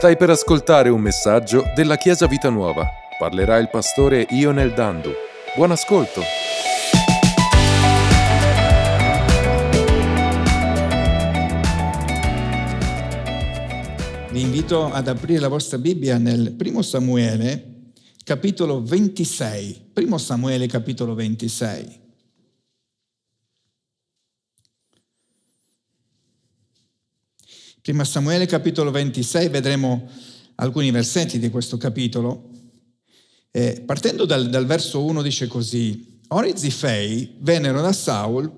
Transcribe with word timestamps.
Stai 0.00 0.16
per 0.16 0.30
ascoltare 0.30 0.88
un 0.88 1.02
messaggio 1.02 1.62
della 1.74 1.96
Chiesa 1.96 2.26
Vita 2.26 2.48
Nuova. 2.48 2.88
Parlerà 3.18 3.58
il 3.58 3.68
pastore 3.68 4.26
Ionel 4.30 4.72
Dandu. 4.72 5.10
Buon 5.54 5.72
ascolto. 5.72 6.22
Vi 14.30 14.40
invito 14.40 14.90
ad 14.90 15.06
aprire 15.06 15.38
la 15.38 15.48
vostra 15.48 15.76
Bibbia 15.76 16.16
nel 16.16 16.52
primo 16.52 16.80
Samuele, 16.80 17.82
capitolo 18.24 18.82
26. 18.82 19.90
Primo 19.92 20.16
Samuele, 20.16 20.66
capitolo 20.66 21.12
26. 21.12 22.09
Prima 27.82 28.04
Samuele 28.04 28.44
capitolo 28.44 28.90
26 28.90 29.48
vedremo 29.48 30.06
alcuni 30.56 30.90
versetti 30.90 31.38
di 31.38 31.48
questo 31.48 31.78
capitolo. 31.78 32.50
Eh, 33.50 33.82
partendo 33.86 34.26
dal, 34.26 34.50
dal, 34.50 34.66
verso 34.66 35.02
1 35.02 35.22
dice 35.22 35.46
così, 35.46 36.20
Ora 36.28 36.46
i 36.46 36.58
Zifei 36.58 37.36
vennero 37.38 37.80
da 37.80 37.94
Saul 37.94 38.52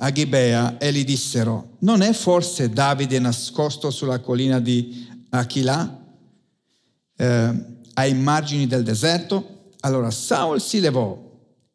a 0.00 0.10
Gibea 0.10 0.76
e 0.76 0.92
gli 0.92 1.04
dissero, 1.04 1.76
non 1.80 2.02
è 2.02 2.12
forse 2.12 2.68
Davide 2.68 3.20
nascosto 3.20 3.90
sulla 3.90 4.18
collina 4.18 4.58
di 4.58 5.06
Achila, 5.30 6.04
eh, 7.16 7.64
ai 7.94 8.14
margini 8.14 8.66
del 8.66 8.82
deserto? 8.82 9.70
Allora 9.80 10.10
Saul 10.10 10.60
si 10.60 10.80
levò, 10.80 11.16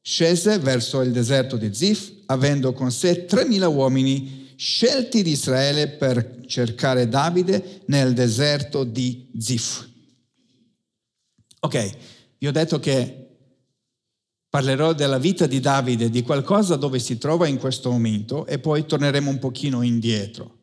scese 0.02 0.60
verso 0.60 1.02
il 1.02 1.14
deserto 1.14 1.56
di 1.56 1.74
Zif, 1.74 2.12
avendo 2.26 2.74
con 2.74 2.92
sé 2.92 3.26
3.000 3.26 3.74
uomini 3.74 4.43
scelti 4.56 5.24
di 5.24 5.32
Israele 5.32 5.90
per 5.90 6.42
cercare 6.48 7.08
Davide 7.08 7.82
nel 7.88 8.14
deserto 8.14 8.84
di 8.84 9.30
Zif. 9.38 9.90
Ok, 11.62 11.98
vi 12.38 12.48
ho 12.48 12.52
detto 12.52 12.80
che 12.80 13.24
parlerò 14.50 14.94
della 14.94 15.18
vita 15.18 15.48
di 15.48 15.60
Davide, 15.60 16.10
di 16.10 16.22
qualcosa 16.22 16.76
dove 16.76 17.00
si 17.00 17.18
trova 17.18 17.48
in 17.48 17.58
questo 17.58 17.90
momento 17.90 18.46
e 18.46 18.60
poi 18.60 18.86
torneremo 18.86 19.30
un 19.30 19.40
pochino 19.40 19.82
indietro. 19.82 20.60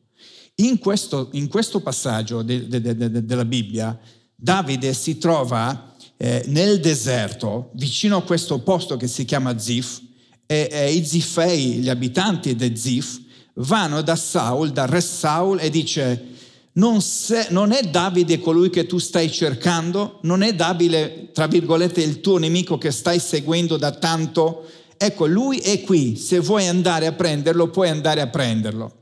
In 0.56 0.78
questo, 0.78 1.30
in 1.32 1.48
questo 1.48 1.80
passaggio 1.80 2.42
de, 2.42 2.68
de, 2.68 2.80
de, 2.80 3.24
della 3.24 3.44
Bibbia, 3.44 3.98
Davide 4.34 4.92
si 4.94 5.18
trova 5.18 5.96
eh, 6.16 6.44
nel 6.48 6.80
deserto, 6.80 7.70
vicino 7.74 8.18
a 8.18 8.22
questo 8.22 8.60
posto 8.60 8.96
che 8.96 9.06
si 9.06 9.24
chiama 9.24 9.58
Zif, 9.58 10.00
e, 10.46 10.68
e 10.70 10.92
i 10.92 11.04
Zifei, 11.04 11.74
gli 11.74 11.88
abitanti 11.88 12.54
di 12.54 12.76
Zif, 12.76 13.20
vanno 13.54 14.02
da 14.02 14.16
Saul, 14.16 14.70
da 14.70 14.86
re 14.86 15.00
Saul 15.00 15.58
e 15.60 15.70
dice 15.70 16.30
non, 16.72 17.00
se, 17.02 17.48
non, 17.50 17.72
è 17.72 17.82
Davide 17.82 18.38
colui 18.38 18.70
che 18.70 18.86
tu 18.86 18.98
stai 18.98 19.30
cercando, 19.30 20.18
non 20.22 20.42
è 20.42 20.54
Davide, 20.54 21.30
tra 21.32 21.46
virgolette, 21.46 22.00
il 22.00 22.20
tuo 22.20 22.38
nemico 22.38 22.78
che 22.78 22.92
stai 22.92 23.18
seguendo 23.18 23.76
da 23.76 23.90
tanto. 23.90 24.66
Ecco, 24.96 25.26
lui 25.26 25.58
è 25.58 25.80
qui, 25.80 26.16
se 26.16 26.38
vuoi 26.38 26.68
andare 26.68 27.06
a 27.06 27.12
prenderlo, 27.12 27.70
puoi 27.70 27.88
andare 27.88 28.20
a 28.20 28.28
prenderlo. 28.28 28.92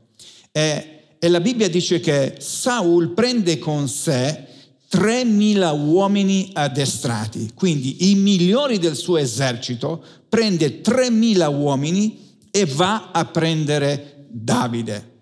E, 0.51 0.99
e 1.19 1.27
la 1.29 1.39
Bibbia 1.39 1.69
dice 1.69 1.99
che 1.99 2.37
Saul 2.39 3.09
prende 3.09 3.59
con 3.59 3.87
sé 3.87 4.45
3.000 4.91 5.79
uomini 5.79 6.49
addestrati, 6.53 7.51
quindi 7.53 8.09
i 8.09 8.15
migliori 8.15 8.79
del 8.79 8.95
suo 8.95 9.17
esercito, 9.17 10.03
prende 10.27 10.81
3.000 10.81 11.55
uomini 11.55 12.37
e 12.49 12.65
va 12.65 13.11
a 13.11 13.25
prendere 13.25 14.18
Davide. 14.29 15.17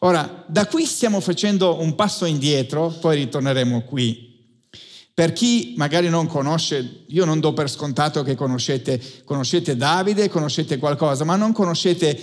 Ora, 0.00 0.44
da 0.46 0.66
qui 0.66 0.84
stiamo 0.84 1.20
facendo 1.20 1.80
un 1.80 1.94
passo 1.94 2.24
indietro, 2.24 2.88
poi 3.00 3.16
ritorneremo 3.16 3.82
qui. 3.82 4.28
Per 5.12 5.32
chi 5.32 5.74
magari 5.76 6.08
non 6.08 6.26
conosce, 6.26 7.04
io 7.08 7.24
non 7.24 7.40
do 7.40 7.52
per 7.52 7.68
scontato 7.68 8.22
che 8.22 8.34
conoscete, 8.34 9.00
conoscete 9.24 9.76
Davide, 9.76 10.28
conoscete 10.28 10.78
qualcosa, 10.78 11.24
ma 11.24 11.36
non 11.36 11.52
conoscete 11.52 12.18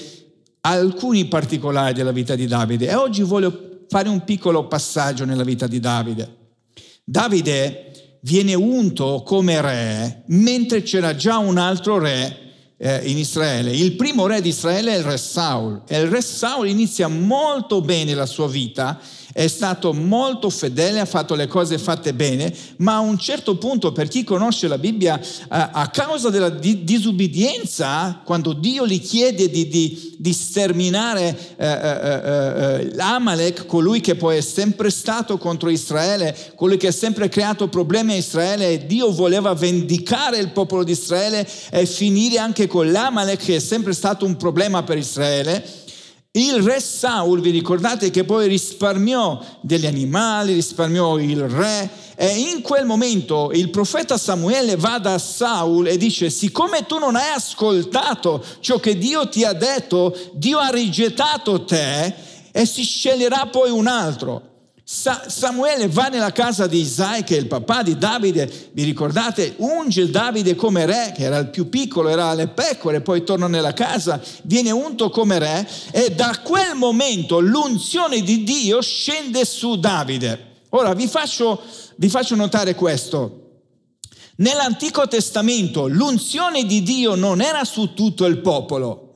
alcuni 0.61 1.27
particolari 1.27 1.94
della 1.94 2.11
vita 2.11 2.35
di 2.35 2.47
Davide. 2.47 2.88
E 2.88 2.95
oggi 2.95 3.22
voglio 3.22 3.85
fare 3.88 4.09
un 4.09 4.23
piccolo 4.23 4.67
passaggio 4.67 5.25
nella 5.25 5.43
vita 5.43 5.67
di 5.67 5.79
Davide. 5.79 6.35
Davide 7.03 8.17
viene 8.22 8.53
unto 8.53 9.22
come 9.23 9.61
re 9.61 10.23
mentre 10.27 10.81
c'era 10.81 11.16
già 11.16 11.38
un 11.38 11.57
altro 11.57 11.99
re 11.99 12.47
eh, 12.77 13.01
in 13.09 13.17
Israele. 13.17 13.71
Il 13.71 13.95
primo 13.95 14.27
re 14.27 14.41
di 14.41 14.49
Israele 14.49 14.93
è 14.93 14.97
il 14.97 15.03
re 15.03 15.17
Saul 15.17 15.81
e 15.88 15.99
il 15.99 16.07
re 16.07 16.21
Saul 16.21 16.67
inizia 16.67 17.07
molto 17.07 17.81
bene 17.81 18.13
la 18.13 18.25
sua 18.25 18.47
vita 18.47 18.99
è 19.37 19.45
stato 19.45 19.93
molto 19.93 20.49
fedele, 20.49 20.99
ha 20.99 21.05
fatto 21.05 21.35
le 21.35 21.45
cose 21.45 21.77
fatte 21.77 22.15
bene, 22.15 22.51
ma 22.77 22.95
a 22.95 23.01
un 23.01 23.19
certo 23.19 23.55
punto, 23.57 23.91
per 23.91 24.07
chi 24.07 24.23
conosce 24.23 24.67
la 24.67 24.79
Bibbia, 24.79 25.21
a 25.49 25.87
causa 25.91 26.31
della 26.31 26.49
disubbidienza, 26.49 28.23
quando 28.25 28.53
Dio 28.53 28.87
gli 28.87 28.99
chiede 28.99 29.47
di, 29.47 29.67
di, 29.67 30.15
di 30.17 30.33
sterminare 30.33 31.37
eh, 31.55 31.67
eh, 31.67 32.87
eh, 32.87 32.93
Amalek, 32.97 33.67
colui 33.67 34.01
che 34.01 34.15
poi 34.15 34.37
è 34.37 34.41
sempre 34.41 34.89
stato 34.89 35.37
contro 35.37 35.69
Israele, 35.69 36.35
colui 36.55 36.77
che 36.77 36.87
ha 36.87 36.91
sempre 36.91 37.29
creato 37.29 37.67
problemi 37.67 38.13
a 38.13 38.17
Israele, 38.17 38.71
e 38.71 38.85
Dio 38.87 39.11
voleva 39.11 39.53
vendicare 39.53 40.39
il 40.39 40.49
popolo 40.49 40.83
di 40.83 40.93
Israele 40.93 41.47
e 41.69 41.85
finire 41.85 42.39
anche 42.39 42.65
con 42.65 42.91
l'Amalek, 42.91 43.45
che 43.45 43.57
è 43.57 43.59
sempre 43.59 43.93
stato 43.93 44.25
un 44.25 44.35
problema 44.35 44.81
per 44.81 44.97
Israele, 44.97 45.85
il 46.37 46.61
re 46.61 46.79
Saul, 46.79 47.41
vi 47.41 47.49
ricordate 47.49 48.11
che 48.11 48.23
poi 48.23 48.47
risparmiò 48.47 49.43
degli 49.61 49.87
animali, 49.87 50.53
risparmiò 50.53 51.17
il 51.17 51.47
re 51.49 51.89
e 52.15 52.27
in 52.27 52.61
quel 52.61 52.85
momento 52.85 53.51
il 53.53 53.69
profeta 53.69 54.17
Samuele 54.17 54.75
va 54.75 54.99
da 54.99 55.17
Saul 55.17 55.87
e 55.87 55.97
dice, 55.97 56.29
siccome 56.29 56.85
tu 56.85 56.97
non 56.99 57.15
hai 57.15 57.33
ascoltato 57.35 58.43
ciò 58.59 58.79
che 58.79 58.97
Dio 58.97 59.27
ti 59.29 59.43
ha 59.43 59.53
detto, 59.53 60.15
Dio 60.33 60.59
ha 60.59 60.69
rigettato 60.69 61.63
te 61.63 62.13
e 62.51 62.65
si 62.65 62.83
sceglierà 62.83 63.47
poi 63.51 63.69
un 63.69 63.87
altro. 63.87 64.56
Samuele 64.89 65.89
va 65.89 66.07
nella 66.07 66.31
casa 66.31 66.65
di 66.65 66.79
Isai, 66.79 67.25
che 67.25 67.35
è 67.35 67.39
il 67.39 67.47
papà 67.47 67.83
di 67.83 67.97
Davide, 67.97 68.49
vi 68.71 68.85
ricordate, 68.85 69.55
unge 69.57 70.09
Davide 70.09 70.55
come 70.55 70.85
re, 70.85 71.11
che 71.13 71.23
era 71.23 71.39
il 71.39 71.49
più 71.49 71.67
piccolo, 71.67 72.07
era 72.07 72.33
le 72.33 72.47
pecore, 72.47 73.01
poi 73.01 73.25
torna 73.25 73.47
nella 73.47 73.73
casa, 73.73 74.21
viene 74.43 74.71
unto 74.71 75.09
come 75.09 75.39
re 75.39 75.69
e 75.91 76.11
da 76.11 76.39
quel 76.41 76.75
momento 76.75 77.41
l'unzione 77.41 78.21
di 78.21 78.45
Dio 78.45 78.81
scende 78.81 79.43
su 79.43 79.77
Davide. 79.77 80.61
Ora 80.69 80.93
vi 80.93 81.07
faccio, 81.07 81.61
vi 81.97 82.07
faccio 82.07 82.35
notare 82.35 82.73
questo. 82.73 83.41
Nell'Antico 84.37 85.05
Testamento 85.05 85.87
l'unzione 85.87 86.65
di 86.65 86.81
Dio 86.81 87.15
non 87.15 87.41
era 87.41 87.65
su 87.65 87.93
tutto 87.93 88.25
il 88.25 88.37
popolo, 88.37 89.06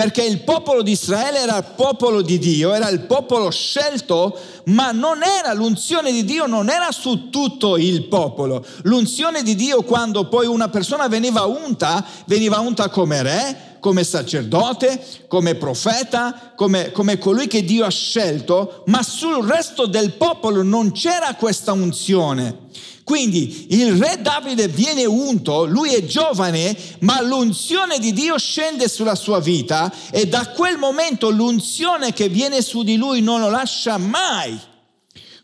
perché 0.00 0.22
il 0.24 0.40
popolo 0.40 0.80
di 0.80 0.92
Israele 0.92 1.40
era 1.40 1.58
il 1.58 1.72
popolo 1.76 2.22
di 2.22 2.38
Dio, 2.38 2.72
era 2.72 2.88
il 2.88 3.00
popolo 3.00 3.50
scelto, 3.50 4.34
ma 4.64 4.92
non 4.92 5.22
era 5.22 5.52
l'unzione 5.52 6.10
di 6.10 6.24
Dio, 6.24 6.46
non 6.46 6.70
era 6.70 6.90
su 6.90 7.28
tutto 7.28 7.76
il 7.76 8.04
popolo. 8.04 8.64
L'unzione 8.84 9.42
di 9.42 9.54
Dio 9.54 9.82
quando 9.82 10.26
poi 10.26 10.46
una 10.46 10.70
persona 10.70 11.06
veniva 11.06 11.42
unta, 11.42 12.02
veniva 12.24 12.60
unta 12.60 12.88
come 12.88 13.22
re, 13.22 13.76
come 13.78 14.02
sacerdote, 14.02 15.04
come 15.28 15.56
profeta, 15.56 16.52
come, 16.56 16.92
come 16.92 17.18
colui 17.18 17.46
che 17.46 17.62
Dio 17.62 17.84
ha 17.84 17.90
scelto, 17.90 18.84
ma 18.86 19.02
sul 19.02 19.46
resto 19.46 19.84
del 19.84 20.14
popolo 20.14 20.62
non 20.62 20.92
c'era 20.92 21.34
questa 21.34 21.72
unzione. 21.72 22.68
Quindi 23.10 23.66
il 23.70 23.96
re 23.96 24.22
Davide 24.22 24.68
viene 24.68 25.04
unto, 25.04 25.64
lui 25.64 25.92
è 25.92 26.04
giovane, 26.04 26.76
ma 27.00 27.20
l'unzione 27.20 27.98
di 27.98 28.12
Dio 28.12 28.38
scende 28.38 28.88
sulla 28.88 29.16
sua 29.16 29.40
vita 29.40 29.92
e 30.12 30.28
da 30.28 30.50
quel 30.50 30.78
momento 30.78 31.28
l'unzione 31.28 32.12
che 32.12 32.28
viene 32.28 32.62
su 32.62 32.84
di 32.84 32.94
lui 32.94 33.20
non 33.20 33.40
lo 33.40 33.50
lascia 33.50 33.98
mai. 33.98 34.56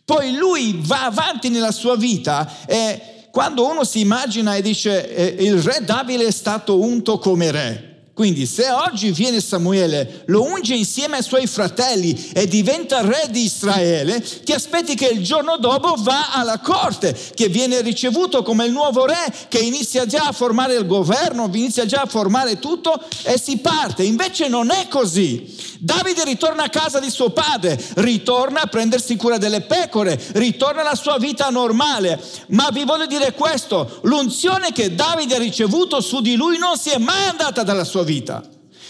Poi 0.05 0.37
lui 0.37 0.79
va 0.81 1.07
avanti 1.07 1.49
nella 1.49 1.73
sua 1.73 1.97
vita 1.97 2.49
e 2.67 3.27
quando 3.33 3.69
uno 3.69 3.83
si 3.83 3.99
immagina 3.99 4.55
e 4.55 4.63
dice 4.63 5.13
eh, 5.13 5.45
il 5.45 5.61
re 5.61 5.85
Davide 5.85 6.25
è 6.25 6.31
stato 6.31 6.81
unto 6.81 7.19
come 7.19 7.51
re, 7.51 7.86
quindi 8.17 8.47
se 8.47 8.71
oggi 8.71 9.11
viene 9.11 9.43
Samuele, 9.43 10.23
lo 10.29 10.43
unge 10.43 10.75
insieme 10.75 11.19
ai 11.19 11.23
suoi 11.23 11.47
fratelli 11.47 12.31
e 12.33 12.47
diventa 12.47 13.03
re 13.03 13.27
di 13.29 13.45
Israele, 13.45 14.23
ti 14.43 14.53
aspetti 14.53 14.95
che 14.95 15.09
il 15.09 15.23
giorno 15.23 15.59
dopo 15.59 15.97
va 15.99 16.33
alla 16.33 16.59
corte, 16.61 17.15
che 17.35 17.49
viene 17.49 17.83
ricevuto 17.83 18.43
come 18.43 18.65
il 18.65 18.73
nuovo 18.73 19.05
re, 19.05 19.31
che 19.49 19.59
inizia 19.59 20.07
già 20.07 20.29
a 20.29 20.33
formare 20.33 20.77
il 20.77 20.87
governo, 20.87 21.51
inizia 21.53 21.85
già 21.85 22.01
a 22.01 22.07
formare 22.07 22.59
tutto 22.59 22.99
e 23.23 23.39
si 23.39 23.59
parte. 23.59 24.03
Invece 24.03 24.49
non 24.49 24.71
è 24.71 24.89
così. 24.89 25.55
Davide 25.79 26.25
ritorna 26.25 26.63
a 26.63 26.71
casa 26.71 26.99
di 26.99 27.11
suo 27.11 27.29
padre, 27.29 27.79
ritorna 27.97 28.63
a 28.63 28.67
prendersi 28.67 29.15
cura 29.17 29.37
delle 29.37 29.61
pecore, 29.61 30.19
ritorna 30.33 30.81
alla 30.81 30.95
sua 30.95 31.19
vita 31.19 31.51
normale. 31.51 32.19
Ma 32.49 32.71
vi 32.73 32.85
voglio 32.85 33.05
dire 33.05 33.35
questo, 33.35 33.99
l'unzione 34.05 34.73
che 34.73 34.95
Davide 34.95 35.35
ha 35.35 35.39
ricevuto 35.39 36.01
su 36.01 36.23
di 36.23 36.35
lui 36.35 36.57
non 36.57 36.79
si 36.79 36.89
è 36.89 36.97
mai 36.97 37.29
andata 37.29 37.63
dalla 37.63 37.85
sua 37.85 38.05
vita. 38.07 38.43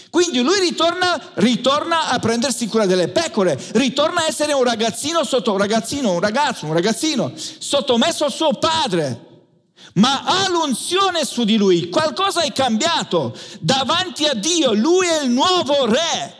Quindi 0.09 0.39
lui 0.39 0.59
ritorna, 0.59 1.31
ritorna, 1.35 2.07
a 2.07 2.19
prendersi 2.19 2.67
cura 2.67 2.85
delle 2.85 3.09
pecore, 3.09 3.59
ritorna 3.73 4.21
a 4.21 4.27
essere 4.27 4.53
un 4.53 4.63
ragazzino 4.63 5.23
sotto 5.25 5.51
un 5.51 5.57
ragazzino, 5.57 6.13
un 6.13 6.21
ragazzo, 6.21 6.65
un 6.65 6.73
ragazzino 6.73 7.33
sottomesso 7.35 8.23
al 8.23 8.31
suo 8.31 8.53
padre. 8.53 9.25
Ma 9.95 10.23
ha 10.23 10.47
l'unzione 10.49 11.25
su 11.25 11.43
di 11.43 11.57
lui, 11.57 11.89
qualcosa 11.89 12.41
è 12.41 12.51
cambiato. 12.53 13.37
Davanti 13.59 14.25
a 14.25 14.33
Dio, 14.33 14.73
lui 14.73 15.07
è 15.07 15.23
il 15.23 15.29
nuovo 15.29 15.85
re. 15.85 16.35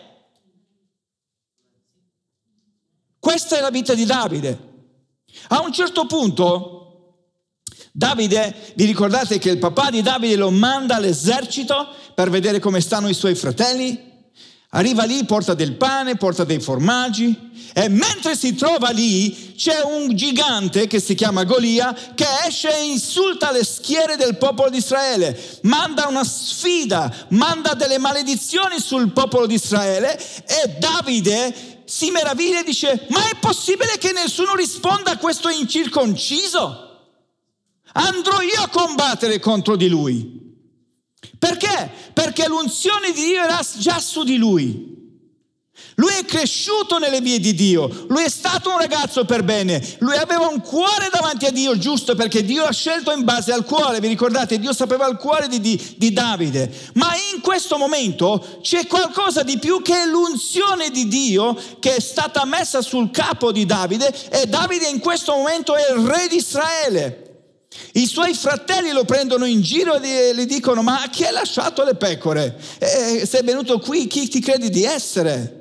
Questa 3.20 3.58
è 3.58 3.62
la 3.62 3.70
vita 3.70 3.94
di 3.94 4.06
Davide. 4.06 4.66
A 5.50 5.62
un 5.62 5.74
certo 5.74 6.06
punto 6.06 6.87
Davide, 7.98 8.54
vi 8.76 8.86
ricordate 8.86 9.40
che 9.40 9.50
il 9.50 9.58
papà 9.58 9.90
di 9.90 10.04
Davide 10.04 10.36
lo 10.36 10.52
manda 10.52 10.98
all'esercito 10.98 11.88
per 12.14 12.30
vedere 12.30 12.60
come 12.60 12.80
stanno 12.80 13.10
i 13.10 13.16
suoi 13.16 13.34
fratelli? 13.34 14.00
Arriva 14.70 15.04
lì, 15.04 15.26
porta 15.26 15.56
del 15.56 15.74
pane, 15.74 16.16
porta 16.16 16.44
dei 16.44 16.60
formaggi 16.60 17.36
e 17.74 17.90
mentre 17.90 18.36
si 18.36 18.54
trova 18.54 18.92
lì 18.92 19.56
c'è 19.56 19.82
un 19.82 20.16
gigante 20.16 20.86
che 20.86 21.00
si 21.00 21.16
chiama 21.16 21.44
Golia 21.44 21.92
che 22.14 22.28
esce 22.46 22.70
e 22.72 22.86
insulta 22.86 23.52
le 23.52 23.66
schiere 23.66 24.16
del 24.16 24.38
popolo 24.38 24.70
di 24.70 24.78
Israele, 24.78 25.60
manda 25.64 26.06
una 26.06 26.24
sfida, 26.24 27.12
manda 27.30 27.74
delle 27.74 27.98
maledizioni 27.98 28.80
sul 28.80 29.12
popolo 29.12 29.48
di 29.48 29.56
Israele 29.56 30.20
e 30.46 30.76
Davide 30.78 31.82
si 31.86 32.12
meraviglia 32.12 32.60
e 32.60 32.64
dice 32.64 33.08
ma 33.10 33.28
è 33.28 33.38
possibile 33.40 33.98
che 33.98 34.12
nessuno 34.12 34.54
risponda 34.54 35.14
a 35.14 35.18
questo 35.18 35.50
incirconciso? 35.50 36.87
Andrò 37.94 38.42
io 38.42 38.62
a 38.62 38.70
combattere 38.70 39.40
contro 39.40 39.76
di 39.76 39.88
lui. 39.88 40.46
Perché? 41.38 41.92
Perché 42.14 42.48
l'unzione 42.48 43.12
di 43.12 43.24
Dio 43.24 43.44
era 43.44 43.60
già 43.78 44.00
su 44.00 44.24
di 44.24 44.38
lui. 44.38 44.96
Lui 46.00 46.14
è 46.14 46.26
cresciuto 46.26 47.00
nelle 47.00 47.22
vie 47.22 47.40
di 47.40 47.56
Dio, 47.56 48.06
lui 48.08 48.24
è 48.24 48.30
stato 48.30 48.70
un 48.70 48.78
ragazzo 48.78 49.26
per 49.26 49.44
bene, 49.44 49.84
lui 50.00 50.16
aveva 50.16 50.48
un 50.48 50.62
cuore 50.62 51.10
davanti 51.12 51.46
a 51.46 51.52
Dio 51.52 51.76
giusto 51.78 52.14
perché 52.14 52.44
Dio 52.44 52.66
ha 52.66 52.72
scelto 52.72 53.12
in 53.12 53.24
base 53.24 53.52
al 53.52 53.66
cuore, 53.66 54.00
vi 54.00 54.08
ricordate, 54.08 54.60
Dio 54.60 54.74
sapeva 54.74 55.08
il 55.08 55.18
cuore 55.18 55.48
di, 55.48 55.60
di, 55.60 55.96
di 55.98 56.14
Davide, 56.14 56.72
ma 56.94 57.14
in 57.34 57.42
questo 57.42 57.78
momento 57.78 58.60
c'è 58.62 58.86
qualcosa 58.86 59.42
di 59.42 59.58
più 59.58 59.82
che 59.82 60.06
l'unzione 60.06 60.92
di 60.92 61.08
Dio 61.08 61.60
che 61.80 61.96
è 61.96 62.00
stata 62.00 62.46
messa 62.46 62.82
sul 62.84 63.10
capo 63.10 63.52
di 63.52 63.66
Davide 63.66 64.14
e 64.30 64.46
Davide 64.46 64.88
in 64.88 65.00
questo 65.00 65.34
momento 65.34 65.76
è 65.76 65.92
il 65.92 66.06
re 66.06 66.28
di 66.28 66.36
Israele. 66.36 67.27
I 67.94 68.06
suoi 68.06 68.34
fratelli 68.34 68.92
lo 68.92 69.04
prendono 69.06 69.46
in 69.46 69.62
giro 69.62 70.00
e 70.00 70.34
gli 70.36 70.46
dicono: 70.46 70.82
Ma 70.82 71.08
chi 71.12 71.26
ha 71.26 71.32
lasciato 71.32 71.84
le 71.84 71.96
pecore? 71.96 72.58
Eh, 72.80 73.26
sei 73.26 73.44
venuto 73.44 73.80
qui, 73.80 74.08
chi 74.08 74.28
ti 74.28 74.40
credi 74.40 74.70
di 74.70 74.84
essere? 74.84 75.54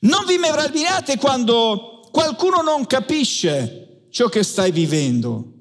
Non 0.00 0.24
vi 0.26 0.38
meravigliate 0.38 1.18
quando 1.18 2.08
qualcuno 2.10 2.62
non 2.62 2.86
capisce 2.86 4.06
ciò 4.10 4.28
che 4.28 4.42
stai 4.42 4.70
vivendo. 4.70 5.52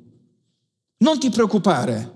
Non 0.98 1.20
ti 1.20 1.30
preoccupare 1.30 2.13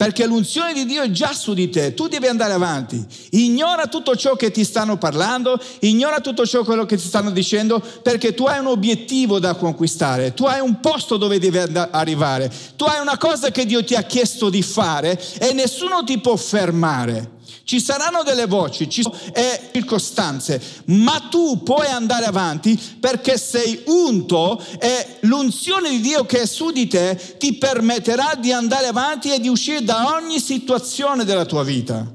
perché 0.00 0.24
l'unzione 0.24 0.72
di 0.72 0.86
Dio 0.86 1.02
è 1.02 1.10
già 1.10 1.34
su 1.34 1.52
di 1.52 1.68
te, 1.68 1.92
tu 1.92 2.08
devi 2.08 2.26
andare 2.26 2.54
avanti. 2.54 3.04
Ignora 3.32 3.86
tutto 3.86 4.16
ciò 4.16 4.34
che 4.34 4.50
ti 4.50 4.64
stanno 4.64 4.96
parlando, 4.96 5.60
ignora 5.80 6.20
tutto 6.20 6.46
ciò 6.46 6.64
che 6.64 6.96
ti 6.96 7.06
stanno 7.06 7.30
dicendo, 7.30 7.82
perché 8.02 8.32
tu 8.32 8.46
hai 8.46 8.60
un 8.60 8.68
obiettivo 8.68 9.38
da 9.38 9.56
conquistare, 9.56 10.32
tu 10.32 10.46
hai 10.46 10.60
un 10.60 10.80
posto 10.80 11.18
dove 11.18 11.38
devi 11.38 11.58
arrivare, 11.90 12.50
tu 12.76 12.84
hai 12.84 12.98
una 12.98 13.18
cosa 13.18 13.50
che 13.50 13.66
Dio 13.66 13.84
ti 13.84 13.94
ha 13.94 14.04
chiesto 14.04 14.48
di 14.48 14.62
fare 14.62 15.22
e 15.38 15.52
nessuno 15.52 16.02
ti 16.02 16.18
può 16.18 16.34
fermare. 16.34 17.32
Ci 17.70 17.80
saranno 17.80 18.24
delle 18.24 18.48
voci 18.48 18.88
ci 18.90 19.00
e 19.32 19.70
circostanze, 19.72 20.60
ma 20.86 21.28
tu 21.30 21.62
puoi 21.62 21.86
andare 21.86 22.24
avanti 22.24 22.76
perché 22.98 23.38
sei 23.38 23.84
unto 23.86 24.60
e 24.80 25.18
l'unzione 25.20 25.90
di 25.90 26.00
Dio 26.00 26.26
che 26.26 26.40
è 26.40 26.46
su 26.46 26.72
di 26.72 26.88
te 26.88 27.36
ti 27.38 27.58
permetterà 27.58 28.34
di 28.34 28.50
andare 28.50 28.88
avanti 28.88 29.32
e 29.32 29.38
di 29.38 29.46
uscire 29.46 29.84
da 29.84 30.16
ogni 30.16 30.40
situazione 30.40 31.24
della 31.24 31.44
tua 31.44 31.62
vita. 31.62 32.12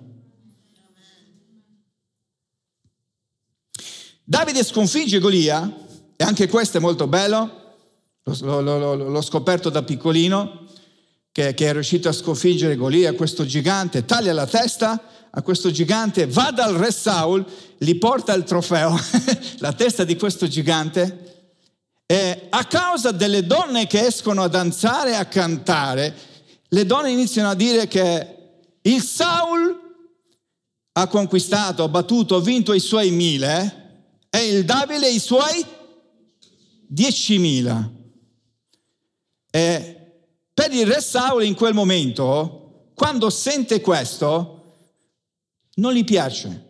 Davide 4.25 4.62
sconfigge 4.62 5.19
Golia, 5.19 5.74
e 6.18 6.24
anche 6.25 6.50
questo 6.50 6.80
è 6.80 6.81
molto 6.81 7.07
bello, 7.07 7.78
l'ho, 8.24 8.60
l'ho, 8.60 8.94
l'ho 8.96 9.22
scoperto 9.22 9.69
da 9.69 9.84
piccolino, 9.84 10.66
che, 11.31 11.54
che, 11.54 11.69
è 11.69 11.72
riuscito 11.72 12.10
a 12.10 12.12
sconfiggere 12.12 12.75
Golia, 12.75 13.13
questo 13.13 13.46
gigante, 13.46 14.04
taglia 14.04 14.34
la 14.34 14.48
testa 14.48 15.13
a 15.38 15.42
questo 15.42 15.70
gigante, 15.70 16.28
va 16.28 16.52
dal 16.52 16.76
re 16.76 16.92
Saul, 16.92 17.46
gli 17.78 17.98
porta 17.98 18.34
il 18.34 18.46
trofeo, 18.46 18.98
la 19.60 19.74
testa 19.74 20.06
di 20.06 20.16
questo 20.16 20.48
gigante, 20.48 21.50
e 22.06 22.48
a 22.50 22.64
causa 22.66 23.12
delle 23.12 23.46
donne 23.46 23.86
che 23.86 24.06
escono 24.06 24.44
a 24.44 24.48
danzare 24.48 25.12
e 25.12 25.16
a 25.16 25.26
cantare, 25.26 26.16
le 26.70 26.86
donne 26.86 27.12
iniziano 27.12 27.50
a 27.50 27.56
dire 27.56 27.88
che 27.88 28.36
il 28.82 29.02
Saul 29.02 29.78
ha 30.94 31.08
conquistato, 31.08 31.84
ha 31.84 31.90
battuto, 31.90 32.38
ha 32.38 32.42
vinto 32.42 32.72
i 32.74 32.80
suoi 32.80 33.12
mille 33.12 34.04
e 34.30 34.48
il 34.48 34.64
Davide 34.64 35.10
i 35.10 35.20
suoi 35.20 35.66
diecimila. 36.88 37.92
E 39.52 39.96
per 40.54 40.72
il 40.72 40.88
re 40.88 41.02
Saul 41.02 41.44
in 41.44 41.56
quel 41.56 41.74
momento, 41.74 42.92
quando 42.94 43.30
sente 43.30 43.81
questo, 43.81 44.55
non 45.75 45.94
gli 45.94 46.04
piace. 46.04 46.68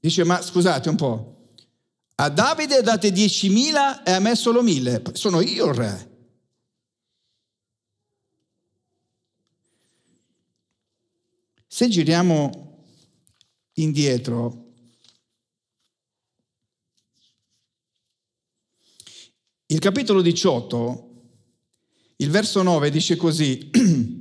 Dice, 0.00 0.24
ma 0.24 0.40
scusate 0.40 0.88
un 0.88 0.96
po', 0.96 1.40
a 2.16 2.28
Davide 2.28 2.82
date 2.82 3.10
10.000 3.10 4.02
e 4.04 4.12
a 4.12 4.18
me 4.18 4.34
solo 4.34 4.62
1.000, 4.62 5.12
sono 5.12 5.40
io 5.40 5.66
il 5.68 5.74
re. 5.74 6.08
Se 11.66 11.88
giriamo 11.88 12.84
indietro, 13.74 14.72
il 19.66 19.78
capitolo 19.78 20.20
18, 20.20 21.10
il 22.16 22.30
verso 22.30 22.62
9 22.62 22.90
dice 22.90 23.16
così, 23.16 23.70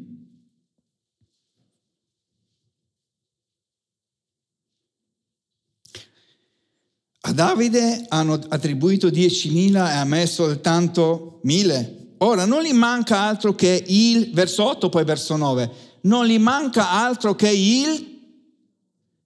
A 7.29 7.31
Davide 7.31 8.05
hanno 8.07 8.39
attribuito 8.47 9.07
10.000 9.09 9.73
e 9.75 9.97
a 9.97 10.03
me 10.03 10.25
soltanto 10.25 11.41
1.000. 11.45 11.97
Ora 12.17 12.45
non 12.45 12.63
gli 12.63 12.73
manca 12.73 13.19
altro 13.19 13.53
che 13.53 13.83
il, 13.85 14.31
verso 14.33 14.65
8 14.65 14.89
poi 14.89 15.03
verso 15.03 15.35
9, 15.35 15.71
non 16.01 16.25
gli 16.25 16.39
manca 16.39 16.89
altro 16.89 17.35
che 17.35 17.51
il, 17.51 18.19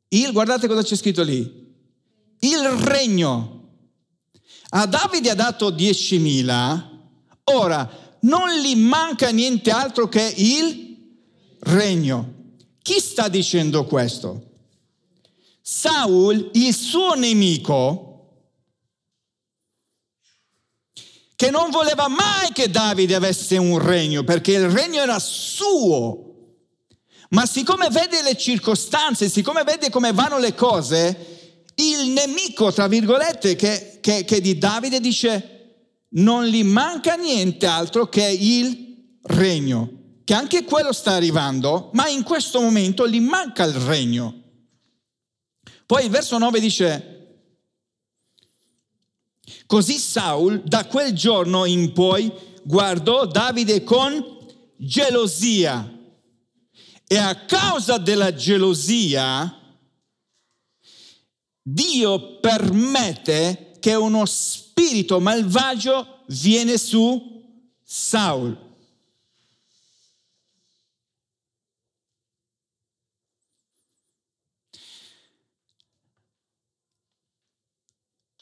il, 0.09 0.31
guardate 0.33 0.67
cosa 0.67 0.83
c'è 0.83 0.97
scritto 0.97 1.23
lì, 1.23 1.39
il 2.39 2.67
regno. 2.81 3.69
A 4.71 4.85
Davide 4.85 5.29
ha 5.29 5.35
dato 5.35 5.71
10.000, 5.71 6.81
ora 7.53 7.89
non 8.23 8.49
gli 8.49 8.75
manca 8.75 9.29
niente 9.29 9.71
altro 9.71 10.09
che 10.09 10.33
il 10.35 10.97
regno. 11.59 12.33
Chi 12.81 12.99
sta 12.99 13.29
dicendo 13.29 13.85
questo? 13.85 14.52
Saul, 15.65 16.49
il 16.55 16.75
suo 16.75 17.13
nemico, 17.13 18.09
che 21.37 21.49
non 21.49 21.69
voleva 21.69 22.09
mai 22.09 22.51
che 22.51 22.69
Davide 22.69 23.15
avesse 23.15 23.55
un 23.55 23.79
regno, 23.79 24.25
perché 24.25 24.51
il 24.51 24.69
regno 24.69 24.99
era 24.99 25.17
suo. 25.19 26.31
Ma 27.29 27.45
siccome 27.45 27.87
vede 27.89 28.21
le 28.21 28.35
circostanze, 28.35 29.29
siccome 29.29 29.63
vede 29.63 29.89
come 29.89 30.11
vanno 30.11 30.37
le 30.37 30.53
cose, 30.53 31.63
il 31.75 32.09
nemico, 32.09 32.73
tra 32.73 32.87
virgolette, 32.87 33.55
che, 33.55 33.99
che, 34.01 34.25
che 34.25 34.41
di 34.41 34.57
Davide 34.57 34.99
dice, 34.99 35.53
non 36.09 36.43
gli 36.43 36.63
manca 36.65 37.15
niente 37.15 37.65
altro 37.67 38.09
che 38.09 38.27
il 38.27 39.17
regno, 39.21 39.89
che 40.25 40.33
anche 40.33 40.65
quello 40.65 40.91
sta 40.91 41.13
arrivando, 41.13 41.89
ma 41.93 42.09
in 42.09 42.23
questo 42.23 42.59
momento 42.59 43.07
gli 43.07 43.21
manca 43.21 43.63
il 43.63 43.75
regno. 43.75 44.42
Poi 45.85 46.05
il 46.05 46.09
verso 46.09 46.37
9 46.37 46.59
dice, 46.59 47.37
così 49.65 49.97
Saul 49.97 50.61
da 50.63 50.85
quel 50.85 51.13
giorno 51.13 51.65
in 51.65 51.91
poi 51.93 52.31
guardò 52.63 53.25
Davide 53.25 53.83
con 53.83 54.37
gelosia 54.77 55.91
e 57.05 57.17
a 57.17 57.45
causa 57.45 57.97
della 57.97 58.33
gelosia 58.33 59.59
Dio 61.65 62.39
permette 62.39 63.77
che 63.79 63.95
uno 63.95 64.25
spirito 64.25 65.21
malvagio 65.21 66.23
viene 66.27 66.77
su 66.77 67.41
Saul. 67.81 68.71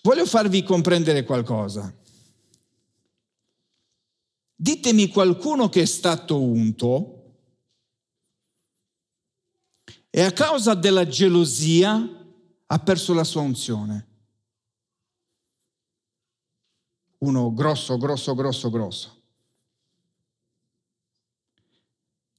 Voglio 0.02 0.26
farvi 0.26 0.64
comprendere 0.64 1.24
qualcosa. 1.24 1.96
Ditemi 4.56 5.08
qualcuno 5.08 5.70
che 5.70 5.82
è 5.82 5.86
stato 5.86 6.40
unto 6.42 7.22
e 10.10 10.22
a 10.22 10.32
causa 10.32 10.74
della 10.74 11.08
gelosia 11.08 12.20
ha 12.66 12.80
perso 12.80 13.14
la 13.14 13.24
sua 13.24 13.42
unzione. 13.42 14.08
Uno 17.20 17.54
grosso, 17.54 17.98
grosso, 17.98 18.36
grosso, 18.36 18.70
grosso, 18.70 19.22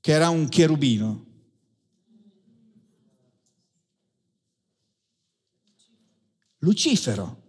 che 0.00 0.12
era 0.12 0.28
un 0.28 0.48
cherubino. 0.48 1.26
Lucifero. 6.58 7.41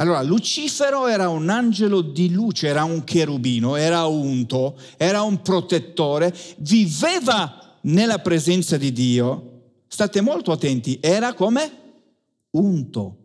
Allora, 0.00 0.22
Lucifero 0.22 1.08
era 1.08 1.28
un 1.28 1.48
angelo 1.48 2.02
di 2.02 2.30
luce, 2.30 2.68
era 2.68 2.84
un 2.84 3.02
cherubino, 3.02 3.74
era 3.74 4.06
unto, 4.06 4.78
era 4.96 5.22
un 5.22 5.42
protettore, 5.42 6.32
viveva 6.58 7.78
nella 7.82 8.20
presenza 8.20 8.76
di 8.76 8.92
Dio 8.92 9.56
state 9.88 10.20
molto 10.20 10.52
attenti, 10.52 10.98
era 11.00 11.34
come 11.34 11.70
unto. 12.50 13.16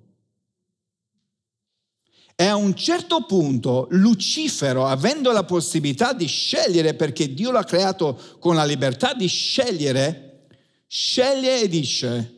E 2.36 2.46
a 2.46 2.56
un 2.56 2.74
certo 2.74 3.24
punto 3.27 3.86
Lucifero, 3.92 4.88
avendo 4.88 5.32
la 5.32 5.44
possibilità 5.44 6.13
di 6.13 6.25
scegliere, 6.25 6.96
perché 6.96 7.32
Dio 7.36 7.51
l'ha 7.51 7.63
creato 7.63 8.20
con 8.39 8.56
la 8.56 8.65
libertà 8.65 9.13
di 9.13 9.27
scegliere, 9.27 10.48
sceglie 10.88 11.62
e 11.62 11.70
dice, 11.70 12.34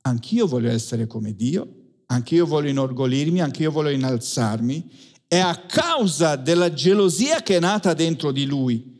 anch'io 0.00 0.46
voglio 0.46 0.70
essere 0.70 1.06
come 1.06 1.34
Dio, 1.34 1.79
anch'io 2.10 2.46
voglio 2.46 2.68
inorgoglirmi, 2.68 3.40
anch'io 3.40 3.70
voglio 3.70 3.90
innalzarmi, 3.90 4.90
e 5.26 5.38
a 5.38 5.56
causa 5.56 6.36
della 6.36 6.72
gelosia 6.72 7.42
che 7.42 7.56
è 7.56 7.60
nata 7.60 7.94
dentro 7.94 8.32
di 8.32 8.46
lui, 8.46 8.98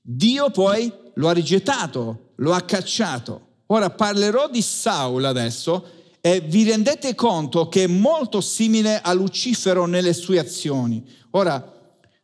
Dio 0.00 0.50
poi 0.50 0.92
lo 1.14 1.28
ha 1.28 1.32
rigettato, 1.32 2.32
lo 2.36 2.52
ha 2.52 2.62
cacciato. 2.62 3.46
Ora 3.66 3.90
parlerò 3.90 4.48
di 4.48 4.62
Saul 4.62 5.24
adesso 5.24 5.86
e 6.20 6.40
vi 6.40 6.64
rendete 6.64 7.14
conto 7.14 7.68
che 7.68 7.84
è 7.84 7.86
molto 7.86 8.40
simile 8.40 9.00
a 9.00 9.12
Lucifero 9.12 9.86
nelle 9.86 10.12
sue 10.12 10.38
azioni. 10.38 11.06
Ora, 11.32 11.74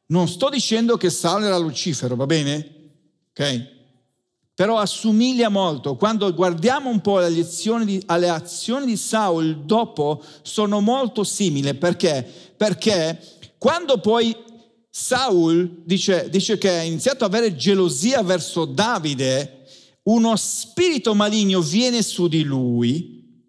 non 0.06 0.26
sto 0.26 0.48
dicendo 0.48 0.96
che 0.96 1.10
Saul 1.10 1.44
era 1.44 1.58
Lucifero, 1.58 2.16
va 2.16 2.26
bene? 2.26 2.72
Ok? 3.30 3.73
Però 4.54 4.78
assomiglia 4.78 5.48
molto. 5.48 5.96
Quando 5.96 6.32
guardiamo 6.32 6.88
un 6.88 7.00
po' 7.00 7.18
alle 7.18 7.40
azioni 7.40 7.84
di, 7.84 8.02
alle 8.06 8.28
azioni 8.28 8.86
di 8.86 8.96
Saul 8.96 9.64
dopo, 9.64 10.22
sono 10.42 10.80
molto 10.80 11.24
simili. 11.24 11.74
Perché? 11.74 12.24
Perché 12.56 13.20
quando 13.58 13.98
poi 13.98 14.36
Saul 14.90 15.82
dice, 15.84 16.28
dice 16.30 16.56
che 16.56 16.68
ha 16.70 16.82
iniziato 16.82 17.24
ad 17.24 17.34
avere 17.34 17.56
gelosia 17.56 18.22
verso 18.22 18.64
Davide, 18.64 19.66
uno 20.04 20.36
spirito 20.36 21.14
maligno 21.14 21.60
viene 21.60 22.02
su 22.02 22.28
di 22.28 22.44
lui 22.44 23.42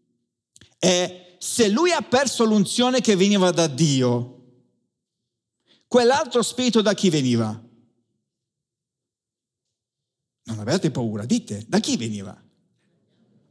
e 0.80 1.36
se 1.38 1.68
lui 1.68 1.92
ha 1.92 2.02
perso 2.02 2.46
l'unzione 2.46 3.02
che 3.02 3.16
veniva 3.16 3.52
da 3.52 3.68
Dio, 3.68 4.32
quell'altro 5.88 6.42
spirito 6.42 6.82
da 6.82 6.94
chi 6.94 7.10
veniva? 7.10 7.65
Non 10.46 10.60
avete 10.60 10.92
paura, 10.92 11.26
dite, 11.26 11.66
da 11.68 11.80
chi 11.80 11.98
veniva? 11.98 12.36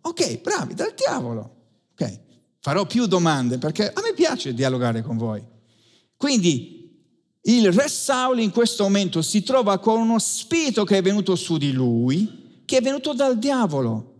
Ok, 0.02 0.40
bravi, 0.40 0.74
dal 0.74 0.94
diavolo. 0.94 1.54
Ok, 1.92 2.20
farò 2.60 2.86
più 2.86 3.06
domande 3.06 3.58
perché 3.58 3.90
a 3.92 4.00
me 4.00 4.12
piace 4.14 4.54
dialogare 4.54 5.02
con 5.02 5.16
voi. 5.16 5.42
Quindi 6.16 7.02
il 7.42 7.72
re 7.72 7.88
Saul 7.88 8.40
in 8.40 8.50
questo 8.50 8.84
momento 8.84 9.22
si 9.22 9.42
trova 9.42 9.78
con 9.78 10.00
uno 10.00 10.18
spirito 10.18 10.84
che 10.84 10.98
è 10.98 11.02
venuto 11.02 11.36
su 11.36 11.56
di 11.56 11.72
lui 11.72 12.42
che 12.64 12.78
è 12.78 12.80
venuto 12.80 13.12
dal 13.12 13.38
diavolo. 13.38 14.12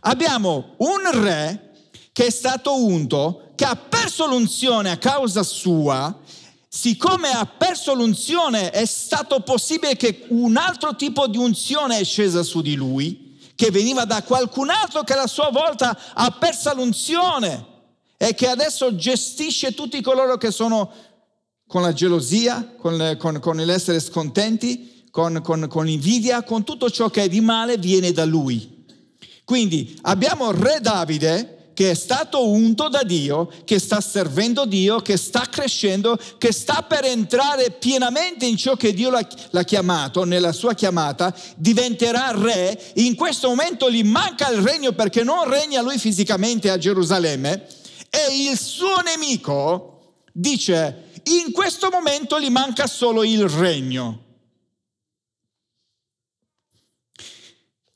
Abbiamo 0.00 0.74
un 0.78 1.22
re 1.22 1.72
che 2.12 2.26
è 2.26 2.30
stato 2.30 2.84
unto, 2.84 3.52
che 3.54 3.64
ha 3.64 3.76
perso 3.76 4.26
l'unzione 4.26 4.90
a 4.90 4.98
causa 4.98 5.42
sua, 5.42 6.20
siccome 6.76 7.30
ha 7.30 7.46
perso 7.46 7.94
l'unzione 7.94 8.68
è 8.68 8.84
stato 8.84 9.40
possibile 9.40 9.96
che 9.96 10.26
un 10.28 10.58
altro 10.58 10.94
tipo 10.94 11.26
di 11.26 11.38
unzione 11.38 12.00
è 12.00 12.04
scesa 12.04 12.42
su 12.42 12.60
di 12.60 12.74
lui, 12.74 13.38
che 13.54 13.70
veniva 13.70 14.04
da 14.04 14.22
qualcun 14.22 14.68
altro 14.68 15.02
che 15.02 15.14
a 15.14 15.26
sua 15.26 15.48
volta 15.50 15.98
ha 16.12 16.30
perso 16.32 16.74
l'unzione 16.74 17.64
e 18.18 18.34
che 18.34 18.48
adesso 18.48 18.94
gestisce 18.94 19.72
tutti 19.72 20.02
coloro 20.02 20.36
che 20.36 20.50
sono 20.50 20.92
con 21.66 21.80
la 21.80 21.94
gelosia, 21.94 22.74
con, 22.76 23.16
con, 23.18 23.40
con 23.40 23.56
l'essere 23.56 23.98
scontenti, 23.98 25.04
con, 25.10 25.40
con, 25.42 25.68
con 25.68 25.88
invidia, 25.88 26.42
con 26.42 26.62
tutto 26.62 26.90
ciò 26.90 27.08
che 27.08 27.22
è 27.22 27.28
di 27.30 27.40
male 27.40 27.78
viene 27.78 28.12
da 28.12 28.26
lui. 28.26 28.84
Quindi 29.46 29.98
abbiamo 30.02 30.50
re 30.50 30.80
Davide 30.82 31.55
che 31.76 31.90
è 31.90 31.94
stato 31.94 32.48
unto 32.48 32.88
da 32.88 33.02
Dio, 33.02 33.52
che 33.64 33.78
sta 33.78 34.00
servendo 34.00 34.64
Dio, 34.64 35.00
che 35.00 35.18
sta 35.18 35.46
crescendo, 35.50 36.18
che 36.38 36.50
sta 36.50 36.86
per 36.88 37.04
entrare 37.04 37.72
pienamente 37.72 38.46
in 38.46 38.56
ciò 38.56 38.76
che 38.76 38.94
Dio 38.94 39.10
l'ha, 39.10 39.62
chiamato, 39.62 40.24
nella 40.24 40.52
sua 40.52 40.72
chiamata, 40.72 41.36
diventerà 41.54 42.30
re. 42.30 42.92
In 42.94 43.14
questo 43.14 43.48
momento 43.48 43.90
gli 43.90 44.02
manca 44.02 44.50
il 44.50 44.62
regno 44.62 44.92
perché 44.92 45.22
non 45.22 45.50
regna 45.50 45.82
lui 45.82 45.98
fisicamente 45.98 46.70
a 46.70 46.78
Gerusalemme 46.78 47.66
e 48.08 48.50
il 48.50 48.58
suo 48.58 49.02
nemico 49.04 50.14
dice 50.32 51.10
in 51.24 51.52
questo 51.52 51.90
momento 51.92 52.40
gli 52.40 52.48
manca 52.48 52.86
solo 52.86 53.22
il 53.22 53.46
regno. 53.50 54.24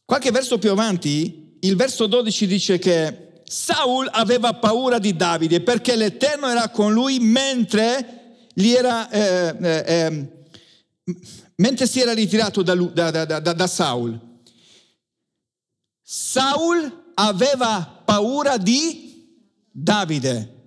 Qualche 0.05 0.31
verso 0.31 0.59
più 0.59 0.71
avanti, 0.71 1.57
il 1.61 1.77
verso 1.77 2.07
12 2.07 2.47
dice 2.47 2.79
che 2.79 3.29
Saul 3.51 4.09
aveva 4.13 4.55
paura 4.55 5.01
di 5.01 5.17
Davide 5.17 5.61
perché 5.61 5.97
l'Eterno 5.97 6.47
era 6.47 6.69
con 6.69 6.93
lui 6.93 7.19
mentre, 7.19 8.47
era, 8.55 9.11
eh, 9.11 9.57
eh, 9.61 9.85
ehm, 9.87 10.29
mentre 11.57 11.89
si 11.89 11.99
era 11.99 12.13
ritirato 12.13 12.63
da, 12.63 12.77
da, 12.77 13.25
da, 13.25 13.41
da 13.41 13.67
Saul. 13.67 14.17
Saul 16.01 17.13
aveva 17.15 18.03
paura 18.05 18.57
di 18.57 19.27
Davide. 19.69 20.59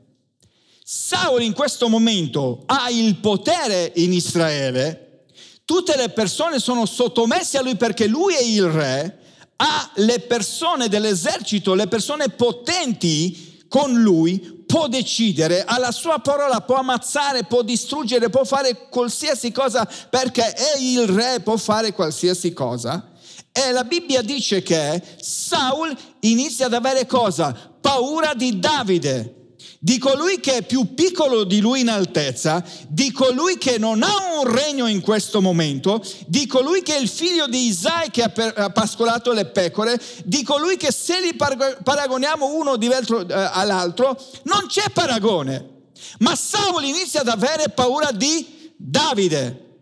Saul 0.84 1.42
in 1.42 1.54
questo 1.54 1.88
momento 1.88 2.64
ha 2.66 2.90
il 2.90 3.16
potere 3.20 3.94
in 3.96 4.12
Israele, 4.12 5.24
tutte 5.64 5.96
le 5.96 6.10
persone 6.10 6.60
sono 6.60 6.86
sottomesse 6.86 7.58
a 7.58 7.62
lui 7.62 7.78
perché 7.78 8.08
lui 8.08 8.34
è 8.36 8.44
il 8.44 8.66
re 8.66 9.22
ha 9.66 9.90
le 9.96 10.20
persone 10.20 10.90
dell'esercito, 10.90 11.74
le 11.74 11.88
persone 11.88 12.28
potenti 12.28 13.66
con 13.70 13.94
lui, 13.94 14.66
può 14.68 14.88
decidere, 14.88 15.64
ha 15.64 15.80
la 15.80 15.92
sua 15.92 16.20
parola, 16.20 16.60
può 16.62 16.76
ammazzare, 16.76 17.46
può 17.46 17.62
distruggere, 17.62 18.30
può 18.30 18.44
fare 18.44 18.90
qualsiasi 18.90 19.52
cosa 19.54 19.90
perché 20.10 20.52
è 20.52 20.78
il 20.80 21.08
re, 21.08 21.40
può 21.40 21.56
fare 21.56 21.94
qualsiasi 21.94 22.52
cosa. 22.52 23.12
E 23.54 23.72
la 23.72 23.86
Bibbia 23.86 24.22
dice 24.22 24.62
che 24.62 25.02
Saul 25.22 25.96
inizia 26.22 26.66
ad 26.66 26.74
avere 26.74 27.06
cosa? 27.06 27.56
Paura 27.80 28.34
di 28.34 28.60
Davide 28.60 29.43
di 29.84 29.98
colui 29.98 30.40
che 30.40 30.60
è 30.60 30.62
più 30.62 30.94
piccolo 30.94 31.44
di 31.44 31.60
lui 31.60 31.82
in 31.82 31.90
altezza, 31.90 32.64
di 32.88 33.12
colui 33.12 33.58
che 33.58 33.78
non 33.78 34.02
ha 34.02 34.40
un 34.40 34.50
regno 34.50 34.88
in 34.88 35.02
questo 35.02 35.42
momento, 35.42 36.02
di 36.26 36.48
colui 36.48 36.82
che 36.82 36.96
è 36.96 37.02
il 37.02 37.10
figlio 37.10 37.48
di 37.48 37.68
Isai 37.68 38.10
che 38.10 38.24
ha 38.24 38.70
pascolato 38.70 39.34
le 39.34 39.48
pecore, 39.48 40.02
di 40.24 40.42
colui 40.44 40.78
che 40.78 40.94
se 40.94 41.20
li 41.20 41.36
paragoniamo 41.36 42.56
uno 42.56 42.80
eh, 42.80 43.26
all'altro, 43.52 44.18
non 44.44 44.68
c'è 44.68 44.90
paragone. 44.90 45.90
Ma 46.20 46.34
Saul 46.34 46.86
inizia 46.86 47.20
ad 47.20 47.28
avere 47.28 47.68
paura 47.68 48.12
di 48.12 48.72
Davide. 48.78 49.80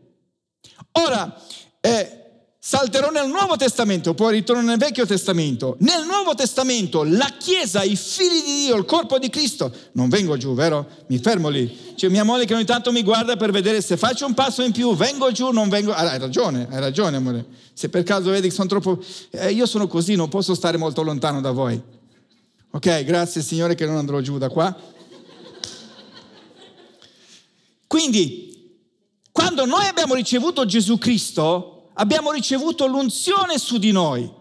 Ora, 0.94 1.40
eh, 1.80 2.21
Salterò 2.64 3.10
nel 3.10 3.28
Nuovo 3.28 3.56
Testamento, 3.56 4.14
poi 4.14 4.34
ritorno 4.34 4.62
nel 4.62 4.78
Vecchio 4.78 5.08
Testamento. 5.08 5.78
Nel 5.80 6.06
Nuovo 6.06 6.36
Testamento 6.36 7.02
la 7.02 7.34
Chiesa, 7.40 7.82
i 7.82 7.96
figli 7.96 8.44
di 8.46 8.54
Dio, 8.66 8.76
il 8.76 8.86
corpo 8.86 9.18
di 9.18 9.32
Cristo, 9.32 9.74
non 9.94 10.10
vengo 10.10 10.38
giù, 10.38 10.54
vero? 10.54 10.88
Mi 11.08 11.18
fermo 11.18 11.50
lì. 11.50 11.96
C'è 11.96 12.08
mia 12.10 12.24
moglie 12.24 12.46
che 12.46 12.54
ogni 12.54 12.64
tanto 12.64 12.92
mi 12.92 13.02
guarda 13.02 13.36
per 13.36 13.50
vedere 13.50 13.82
se 13.82 13.98
faccio 13.98 14.28
un 14.28 14.36
passo 14.36 14.62
in 14.62 14.74
più, 14.74 14.96
vengo 14.96 15.32
giù, 15.32 15.50
non 15.50 15.70
vengo... 15.70 15.92
Ah, 15.92 16.12
hai 16.12 16.20
ragione, 16.20 16.68
hai 16.70 16.80
ragione 16.80 17.18
amore. 17.18 17.48
Se 17.74 17.90
per 17.90 18.04
caso 18.04 18.30
vedi 18.30 18.50
che 18.50 18.54
sono 18.54 18.68
troppo... 18.68 19.04
Eh, 19.32 19.52
io 19.54 19.66
sono 19.66 19.88
così, 19.88 20.14
non 20.14 20.30
posso 20.30 20.54
stare 20.54 20.78
molto 20.78 21.02
lontano 21.02 21.42
da 21.42 21.50
voi. 21.50 21.82
Ok, 22.70 23.04
grazie 23.06 23.42
Signore 23.42 23.74
che 23.74 23.88
non 23.88 23.96
andrò 23.98 24.20
giù 24.20 24.38
da 24.38 24.50
qua. 24.50 24.78
Quindi, 27.88 28.78
quando 29.32 29.66
noi 29.66 29.88
abbiamo 29.88 30.14
ricevuto 30.14 30.64
Gesù 30.64 31.00
Cristo, 31.00 31.81
abbiamo 31.94 32.32
ricevuto 32.32 32.88
l'unzione 32.88 33.58
su 33.58 33.78
di 33.78 33.92
noi. 33.92 34.32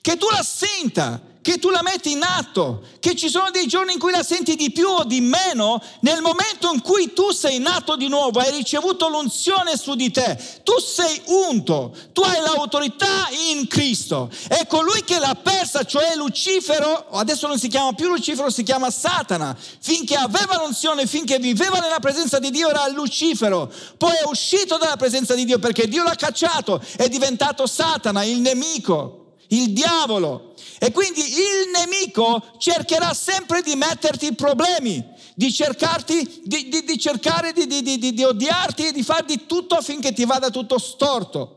Che 0.00 0.16
tu 0.16 0.26
la 0.30 0.42
senta, 0.42 1.20
che 1.48 1.58
tu 1.58 1.70
la 1.70 1.80
metti 1.82 2.10
in 2.10 2.22
atto, 2.22 2.82
che 3.00 3.16
ci 3.16 3.30
sono 3.30 3.50
dei 3.50 3.66
giorni 3.66 3.94
in 3.94 3.98
cui 3.98 4.10
la 4.10 4.22
senti 4.22 4.54
di 4.54 4.70
più 4.70 4.86
o 4.86 5.04
di 5.04 5.22
meno, 5.22 5.82
nel 6.00 6.20
momento 6.20 6.70
in 6.70 6.82
cui 6.82 7.14
tu 7.14 7.30
sei 7.30 7.58
nato 7.58 7.96
di 7.96 8.06
nuovo, 8.06 8.38
hai 8.38 8.50
ricevuto 8.50 9.08
l'unzione 9.08 9.78
su 9.78 9.94
di 9.94 10.10
te, 10.10 10.38
tu 10.62 10.78
sei 10.78 11.22
unto, 11.24 11.96
tu 12.12 12.20
hai 12.20 12.38
l'autorità 12.42 13.28
in 13.50 13.66
Cristo. 13.66 14.28
E 14.46 14.66
colui 14.66 15.02
che 15.04 15.18
l'ha 15.18 15.34
persa, 15.42 15.84
cioè 15.84 16.16
Lucifero, 16.16 17.06
adesso 17.12 17.46
non 17.46 17.58
si 17.58 17.68
chiama 17.68 17.94
più 17.94 18.08
Lucifero, 18.08 18.50
si 18.50 18.62
chiama 18.62 18.90
Satana, 18.90 19.56
finché 19.80 20.16
aveva 20.16 20.62
l'unzione, 20.62 21.06
finché 21.06 21.38
viveva 21.38 21.78
nella 21.78 21.98
presenza 21.98 22.38
di 22.38 22.50
Dio 22.50 22.68
era 22.68 22.86
Lucifero, 22.88 23.72
poi 23.96 24.12
è 24.22 24.26
uscito 24.26 24.76
dalla 24.76 24.98
presenza 24.98 25.34
di 25.34 25.46
Dio 25.46 25.58
perché 25.58 25.88
Dio 25.88 26.02
l'ha 26.02 26.14
cacciato, 26.14 26.78
è 26.98 27.08
diventato 27.08 27.66
Satana, 27.66 28.22
il 28.22 28.40
nemico, 28.40 29.36
il 29.48 29.72
diavolo. 29.72 30.47
E 30.78 30.92
quindi 30.92 31.20
il 31.20 31.70
nemico 31.72 32.56
cercherà 32.58 33.12
sempre 33.12 33.62
di 33.62 33.74
metterti 33.74 34.34
problemi, 34.34 35.04
di, 35.34 35.52
cercarti, 35.52 36.42
di, 36.44 36.68
di, 36.68 36.84
di 36.84 36.98
cercare 36.98 37.52
di, 37.52 38.24
odiarti 38.24 38.88
e 38.88 38.92
di 38.92 39.02
farti 39.02 39.46
tutto 39.46 39.74
affinché 39.74 40.12
ti 40.12 40.24
vada 40.24 40.50
tutto 40.50 40.78
storto. 40.78 41.54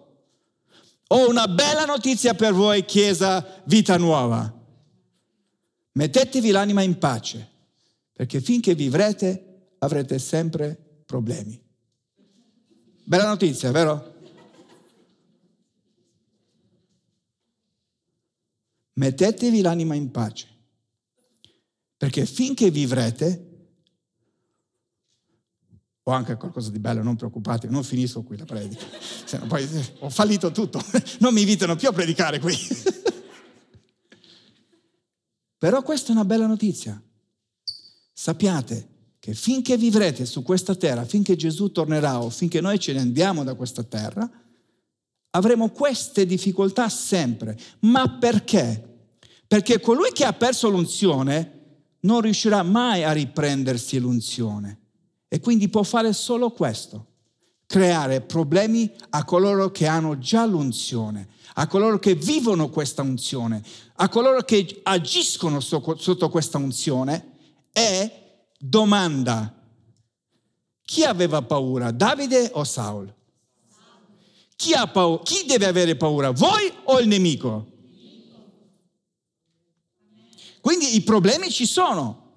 Ho 1.08 1.30
una 1.30 1.48
bella 1.48 1.86
notizia 1.86 2.34
per 2.34 2.54
voi, 2.54 2.86
Chiesa 2.86 3.62
Vita 3.66 3.98
Nuova. 3.98 4.52
Mettetevi 5.94 6.52
l'anima 6.52 6.82
in 6.82 6.98
pace, 6.98 7.50
perché 8.14 8.40
finché 8.40 8.76
vivrete 8.76 9.74
avrete 9.80 10.20
sempre 10.20 11.04
problemi. 11.06 11.60
Bella 13.04 13.28
notizia, 13.28 13.72
vero? 13.72 14.11
Mettetevi 19.02 19.62
l'anima 19.62 19.96
in 19.96 20.12
pace, 20.12 20.46
perché 21.98 22.28
finché 22.28 22.70
vivrete, 22.70 23.48
ho 26.04 26.12
anche 26.12 26.38
qualcosa 26.38 26.70
di 26.70 26.78
bello, 26.78 27.02
non 27.02 27.16
preoccupatevi, 27.16 27.74
non 27.74 27.84
finisco 27.84 28.22
qui 28.22 28.38
la 28.38 28.46
predica, 28.46 28.86
Se 29.26 29.40
no, 29.40 29.48
poi 29.48 29.68
ho 30.02 30.10
fallito 30.12 30.52
tutto, 30.52 30.80
non 31.18 31.34
mi 31.34 31.42
invitano 31.42 31.76
più 31.76 31.88
a 31.88 31.94
predicare 31.94 32.38
qui. 32.38 32.54
Però 35.58 35.82
questa 35.82 36.10
è 36.10 36.12
una 36.12 36.26
bella 36.26 36.46
notizia. 36.46 37.02
Sappiate 38.14 38.90
che 39.18 39.34
finché 39.34 39.78
vivrete 39.78 40.28
su 40.28 40.44
questa 40.44 40.76
terra, 40.76 41.06
finché 41.06 41.36
Gesù 41.36 41.72
tornerà 41.72 42.22
o 42.22 42.30
finché 42.30 42.62
noi 42.62 42.78
ce 42.78 42.94
ne 42.94 43.00
andiamo 43.00 43.44
da 43.44 43.56
questa 43.56 43.82
terra, 43.82 44.30
avremo 45.32 45.72
queste 45.72 46.28
difficoltà 46.28 46.88
sempre. 46.88 47.58
Ma 47.80 48.20
perché? 48.20 48.90
Perché 49.52 49.82
colui 49.82 50.14
che 50.14 50.24
ha 50.24 50.32
perso 50.32 50.70
l'unzione 50.70 51.90
non 52.04 52.22
riuscirà 52.22 52.64
mai 52.64 53.04
a 53.04 53.12
riprendersi 53.12 54.00
l'unzione 54.00 54.80
e 55.28 55.42
quindi 55.42 55.68
può 55.68 55.84
fare 55.84 56.14
solo 56.14 56.52
questo, 56.52 57.08
creare 57.66 58.22
problemi 58.22 58.90
a 59.10 59.26
coloro 59.26 59.70
che 59.70 59.88
hanno 59.88 60.18
già 60.18 60.46
l'unzione, 60.46 61.28
a 61.56 61.68
coloro 61.68 62.00
che 62.00 62.16
vivono 62.16 62.70
questa 62.70 63.02
unzione, 63.02 63.62
a 63.96 64.08
coloro 64.08 64.42
che 64.44 64.80
agiscono 64.84 65.60
sotto 65.60 66.30
questa 66.30 66.58
unzione 66.58 67.32
e 67.74 68.46
domanda, 68.58 69.54
chi 70.82 71.04
aveva 71.04 71.42
paura, 71.42 71.92
Davide 71.92 72.52
o 72.54 72.64
Saul? 72.64 73.14
Chi, 74.56 74.72
paura? 74.94 75.22
Chi 75.24 75.44
deve 75.46 75.66
avere 75.66 75.98
paura, 75.98 76.32
voi 76.32 76.72
o 76.86 77.02
il 77.02 77.10
nemico? 77.10 77.71
Quindi 80.62 80.96
i 80.96 81.02
problemi 81.02 81.50
ci 81.52 81.66
sono, 81.66 82.34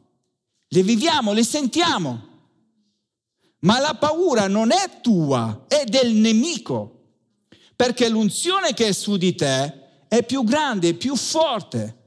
li 0.69 0.83
viviamo, 0.83 1.33
li 1.33 1.45
sentiamo, 1.45 2.33
ma 3.61 3.79
la 3.79 3.95
paura 3.95 4.49
non 4.49 4.73
è 4.73 5.01
tua, 5.01 5.67
è 5.69 5.85
del 5.85 6.13
nemico, 6.15 7.03
perché 7.77 8.09
l'unzione 8.09 8.75
che 8.75 8.89
è 8.89 8.93
su 8.93 9.17
di 9.17 9.35
te 9.35 10.07
è 10.09 10.25
più 10.25 10.43
grande, 10.45 10.95
più 10.95 11.17
forte. 11.17 11.99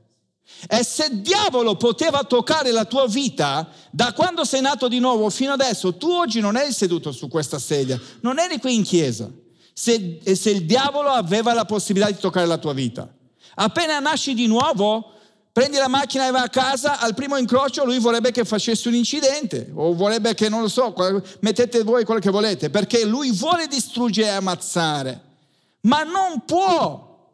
E 0.67 0.83
se 0.83 1.05
il 1.05 1.21
diavolo 1.21 1.75
poteva 1.75 2.23
toccare 2.23 2.71
la 2.71 2.85
tua 2.85 3.05
vita, 3.05 3.69
da 3.91 4.13
quando 4.13 4.43
sei 4.43 4.61
nato 4.61 4.87
di 4.87 4.99
nuovo 4.99 5.29
fino 5.29 5.53
adesso, 5.53 5.95
tu 5.95 6.09
oggi 6.09 6.39
non 6.39 6.57
eri 6.57 6.71
seduto 6.71 7.11
su 7.11 7.27
questa 7.27 7.59
sedia, 7.59 7.99
non 8.21 8.39
eri 8.39 8.59
qui 8.59 8.75
in 8.75 8.83
chiesa 8.83 9.29
se, 9.77 10.21
se 10.33 10.49
il 10.49 10.65
diavolo 10.65 11.09
aveva 11.09 11.53
la 11.53 11.65
possibilità 11.65 12.09
di 12.09 12.17
toccare 12.17 12.47
la 12.47 12.57
tua 12.57 12.73
vita. 12.73 13.07
Appena 13.53 13.99
nasci 13.99 14.33
di 14.33 14.47
nuovo, 14.47 15.16
prendi 15.57 15.77
la 15.77 15.87
macchina 15.87 16.27
e 16.27 16.29
vai 16.29 16.43
a 16.43 16.49
casa, 16.49 16.99
al 16.99 17.15
primo 17.15 17.35
incrocio 17.35 17.83
lui 17.83 17.97
vorrebbe 17.97 18.29
che 18.29 18.45
facessi 18.45 18.89
un 18.89 18.93
incidente 18.93 19.71
o 19.73 19.95
vorrebbe 19.95 20.35
che, 20.35 20.49
non 20.49 20.61
lo 20.61 20.67
so, 20.67 20.93
mettete 21.39 21.81
voi 21.81 22.05
quello 22.05 22.19
che 22.19 22.29
volete, 22.29 22.69
perché 22.69 23.03
lui 23.03 23.31
vuole 23.31 23.65
distruggere 23.65 24.27
e 24.27 24.33
ammazzare, 24.33 25.21
ma 25.81 26.03
non 26.03 26.43
può, 26.45 27.31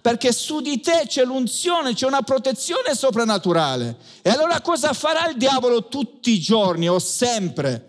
perché 0.00 0.32
su 0.32 0.62
di 0.62 0.80
te 0.80 1.02
c'è 1.06 1.22
l'unzione, 1.26 1.92
c'è 1.92 2.06
una 2.06 2.22
protezione 2.22 2.94
soprannaturale. 2.94 3.98
E 4.22 4.30
allora 4.30 4.62
cosa 4.62 4.94
farà 4.94 5.28
il 5.28 5.36
diavolo 5.36 5.88
tutti 5.88 6.30
i 6.30 6.40
giorni 6.40 6.88
o 6.88 6.98
sempre? 6.98 7.88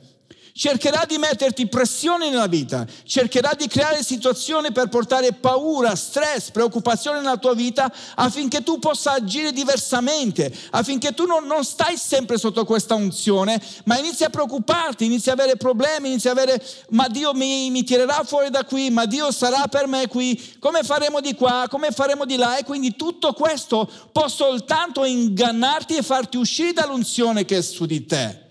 Cercherà 0.58 1.04
di 1.06 1.18
metterti 1.18 1.68
pressione 1.68 2.30
nella 2.30 2.48
vita, 2.48 2.88
cercherà 3.04 3.54
di 3.56 3.68
creare 3.68 4.02
situazioni 4.02 4.72
per 4.72 4.88
portare 4.88 5.34
paura, 5.34 5.98
stress, 5.98 6.50
preoccupazione 6.50 7.20
nella 7.20 7.36
tua 7.36 7.54
vita 7.54 7.92
affinché 8.16 8.64
tu 8.64 8.80
possa 8.80 9.12
agire 9.12 9.52
diversamente, 9.52 10.50
affinché 10.72 11.12
tu 11.12 11.26
non, 11.26 11.46
non 11.46 11.66
stai 11.66 11.98
sempre 11.98 12.38
sotto 12.38 12.64
questa 12.64 12.96
unzione, 12.96 13.62
ma 13.84 13.98
inizi 13.98 14.24
a 14.24 14.30
preoccuparti, 14.30 15.04
inizi 15.04 15.30
a 15.30 15.34
avere 15.34 15.58
problemi, 15.58 16.08
inizi 16.08 16.30
a 16.30 16.32
avere, 16.32 16.66
ma 16.92 17.10
Dio 17.10 17.34
mi, 17.34 17.70
mi 17.70 17.84
tirerà 17.84 18.24
fuori 18.24 18.50
da 18.50 18.64
qui, 18.64 18.90
ma 18.92 19.06
Dio 19.06 19.32
sarà 19.34 19.68
per 19.68 19.88
me 19.88 20.08
qui, 20.08 20.56
come 20.60 20.84
faremo 20.84 21.20
di 21.20 21.36
qua, 21.36 21.66
come 21.70 21.92
faremo 21.92 22.24
di 22.24 22.38
là? 22.38 22.56
E 22.58 22.64
quindi 22.64 22.96
tutto 22.96 23.34
questo 23.34 23.90
può 24.10 24.30
soltanto 24.30 25.04
ingannarti 25.04 25.98
e 25.98 26.02
farti 26.02 26.38
uscire 26.38 26.72
dall'unzione 26.72 27.44
che 27.44 27.58
è 27.58 27.62
su 27.62 27.86
di 27.86 28.06
te 28.06 28.44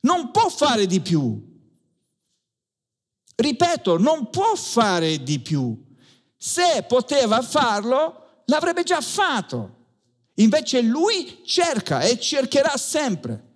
non 0.00 0.30
può 0.30 0.48
fare 0.48 0.86
di 0.86 1.00
più. 1.00 1.48
Ripeto, 3.34 3.98
non 3.98 4.30
può 4.30 4.54
fare 4.54 5.22
di 5.22 5.40
più. 5.40 5.76
Se 6.36 6.84
poteva 6.86 7.42
farlo, 7.42 8.42
l'avrebbe 8.46 8.82
già 8.82 9.00
fatto. 9.00 9.76
Invece 10.34 10.80
lui 10.80 11.40
cerca 11.44 12.00
e 12.00 12.18
cercherà 12.18 12.76
sempre. 12.76 13.48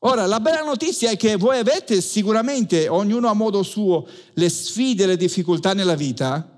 Ora, 0.00 0.26
la 0.26 0.38
bella 0.38 0.62
notizia 0.62 1.10
è 1.10 1.16
che 1.16 1.36
voi 1.36 1.58
avete 1.58 2.00
sicuramente, 2.00 2.88
ognuno 2.88 3.28
a 3.28 3.34
modo 3.34 3.62
suo, 3.62 4.06
le 4.34 4.48
sfide, 4.48 5.06
le 5.06 5.16
difficoltà 5.16 5.74
nella 5.74 5.96
vita, 5.96 6.57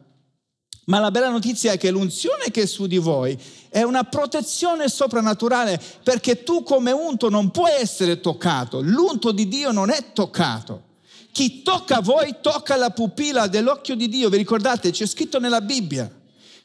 ma 0.90 0.98
la 0.98 1.12
bella 1.12 1.28
notizia 1.28 1.70
è 1.70 1.78
che 1.78 1.92
l'unzione 1.92 2.50
che 2.50 2.62
è 2.62 2.66
su 2.66 2.86
di 2.86 2.98
voi 2.98 3.38
è 3.68 3.82
una 3.82 4.02
protezione 4.02 4.88
soprannaturale 4.88 5.80
perché 6.02 6.42
tu 6.42 6.64
come 6.64 6.90
unto 6.90 7.30
non 7.30 7.52
puoi 7.52 7.70
essere 7.78 8.20
toccato. 8.20 8.80
L'unto 8.80 9.30
di 9.30 9.46
Dio 9.46 9.70
non 9.70 9.90
è 9.90 10.12
toccato. 10.12 10.88
Chi 11.30 11.62
tocca 11.62 12.00
voi 12.00 12.34
tocca 12.40 12.74
la 12.74 12.90
pupilla 12.90 13.46
dell'occhio 13.46 13.94
di 13.94 14.08
Dio. 14.08 14.28
Vi 14.28 14.36
ricordate? 14.36 14.90
C'è 14.90 15.06
scritto 15.06 15.38
nella 15.38 15.60
Bibbia. 15.60 16.10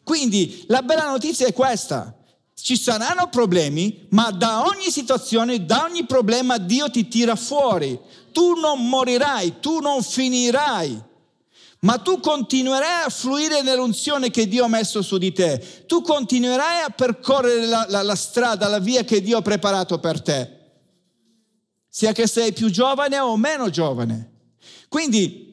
Quindi 0.03 0.65
la 0.69 0.81
bella 0.81 1.07
notizia 1.07 1.45
è 1.45 1.53
questa. 1.53 2.11
Ci 2.59 2.77
saranno 2.79 3.29
problemi, 3.29 4.07
ma 4.09 4.31
da 4.31 4.63
ogni 4.65 4.89
situazione, 4.89 5.65
da 5.65 5.83
ogni 5.83 6.05
problema 6.05 6.57
Dio 6.57 6.89
ti 6.89 7.07
tira 7.07 7.35
fuori. 7.35 7.99
Tu 8.31 8.55
non 8.55 8.89
morirai, 8.89 9.59
tu 9.59 9.81
non 9.81 10.01
finirai 10.01 11.13
ma 11.85 11.99
tu 11.99 12.19
continuerai 12.19 13.05
a 13.05 13.09
fluire 13.09 13.61
nell'unzione 13.61 14.31
che 14.31 14.47
Dio 14.47 14.65
ha 14.65 14.67
messo 14.67 15.03
su 15.03 15.19
di 15.19 15.31
te, 15.31 15.83
tu 15.85 16.01
continuerai 16.01 16.81
a 16.81 16.89
percorrere 16.89 17.67
la, 17.67 17.85
la, 17.87 18.01
la 18.01 18.15
strada, 18.15 18.67
la 18.67 18.79
via 18.79 19.03
che 19.03 19.21
Dio 19.21 19.37
ha 19.37 19.43
preparato 19.43 19.99
per 19.99 20.19
te, 20.19 20.49
sia 21.87 22.11
che 22.11 22.25
sei 22.25 22.53
più 22.53 22.71
giovane 22.71 23.19
o 23.19 23.37
meno 23.37 23.69
giovane. 23.69 24.31
Quindi 24.89 25.43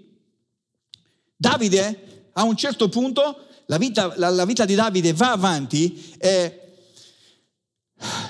Davide 1.36 2.30
a 2.32 2.44
un 2.44 2.56
certo 2.56 2.88
punto, 2.88 3.48
la 3.66 3.76
vita, 3.76 4.14
la, 4.16 4.44
vita 4.46 4.64
di 4.64 4.74
Davide 4.74 5.12
va 5.12 5.32
avanti 5.32 6.14
e 6.16 6.60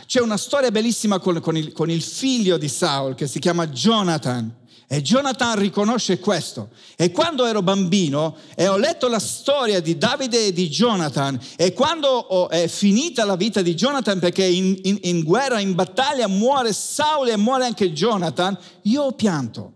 c'è 0.07 0.21
una 0.21 0.37
storia 0.37 0.73
bellissima 0.73 1.21
con, 1.21 1.41
con, 1.41 1.57
il, 1.57 1.71
con 1.71 1.89
il 1.89 2.03
figlio 2.03 2.59
di 2.59 2.69
Saul 2.69 3.15
che 3.15 3.29
si 3.29 3.39
chiama 3.39 3.69
Jonathan. 3.69 4.61
E 4.87 5.01
Jonathan 5.01 5.59
riconosce 5.59 6.19
questo. 6.19 6.69
E 6.97 7.11
quando 7.11 7.47
ero 7.47 7.63
bambino 7.63 8.37
e 8.55 8.69
ho 8.69 8.77
letto 8.77 9.09
la 9.09 9.19
storia 9.19 9.81
di 9.81 9.97
Davide 9.97 10.47
e 10.47 10.53
di 10.53 10.69
Jonathan, 10.69 11.41
e 11.57 11.73
quando 11.73 12.49
è 12.51 12.69
finita 12.69 13.25
la 13.25 13.37
vita 13.37 13.63
di 13.63 13.75
Jonathan, 13.75 14.19
perché 14.19 14.45
in, 14.45 14.79
in, 14.83 14.99
in 15.03 15.23
guerra, 15.23 15.61
in 15.61 15.75
battaglia 15.75 16.29
muore 16.29 16.73
Saul 16.73 17.29
e 17.29 17.37
muore 17.37 17.65
anche 17.65 17.93
Jonathan, 17.93 18.59
io 18.83 19.03
ho 19.03 19.13
pianto. 19.13 19.73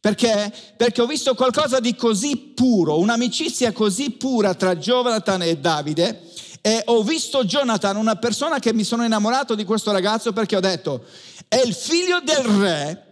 Perché? 0.00 0.52
Perché 0.76 1.00
ho 1.00 1.06
visto 1.06 1.34
qualcosa 1.34 1.78
di 1.78 1.94
così 1.94 2.36
puro, 2.36 2.98
un'amicizia 2.98 3.70
così 3.70 4.10
pura 4.10 4.52
tra 4.54 4.74
Jonathan 4.76 5.42
e 5.42 5.58
Davide, 5.58 6.20
E 6.64 6.82
ho 6.86 7.02
visto 7.02 7.44
Jonathan, 7.44 7.96
una 7.96 8.14
persona 8.14 8.60
che 8.60 8.72
mi 8.72 8.84
sono 8.84 9.04
innamorato 9.04 9.56
di 9.56 9.64
questo 9.64 9.90
ragazzo 9.90 10.32
perché 10.32 10.54
ho 10.54 10.60
detto, 10.60 11.04
è 11.48 11.60
il 11.64 11.74
figlio 11.74 12.20
del 12.20 12.44
re, 12.44 13.11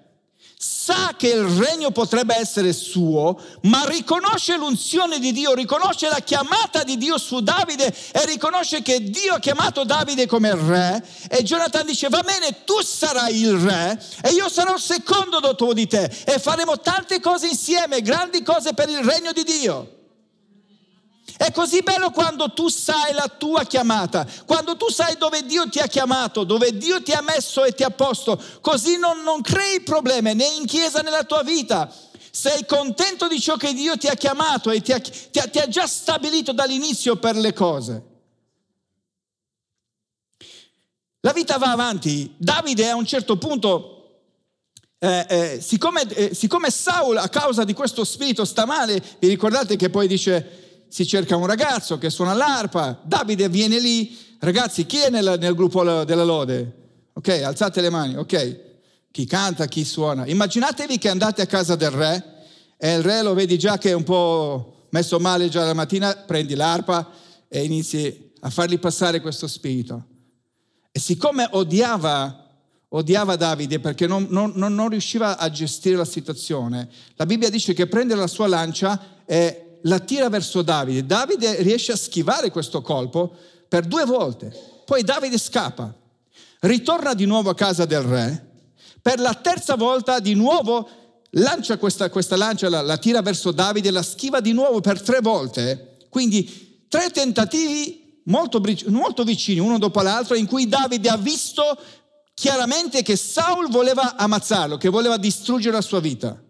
sa 0.63 1.15
che 1.17 1.29
il 1.29 1.47
regno 1.47 1.91
potrebbe 1.91 2.37
essere 2.37 2.75
suo, 2.75 3.41
ma 3.63 3.87
riconosce 3.87 4.59
l'unzione 4.59 5.19
di 5.19 5.33
Dio, 5.33 5.55
riconosce 5.55 6.07
la 6.11 6.21
chiamata 6.21 6.83
di 6.83 6.99
Dio 6.99 7.17
su 7.17 7.41
Davide 7.41 7.87
e 8.13 8.27
riconosce 8.27 8.83
che 8.83 9.03
Dio 9.03 9.33
ha 9.33 9.39
chiamato 9.39 9.85
Davide 9.85 10.27
come 10.27 10.55
re. 10.55 11.03
E 11.31 11.43
Jonathan 11.45 11.87
dice, 11.87 12.11
va 12.11 12.21
bene, 12.21 12.65
tu 12.65 12.79
sarai 12.83 13.41
il 13.41 13.55
re 13.55 13.99
e 14.23 14.33
io 14.33 14.51
sarò 14.51 14.77
secondo 14.77 15.41
dopo 15.41 15.73
di 15.73 15.87
te 15.87 16.11
e 16.27 16.39
faremo 16.39 16.79
tante 16.79 17.21
cose 17.21 17.47
insieme, 17.47 18.03
grandi 18.03 18.43
cose 18.43 18.75
per 18.75 18.91
il 18.91 19.03
regno 19.03 19.33
di 19.33 19.45
Dio. 19.45 20.00
È 21.41 21.53
così 21.53 21.81
bello 21.81 22.11
quando 22.11 22.53
tu 22.53 22.69
sai 22.69 23.15
la 23.15 23.27
tua 23.27 23.65
chiamata, 23.65 24.27
quando 24.45 24.77
tu 24.77 24.91
sai 24.91 25.17
dove 25.17 25.43
Dio 25.47 25.71
ti 25.71 25.79
ha 25.79 25.87
chiamato, 25.87 26.45
dove 26.45 26.77
Dio 26.77 27.03
ti 27.03 27.13
ha 27.13 27.23
messo 27.23 27.65
e 27.65 27.73
ti 27.73 27.83
ha 27.83 27.89
posto, 27.89 28.39
così 28.61 28.99
non, 28.99 29.23
non 29.23 29.41
crei 29.41 29.81
problemi 29.81 30.35
né 30.35 30.45
in 30.49 30.67
chiesa 30.67 31.01
né 31.01 31.09
nella 31.09 31.25
tua 31.25 31.43
vita. 31.43 31.91
Sei 32.31 32.67
contento 32.67 33.27
di 33.27 33.41
ciò 33.41 33.57
che 33.57 33.73
Dio 33.73 33.97
ti 33.97 34.07
ha 34.07 34.15
chiamato 34.17 34.71
e 34.71 34.83
ti 34.83 34.93
ha, 34.93 35.01
ti 35.01 35.39
ha, 35.39 35.49
ti 35.49 35.59
ha 35.59 35.67
già 35.67 35.87
stabilito 35.87 36.53
dall'inizio 36.53 37.17
per 37.17 37.37
le 37.37 37.55
cose. 37.55 38.05
La 41.21 41.33
vita 41.33 41.57
va 41.57 41.71
avanti. 41.71 42.35
Davide 42.37 42.91
a 42.91 42.97
un 42.97 43.07
certo 43.07 43.39
punto 43.39 44.19
eh, 44.99 45.27
eh, 45.27 45.61
siccome, 45.63 46.03
eh, 46.03 46.35
siccome 46.35 46.71
Saul 46.71 47.17
a 47.17 47.31
causa 47.31 47.65
di 47.65 47.73
questo 47.73 48.05
spirito 48.05 48.45
sta 48.45 48.67
male, 48.67 49.03
vi 49.19 49.29
ricordate 49.29 49.77
che 49.77 49.89
poi 49.89 50.07
dice 50.07 50.69
si 50.91 51.07
cerca 51.07 51.37
un 51.37 51.47
ragazzo 51.47 51.99
che 51.99 52.11
suona 52.11 52.35
l'arpa, 52.35 53.01
Davide 53.05 53.49
viene 53.49 53.79
lì, 53.79 54.19
ragazzi, 54.41 54.87
chi 54.87 54.99
è 54.99 55.09
nel, 55.09 55.37
nel 55.39 55.55
gruppo 55.55 55.85
della 56.03 56.25
lode? 56.25 56.79
Ok, 57.13 57.29
alzate 57.29 57.81
le 57.81 57.91
mani, 57.91 58.17
ok, 58.17 58.61
chi 59.13 59.25
canta, 59.25 59.67
chi 59.67 59.85
suona. 59.85 60.27
Immaginatevi 60.27 60.99
che 60.99 61.09
andate 61.09 61.43
a 61.43 61.47
casa 61.47 61.77
del 61.77 61.93
re 61.93 62.25
e 62.77 62.95
il 62.95 63.03
re 63.03 63.23
lo 63.23 63.35
vedi 63.35 63.57
già 63.57 63.79
che 63.79 63.91
è 63.91 63.93
un 63.93 64.03
po' 64.03 64.87
messo 64.91 65.21
male 65.21 65.49
già 65.49 65.65
la 65.65 65.75
mattina, 65.75 66.13
prendi 66.13 66.57
l'arpa 66.57 67.09
e 67.47 67.63
inizi 67.63 68.33
a 68.41 68.51
fargli 68.51 68.81
passare 68.81 69.21
questo 69.21 69.47
spirito. 69.47 70.07
E 70.91 70.99
siccome 70.99 71.47
odiava, 71.53 72.49
odiava 72.89 73.37
Davide 73.37 73.79
perché 73.79 74.09
non, 74.09 74.27
non, 74.29 74.55
non 74.57 74.89
riusciva 74.89 75.39
a 75.39 75.49
gestire 75.51 75.95
la 75.95 76.05
situazione, 76.05 76.89
la 77.15 77.27
Bibbia 77.27 77.49
dice 77.49 77.75
che 77.75 77.87
prende 77.87 78.17
la 78.17 78.27
sua 78.27 78.49
lancia 78.49 79.21
e 79.25 79.70
la 79.83 79.99
tira 79.99 80.29
verso 80.29 80.63
Davide. 80.63 81.07
Davide 81.07 81.63
riesce 81.63 81.93
a 81.93 81.97
schivare 81.97 82.51
questo 82.51 82.83
colpo 82.83 83.35
per 83.69 83.87
due 83.87 84.05
volte. 84.05 84.53
Poi 84.85 85.03
Davide 85.03 85.39
scappa, 85.39 85.95
ritorna 86.61 87.15
di 87.15 87.25
nuovo 87.25 87.51
a 87.51 87.55
casa 87.55 87.85
del 87.85 88.03
re. 88.03 88.49
Per 89.01 89.19
la 89.19 89.35
terza 89.35 89.77
volta 89.77 90.19
di 90.19 90.35
nuovo 90.35 90.89
lancia 91.31 91.79
questa, 91.79 92.11
questa 92.11 92.37
lancia, 92.37 92.69
la, 92.69 92.83
la 92.83 92.99
tira 92.99 93.23
verso 93.23 93.53
Davide, 93.53 93.91
la 93.91 94.03
schiva 94.03 94.41
di 94.41 94.53
nuovo 94.53 94.81
per 94.81 95.01
tre 95.01 95.21
volte. 95.21 95.97
Quindi 96.09 96.87
tre 96.89 97.11
tentativi 97.11 98.21
molto, 98.25 98.61
molto 98.87 99.23
vicini, 99.25 99.61
uno 99.61 99.79
dopo 99.79 100.03
l'altro, 100.03 100.35
in 100.35 100.47
cui 100.47 100.69
Davide 100.69 101.09
ha 101.09 101.17
visto 101.17 101.63
chiaramente 102.35 103.03
che 103.03 103.17
Saul 103.17 103.71
voleva 103.71 104.17
ammazzarlo, 104.17 104.77
che 104.77 104.89
voleva 104.89 105.17
distruggere 105.17 105.75
la 105.75 105.83
sua 105.83 106.01
vita. 106.01 106.43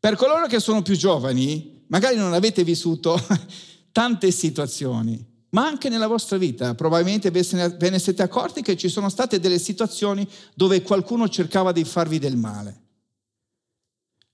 Per 0.00 0.14
coloro 0.14 0.46
che 0.46 0.60
sono 0.60 0.82
più 0.82 0.96
giovani, 0.96 1.84
magari 1.88 2.16
non 2.16 2.32
avete 2.32 2.62
vissuto 2.62 3.20
tante 3.90 4.30
situazioni, 4.30 5.24
ma 5.50 5.66
anche 5.66 5.88
nella 5.88 6.06
vostra 6.06 6.36
vita 6.36 6.74
probabilmente 6.74 7.30
ve 7.30 7.90
ne 7.90 7.98
siete 7.98 8.22
accorti 8.22 8.62
che 8.62 8.76
ci 8.76 8.88
sono 8.88 9.08
state 9.08 9.40
delle 9.40 9.58
situazioni 9.58 10.28
dove 10.54 10.82
qualcuno 10.82 11.28
cercava 11.28 11.72
di 11.72 11.84
farvi 11.84 12.18
del 12.18 12.36
male. 12.36 12.82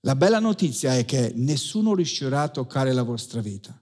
La 0.01 0.15
bella 0.15 0.39
notizia 0.39 0.95
è 0.95 1.03
che 1.03 1.31
nessuno 1.35 1.95
riuscirà 1.95 2.43
a 2.43 2.49
toccare 2.49 2.93
la 2.93 3.01
vostra 3.01 3.41
vita. 3.41 3.75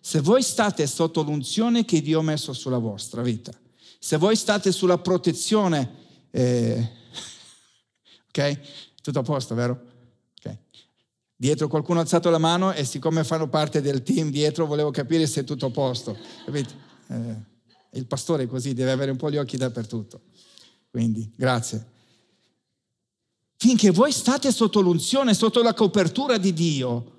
Se 0.00 0.20
voi 0.20 0.42
state 0.42 0.86
sotto 0.86 1.22
l'unzione 1.22 1.84
che 1.84 2.00
Dio 2.00 2.20
ha 2.20 2.22
messo 2.22 2.54
sulla 2.54 2.78
vostra 2.78 3.20
vita, 3.20 3.52
se 3.98 4.16
voi 4.16 4.36
state 4.36 4.72
sulla 4.72 4.96
protezione, 4.96 5.90
eh, 6.30 6.90
ok? 8.28 8.60
Tutto 9.02 9.18
a 9.18 9.22
posto, 9.22 9.54
vero? 9.54 9.92
Dietro 11.36 11.66
qualcuno 11.66 11.98
ha 11.98 12.02
alzato 12.02 12.30
la 12.30 12.38
mano 12.38 12.72
e 12.72 12.84
siccome 12.84 13.24
fanno 13.24 13.48
parte 13.48 13.80
del 13.80 14.02
team 14.02 14.30
dietro 14.30 14.66
volevo 14.66 14.90
capire 14.90 15.26
se 15.26 15.40
è 15.40 15.44
tutto 15.44 15.66
a 15.66 15.70
posto. 15.70 16.16
Eh, 16.46 17.36
il 17.92 18.06
pastore 18.06 18.46
così 18.46 18.72
deve 18.72 18.92
avere 18.92 19.10
un 19.10 19.16
po' 19.16 19.30
gli 19.30 19.36
occhi 19.36 19.56
dappertutto. 19.56 20.20
Quindi, 20.90 21.28
grazie. 21.34 21.92
Finché 23.56 23.90
voi 23.90 24.12
state 24.12 24.52
sotto 24.52 24.80
l'unzione, 24.80 25.34
sotto 25.34 25.62
la 25.62 25.74
copertura 25.74 26.38
di 26.38 26.52
Dio, 26.52 27.12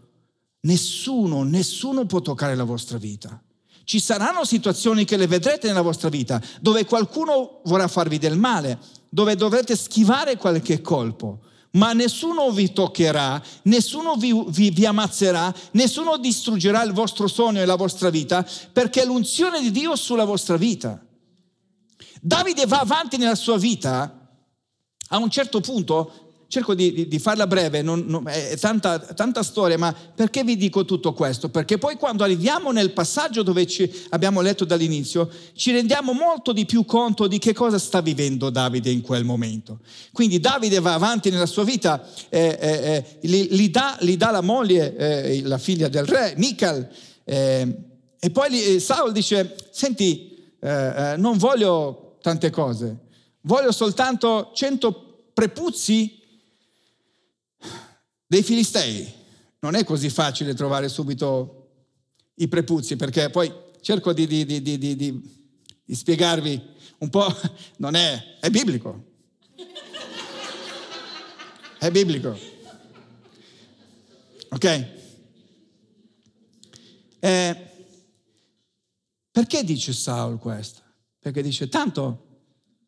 nessuno, 0.62 1.44
nessuno 1.44 2.06
può 2.06 2.22
toccare 2.22 2.56
la 2.56 2.64
vostra 2.64 2.98
vita. 2.98 3.42
Ci 3.84 4.00
saranno 4.00 4.46
situazioni 4.46 5.06
che 5.06 5.18
le 5.18 5.28
vedrete 5.28 5.68
nella 5.68 5.82
vostra 5.82 6.10
vita 6.10 6.42
dove 6.62 6.86
qualcuno 6.86 7.62
vorrà 7.66 7.88
farvi 7.88 8.18
del 8.18 8.38
male, 8.38 8.80
dove 9.10 9.36
dovrete 9.36 9.76
schivare 9.76 10.38
qualche 10.38 10.82
colpo 10.82 11.42
ma 11.76 11.94
nessuno 11.94 12.52
vi 12.52 12.74
toccherà, 12.74 13.42
nessuno 13.64 14.16
vi, 14.16 14.34
vi, 14.48 14.70
vi, 14.70 14.86
ammazzerà, 14.86 15.54
nessuno 15.72 16.18
distruggerà 16.18 16.84
il 16.84 16.94
vostro 16.94 17.28
sogno 17.28 17.62
e 17.62 17.66
la 17.66 17.76
vostra 17.76 18.10
vita, 18.10 18.46
perché 18.72 19.06
l'unzione 19.06 19.62
di 19.62 19.72
Dio 19.72 19.94
è 19.94 19.98
sulla 19.98 20.26
vostra 20.26 20.58
vita. 20.58 21.04
Davide 22.22 22.66
va 22.66 22.80
avanti 22.80 23.18
nella 23.18 23.36
sua 23.36 23.58
vita, 23.58 24.20
a 25.10 25.18
un 25.18 25.30
certo 25.30 25.62
punto 25.62 26.25
cerco 26.48 26.74
di, 26.74 26.94
di, 26.94 27.08
di 27.08 27.20
farla 27.20 27.48
breve, 27.48 27.82
non, 27.82 28.06
non, 28.08 28.28
è 28.28 28.56
tanta, 28.58 29.00
tanta, 29.00 29.44
storia, 29.44 29.78
ma 29.78 29.94
perché 29.94 30.44
vi 30.44 30.56
dico 30.56 30.86
tutto 30.86 31.14
questo? 31.14 31.50
Perché 31.50 31.78
poi 31.78 31.96
quando 31.96 32.24
arriviamo 32.24 32.72
nel 32.72 32.92
passaggio 32.92 33.44
dove 33.44 33.68
abbiamo 34.10 34.42
letto 34.42 34.66
dall'inizio, 34.66 35.30
ci 35.54 35.72
rendiamo 35.72 36.14
molto 36.14 36.54
di 36.54 36.66
più 36.66 36.86
conto 36.86 37.28
di 37.28 37.40
che 37.40 37.54
cosa 37.54 37.80
sta 37.80 38.02
vivendo 38.02 38.50
Davide 38.50 38.90
in 38.90 39.02
quel 39.02 39.24
momento. 39.24 39.80
Quindi 40.12 40.40
Davide 40.40 40.80
va 40.80 40.94
avanti 40.94 41.30
nella 41.30 41.46
sua 41.46 41.64
vita, 41.64 42.08
eh, 42.30 42.58
eh, 42.60 42.68
eh 42.70 43.06
gli, 43.22 43.48
gli, 43.52 43.70
dà, 43.70 43.98
gli, 44.00 44.16
dà, 44.16 44.32
la 44.32 44.42
moglie, 44.42 44.96
eh, 44.96 45.42
la 45.44 45.58
figlia 45.58 45.88
del 45.88 46.06
re, 46.06 46.36
Michal, 46.38 46.88
eh, 47.24 47.76
e 48.20 48.30
poi 48.30 48.52
gli, 48.52 48.76
eh, 48.76 48.80
Saul 48.80 49.12
dice, 49.12 49.56
senti, 49.72 50.34
non 50.66 51.38
voglio 51.38 52.18
tante 52.24 52.50
cose, 52.50 52.98
voglio 53.42 53.72
soltanto 53.72 54.50
cento 54.56 55.30
prepuzzi 55.32 56.25
dei 58.28 58.44
filistei. 58.44 59.12
Non 59.60 59.76
è 59.76 59.84
così 59.84 60.10
facile 60.10 60.54
trovare 60.54 60.90
subito 60.90 61.70
i 62.36 62.48
prepuzzi, 62.48 62.96
perché 62.96 63.30
poi 63.30 63.52
cerco 63.82 64.14
di, 64.14 64.28
di, 64.28 64.46
di, 64.46 64.78
di 64.78 65.96
spiegarvi 65.96 66.62
un 67.00 67.10
po', 67.10 67.28
non 67.78 67.96
è, 67.96 68.38
è 68.40 68.50
biblico. 68.50 69.14
È 71.78 71.92
biblico. 71.92 72.38
Ok? 74.50 74.88
Eh, 77.20 77.70
perché 79.32 79.64
dice 79.64 79.94
Saul 79.94 80.40
questo? 80.40 80.82
Perché 81.20 81.42
dice, 81.42 81.68
tanto 81.68 82.26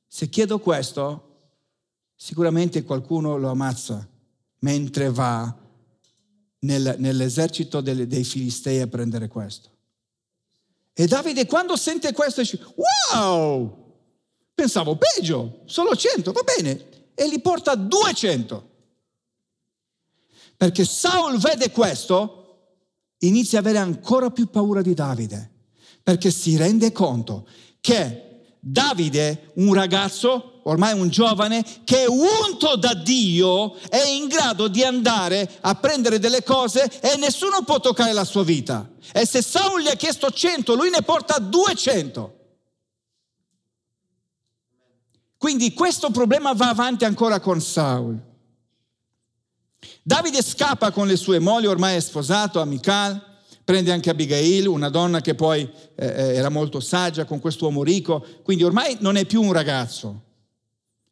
se 0.08 0.30
chiedo 0.30 0.60
questo, 0.60 1.52
sicuramente 2.15 2.84
qualcuno 2.84 3.38
lo 3.38 3.50
ammazza 3.50 4.08
mentre 4.60 5.10
va 5.10 5.56
nel, 6.60 6.96
nell'esercito 6.98 7.82
dei, 7.82 8.08
dei 8.08 8.24
Filistei 8.24 8.82
a 8.82 8.88
prendere 8.88 9.28
questo. 9.28 9.70
E 10.93 11.06
Davide 11.06 11.46
quando 11.46 11.76
sente 11.76 12.12
questo 12.12 12.41
dice, 12.41 12.60
wow, 13.13 13.96
pensavo 14.56 14.98
peggio, 14.98 15.62
solo 15.65 15.96
100, 15.96 16.32
va 16.32 16.41
bene, 16.41 16.89
e 17.13 17.28
li 17.28 17.39
porta 17.39 17.72
a 17.72 17.76
200. 17.76 18.70
Perché 20.58 20.86
Saul 20.86 21.38
vede 21.38 21.70
questo, 21.70 22.38
inizia 23.20 23.60
ad 23.60 23.65
avere 23.65 23.80
ancora 23.80 24.32
più 24.32 24.50
paura 24.50 24.82
di 24.82 24.96
Davide, 24.96 25.52
perché 26.02 26.32
si 26.32 26.58
rende 26.58 26.91
conto 26.91 27.48
che 27.80 28.56
Davide, 28.60 29.52
un 29.56 29.74
ragazzo, 29.74 30.57
ormai 30.68 30.94
un 30.94 31.10
giovane, 31.10 31.64
che 31.84 32.04
è 32.04 32.08
unto 32.08 32.76
da 32.76 32.94
Dio, 32.94 33.76
è 33.90 34.06
in 34.08 34.28
grado 34.28 34.68
di 34.68 34.84
andare 34.84 35.50
a 35.62 35.76
prendere 35.76 36.20
delle 36.20 36.44
cose 36.44 36.84
e 37.00 37.18
nessuno 37.18 37.64
può 37.64 37.80
toccare 37.80 38.14
la 38.14 38.26
sua 38.26 38.44
vita. 38.44 38.90
E 39.14 39.26
se 39.26 39.42
Saul 39.42 39.82
gli 39.82 39.88
ha 39.88 39.96
chiesto 39.96 40.30
100, 40.30 40.76
lui 40.76 40.90
ne 40.90 41.02
porta 41.02 41.40
200. 41.40 42.36
Quindi 45.38 45.74
questo 45.74 46.10
problema 46.10 46.54
va 46.54 46.70
avanti 46.70 47.06
ancora 47.06 47.40
con 47.40 47.62
Saul. 47.62 48.20
Davide 50.02 50.42
scappa 50.42 50.92
con 50.92 51.08
le 51.08 51.16
sue 51.16 51.40
mogli, 51.40 51.66
ormai 51.66 51.96
è 51.96 52.00
sposato 52.00 52.60
a 52.60 52.66
Prende 53.64 53.92
anche 53.92 54.10
Abigail, 54.10 54.66
una 54.68 54.90
donna 54.90 55.20
che 55.20 55.36
poi 55.36 55.70
eh, 55.96 56.06
eh 56.06 56.36
era 56.36 56.50
molto 56.50 56.80
saggia 56.80 57.26
con 57.26 57.40
quest'uomo 57.40 57.84
ricco, 57.84 58.26
quindi 58.42 58.64
ormai 58.64 58.96
non 59.02 59.18
è 59.18 59.26
più 59.26 59.42
un 59.42 59.52
ragazzo, 59.52 60.27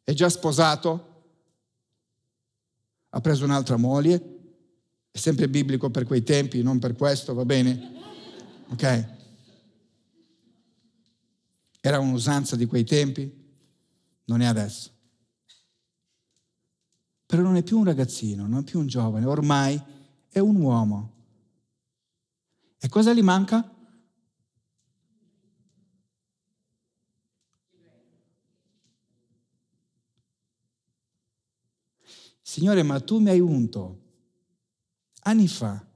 è 0.06 0.12
già 0.12 0.28
sposato, 0.28 1.24
ha 3.08 3.20
preso 3.20 3.44
un'altra 3.44 3.76
moglie, 3.76 4.38
è 5.10 5.18
sempre 5.18 5.48
biblico 5.48 5.90
per 5.90 6.04
quei 6.04 6.22
tempi, 6.22 6.62
non 6.62 6.78
per 6.78 6.94
questo, 6.94 7.34
va 7.34 7.44
bene? 7.44 7.92
Ok? 8.68 9.08
Era 11.80 11.98
un'usanza 11.98 12.54
di 12.54 12.66
quei 12.66 12.84
tempi, 12.84 13.28
non 14.26 14.42
è 14.42 14.46
adesso. 14.46 14.92
Però 17.26 17.42
non 17.42 17.56
è 17.56 17.64
più 17.64 17.78
un 17.78 17.84
ragazzino, 17.84 18.46
non 18.46 18.60
è 18.60 18.62
più 18.62 18.78
un 18.78 18.86
giovane, 18.86 19.26
ormai 19.26 19.82
è 20.28 20.38
un 20.38 20.54
uomo. 20.54 21.14
E 22.78 22.88
cosa 22.88 23.12
gli 23.12 23.22
manca? 23.22 23.75
Signore, 32.56 32.82
ma 32.82 32.98
tu 33.00 33.18
mi 33.18 33.28
hai 33.28 33.38
unto 33.38 34.00
anni 35.24 35.46
fa. 35.46 35.86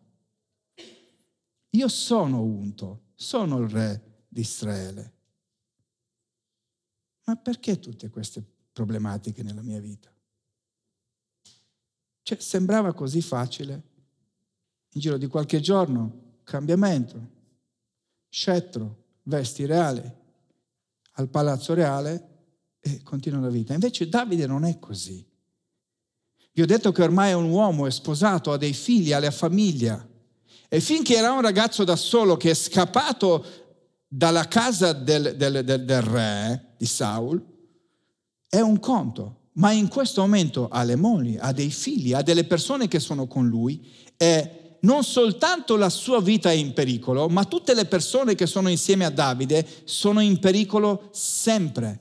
Io 1.71 1.89
sono 1.89 2.43
unto, 2.43 3.13
sono 3.15 3.61
il 3.61 3.71
re 3.71 4.25
di 4.29 4.43
Israele. 4.43 5.15
Ma 7.25 7.37
perché 7.37 7.79
tutte 7.79 8.11
queste 8.11 8.45
problematiche 8.73 9.43
nella 9.43 9.63
mia 9.63 9.81
vita? 9.81 10.15
Cioè, 12.21 12.39
sembrava 12.39 12.93
così 12.93 13.23
facile. 13.23 13.83
In 14.91 15.01
giro 15.01 15.17
di 15.17 15.29
qualche 15.29 15.61
giorno, 15.61 16.41
cambiamento, 16.45 17.31
scettro, 18.29 19.05
vesti 19.23 19.65
reale, 19.65 20.19
al 21.13 21.31
palazzo 21.31 21.73
reale 21.73 22.77
e 22.81 23.03
continua 23.03 23.41
la 23.41 23.49
vita. 23.49 23.73
Invece 23.73 24.11
Davide 24.11 24.47
non 24.47 24.67
è 24.67 24.79
così. 24.79 25.27
Vi 26.53 26.63
ho 26.63 26.67
detto 26.67 26.93
che 26.93 27.03
ormai 27.03 27.31
è 27.31 27.35
un 27.35 27.49
uomo, 27.51 27.87
è 27.87 27.91
sposato, 27.91 28.53
ha 28.53 28.57
dei 28.57 28.73
figli, 28.73 29.13
ha 29.13 29.21
la 29.21 29.31
famiglia. 29.31 30.07
E 30.69 30.81
finché 30.81 31.17
era 31.17 31.33
un 31.33 31.41
ragazzo 31.41 31.85
da 31.85 31.97
solo 31.97 32.37
che 32.37 32.51
è 32.51 32.55
scappato 32.55 33.45
dalla 34.07 34.49
casa 34.49 34.93
del, 34.93 35.37
del, 35.37 35.65
del, 35.65 35.85
del 35.85 36.03
re 36.03 36.75
di 36.77 36.87
Saul, 36.87 37.41
è 38.49 38.61
un 38.61 38.79
conto. 38.81 39.37
Ma 39.55 39.73
in 39.73 39.89
questo 39.89 40.21
momento 40.21 40.69
ha 40.69 40.83
le 40.83 40.97
mogli, 40.97 41.37
ha 41.39 41.53
dei 41.53 41.71
figli, 41.71 42.13
ha 42.13 42.23
delle 42.23 42.45
persone 42.45 42.89
che 42.89 42.99
sono 42.99 43.27
con 43.27 43.49
lui 43.49 43.87
e 44.17 44.79
non 44.81 45.05
soltanto 45.05 45.77
la 45.77 45.91
sua 45.91 46.21
vita 46.21 46.51
è 46.51 46.55
in 46.55 46.73
pericolo, 46.73 47.29
ma 47.29 47.45
tutte 47.45 47.75
le 47.75 47.85
persone 47.85 48.35
che 48.35 48.47
sono 48.47 48.69
insieme 48.69 49.05
a 49.05 49.11
Davide 49.11 49.67
sono 49.85 50.21
in 50.21 50.39
pericolo 50.39 51.09
sempre. 51.13 52.01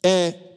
E 0.00 0.47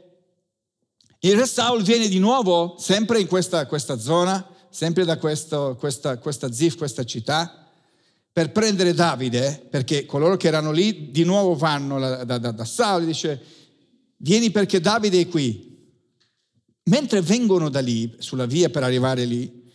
il 1.23 1.37
re 1.37 1.45
Saul 1.45 1.83
viene 1.83 2.07
di 2.07 2.17
nuovo 2.17 2.75
sempre 2.79 3.19
in 3.19 3.27
questa, 3.27 3.67
questa 3.67 3.99
zona, 3.99 4.43
sempre 4.71 5.05
da 5.05 5.17
questo, 5.17 5.75
questa, 5.77 6.17
questa 6.17 6.51
Zif, 6.51 6.77
questa 6.77 7.03
città, 7.03 7.69
per 8.33 8.51
prendere 8.51 8.93
Davide, 8.93 9.67
perché 9.69 10.05
coloro 10.05 10.35
che 10.35 10.47
erano 10.47 10.71
lì 10.71 11.11
di 11.11 11.23
nuovo 11.23 11.55
vanno 11.55 11.99
da, 11.99 12.23
da, 12.23 12.51
da 12.51 12.65
Saul, 12.65 13.05
dice, 13.05 13.39
vieni 14.17 14.49
perché 14.49 14.79
Davide 14.79 15.19
è 15.19 15.27
qui. 15.27 15.69
Mentre 16.85 17.21
vengono 17.21 17.69
da 17.69 17.81
lì, 17.81 18.15
sulla 18.17 18.47
via 18.47 18.69
per 18.69 18.81
arrivare 18.81 19.25
lì, 19.25 19.71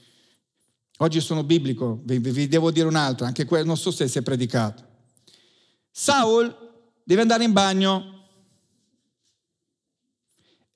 oggi 0.99 1.21
sono 1.21 1.45
biblico, 1.45 2.01
vi, 2.03 2.19
vi 2.19 2.49
devo 2.49 2.73
dire 2.73 2.89
un'altra, 2.89 3.27
anche 3.27 3.45
quella, 3.45 3.65
non 3.65 3.77
so 3.77 3.93
se 3.93 4.09
si 4.09 4.19
è 4.19 4.23
predicato. 4.23 4.83
Saul 5.93 6.53
deve 7.05 7.21
andare 7.21 7.45
in 7.45 7.53
bagno, 7.53 8.16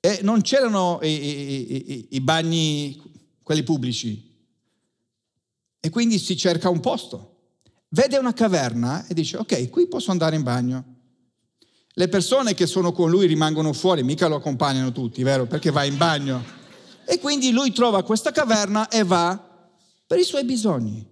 e 0.03 0.19
non 0.23 0.41
c'erano 0.41 0.99
i, 1.03 1.07
i, 1.07 1.91
i, 1.91 2.07
i 2.09 2.21
bagni, 2.21 2.99
quelli 3.43 3.61
pubblici. 3.61 4.29
E 5.79 5.89
quindi 5.89 6.17
si 6.17 6.35
cerca 6.35 6.69
un 6.69 6.79
posto. 6.79 7.27
Vede 7.89 8.17
una 8.17 8.33
caverna 8.33 9.05
e 9.05 9.13
dice, 9.13 9.37
ok, 9.37 9.69
qui 9.69 9.87
posso 9.87 10.09
andare 10.09 10.35
in 10.35 10.43
bagno. 10.43 10.95
Le 11.93 12.07
persone 12.07 12.55
che 12.55 12.65
sono 12.65 12.91
con 12.91 13.09
lui 13.11 13.27
rimangono 13.27 13.73
fuori, 13.73 14.01
mica 14.01 14.27
lo 14.27 14.37
accompagnano 14.37 14.91
tutti, 14.91 15.21
vero? 15.21 15.45
Perché 15.45 15.69
va 15.69 15.83
in 15.83 15.97
bagno. 15.97 16.43
E 17.05 17.19
quindi 17.19 17.51
lui 17.51 17.71
trova 17.71 18.03
questa 18.03 18.31
caverna 18.31 18.89
e 18.89 19.03
va 19.03 19.69
per 20.07 20.17
i 20.17 20.23
suoi 20.23 20.45
bisogni. 20.45 21.07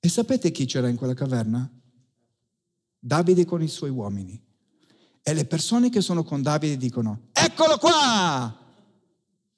E 0.00 0.08
sapete 0.08 0.50
chi 0.50 0.66
c'era 0.66 0.88
in 0.88 0.96
quella 0.96 1.14
caverna? 1.14 1.70
Davide 2.98 3.44
con 3.46 3.62
i 3.62 3.68
suoi 3.68 3.90
uomini. 3.90 4.47
E 5.28 5.34
le 5.34 5.44
persone 5.44 5.90
che 5.90 6.00
sono 6.00 6.24
con 6.24 6.40
Davide 6.40 6.78
dicono, 6.78 7.24
eccolo 7.34 7.76
qua! 7.76 8.56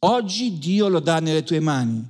Oggi 0.00 0.58
Dio 0.58 0.88
lo 0.88 0.98
dà 0.98 1.20
nelle 1.20 1.44
tue 1.44 1.60
mani. 1.60 2.04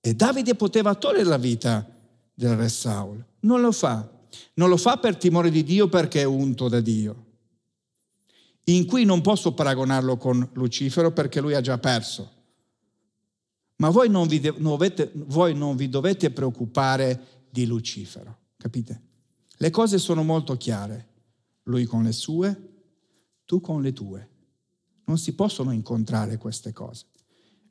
E 0.00 0.14
Davide 0.14 0.56
poteva 0.56 0.96
togliere 0.96 1.22
la 1.22 1.36
vita 1.36 1.88
del 2.34 2.56
re 2.56 2.68
Saul. 2.68 3.24
Non 3.42 3.60
lo 3.60 3.70
fa. 3.70 4.10
Non 4.54 4.68
lo 4.68 4.76
fa 4.76 4.96
per 4.96 5.16
timore 5.16 5.48
di 5.52 5.62
Dio 5.62 5.88
perché 5.88 6.22
è 6.22 6.24
unto 6.24 6.68
da 6.68 6.80
Dio. 6.80 7.26
In 8.64 8.84
cui 8.86 9.04
non 9.04 9.20
posso 9.20 9.52
paragonarlo 9.52 10.16
con 10.16 10.44
Lucifero 10.54 11.12
perché 11.12 11.40
lui 11.40 11.54
ha 11.54 11.60
già 11.60 11.78
perso. 11.78 12.32
Ma 13.76 13.90
voi 13.90 14.10
non 14.10 14.26
vi, 14.26 14.40
dovete, 14.40 15.12
voi 15.14 15.54
non 15.54 15.76
vi 15.76 15.88
dovete 15.88 16.32
preoccupare 16.32 17.44
di 17.48 17.64
Lucifero, 17.64 18.38
capite? 18.56 19.02
Le 19.58 19.70
cose 19.70 19.98
sono 19.98 20.24
molto 20.24 20.56
chiare 20.56 21.07
lui 21.68 21.84
con 21.84 22.02
le 22.02 22.12
sue, 22.12 22.68
tu 23.44 23.60
con 23.60 23.80
le 23.80 23.92
tue. 23.92 24.28
Non 25.04 25.18
si 25.18 25.34
possono 25.34 25.70
incontrare 25.70 26.36
queste 26.36 26.72
cose. 26.72 27.06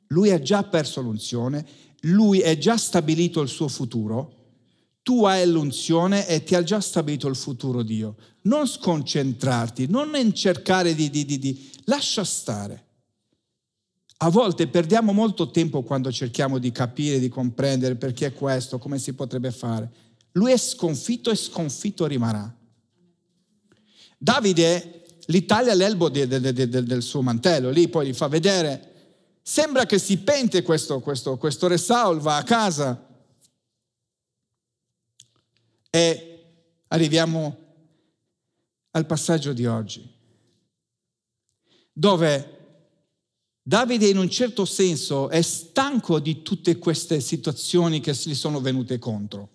Lui 0.08 0.30
ha 0.30 0.40
già 0.40 0.64
perso 0.64 1.00
l'unzione, 1.00 1.66
lui 2.02 2.42
ha 2.42 2.56
già 2.56 2.76
stabilito 2.76 3.40
il 3.40 3.48
suo 3.48 3.68
futuro, 3.68 4.34
tu 5.02 5.24
hai 5.24 5.48
l'unzione 5.48 6.26
e 6.26 6.42
ti 6.42 6.54
ha 6.54 6.62
già 6.62 6.80
stabilito 6.80 7.28
il 7.28 7.36
futuro 7.36 7.82
Dio. 7.82 8.16
Non 8.42 8.66
sconcentrarti, 8.66 9.86
non 9.88 10.10
cercare 10.34 10.94
di, 10.94 11.10
di, 11.10 11.24
di, 11.24 11.38
di... 11.38 11.70
lascia 11.84 12.24
stare. 12.24 12.86
A 14.18 14.30
volte 14.30 14.66
perdiamo 14.66 15.12
molto 15.12 15.50
tempo 15.50 15.82
quando 15.82 16.10
cerchiamo 16.10 16.58
di 16.58 16.72
capire, 16.72 17.20
di 17.20 17.28
comprendere 17.28 17.94
perché 17.94 18.26
è 18.26 18.32
questo, 18.32 18.78
come 18.78 18.98
si 18.98 19.12
potrebbe 19.14 19.52
fare. 19.52 19.90
Lui 20.32 20.52
è 20.52 20.56
sconfitto 20.56 21.30
e 21.30 21.36
sconfitto 21.36 22.06
rimarrà. 22.06 22.57
Davide 24.18 25.04
li 25.26 25.44
taglia 25.44 25.74
l'elbo 25.74 26.08
de, 26.08 26.26
de, 26.26 26.52
de, 26.52 26.68
del 26.68 27.02
suo 27.02 27.22
mantello, 27.22 27.70
lì 27.70 27.88
poi 27.88 28.08
gli 28.08 28.14
fa 28.14 28.26
vedere. 28.26 28.94
Sembra 29.40 29.86
che 29.86 29.98
si 29.98 30.18
pente 30.18 30.62
questo, 30.62 31.00
questo, 31.00 31.38
questo 31.38 31.68
re 31.68 31.78
Saul, 31.78 32.18
va 32.18 32.36
a 32.36 32.42
casa. 32.42 33.06
E 35.90 36.44
arriviamo 36.88 37.56
al 38.90 39.06
passaggio 39.06 39.52
di 39.52 39.64
oggi, 39.64 40.06
dove 41.92 42.56
Davide 43.68 44.08
in 44.08 44.16
un 44.16 44.30
certo 44.30 44.64
senso 44.64 45.28
è 45.28 45.42
stanco 45.42 46.20
di 46.20 46.40
tutte 46.40 46.78
queste 46.78 47.20
situazioni 47.20 48.00
che 48.00 48.12
gli 48.12 48.34
sono 48.34 48.62
venute 48.62 48.98
contro. 48.98 49.50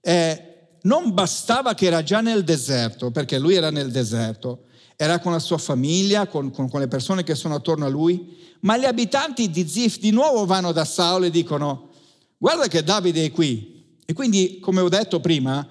E 0.00 0.51
non 0.82 1.12
bastava 1.14 1.74
che 1.74 1.86
era 1.86 2.02
già 2.02 2.20
nel 2.20 2.44
deserto, 2.44 3.10
perché 3.10 3.38
lui 3.38 3.54
era 3.54 3.70
nel 3.70 3.90
deserto, 3.90 4.64
era 4.96 5.18
con 5.18 5.32
la 5.32 5.38
sua 5.38 5.58
famiglia, 5.58 6.26
con, 6.26 6.50
con, 6.50 6.68
con 6.68 6.80
le 6.80 6.88
persone 6.88 7.22
che 7.22 7.34
sono 7.34 7.54
attorno 7.54 7.86
a 7.86 7.88
lui, 7.88 8.38
ma 8.60 8.76
gli 8.76 8.84
abitanti 8.84 9.50
di 9.50 9.68
Zif 9.68 9.98
di 9.98 10.10
nuovo 10.10 10.44
vanno 10.46 10.72
da 10.72 10.84
Saul 10.84 11.24
e 11.24 11.30
dicono, 11.30 11.90
guarda 12.38 12.68
che 12.68 12.82
Davide 12.82 13.24
è 13.24 13.30
qui. 13.30 13.98
E 14.04 14.12
quindi, 14.12 14.58
come 14.60 14.80
ho 14.80 14.88
detto 14.88 15.20
prima, 15.20 15.66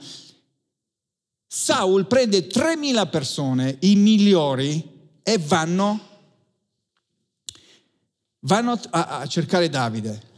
Saul 1.48 2.08
prende 2.08 2.48
3.000 2.48 3.10
persone, 3.10 3.78
i 3.82 3.96
migliori, 3.96 5.00
e 5.24 5.38
vanno, 5.38 6.00
vanno 8.40 8.80
a, 8.90 9.20
a 9.20 9.26
cercare 9.28 9.70
Davide. 9.70 10.30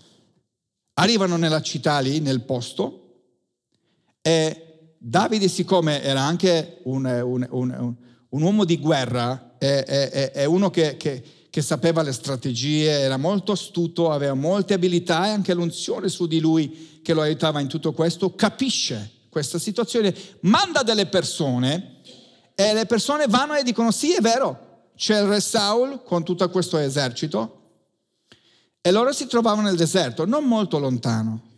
Arrivano 0.93 1.38
nella 1.38 1.62
città 1.62 1.99
lì, 1.99 2.19
nel 2.19 2.41
posto, 2.41 2.99
e 4.21 4.62
Davide, 5.06 5.50
siccome 5.50 6.02
era 6.02 6.22
anche 6.22 6.80
un, 6.84 7.04
un, 7.04 7.46
un, 7.50 7.96
un 8.30 8.42
uomo 8.42 8.63
di 8.63 8.78
guerra, 8.78 9.56
è, 9.58 9.84
è, 9.84 10.32
è 10.32 10.46
uno 10.46 10.70
che, 10.70 10.96
che, 10.96 11.22
che, 11.50 11.62
sapeva 11.62 12.02
le 12.02 12.13
strategie, 12.13 12.89
era 12.89 13.18
molto 13.18 13.52
astuto, 13.52 14.12
aveva 14.12 14.34
molte 14.34 14.74
abilità 14.74 15.26
e 15.26 15.32
anche 15.32 15.54
l'unzione 15.54 16.08
su 16.08 16.26
di 16.26 16.39
lui 16.39 17.02
che 17.04 17.13
lo 17.13 17.20
aiutava 17.20 17.60
in 17.60 17.68
tutto 17.68 17.92
questo, 17.92 18.34
capisce 18.34 19.12
questa 19.28 19.60
situazione, 19.60 20.16
manda 20.44 20.84
delle 20.84 21.08
persone 21.08 21.98
e 22.56 22.74
le 22.74 22.86
persone 22.86 23.26
vanno 23.28 23.56
e 23.56 23.63
dicono 23.63 23.92
sì, 23.92 24.13
è 24.13 24.22
vero, 24.22 24.92
c'è 24.96 25.20
il 25.20 25.28
re 25.28 25.42
Saul 25.42 26.02
con 26.04 26.24
tutto 26.24 26.50
questo 26.50 26.78
esercito 26.78 27.60
E 28.80 28.89
loro 28.89 29.12
si 29.12 29.28
trovavano 29.28 29.63
nel 29.63 29.76
deserto, 29.76 30.24
non 30.26 30.46
molto 30.46 30.80
lontano. 30.80 31.52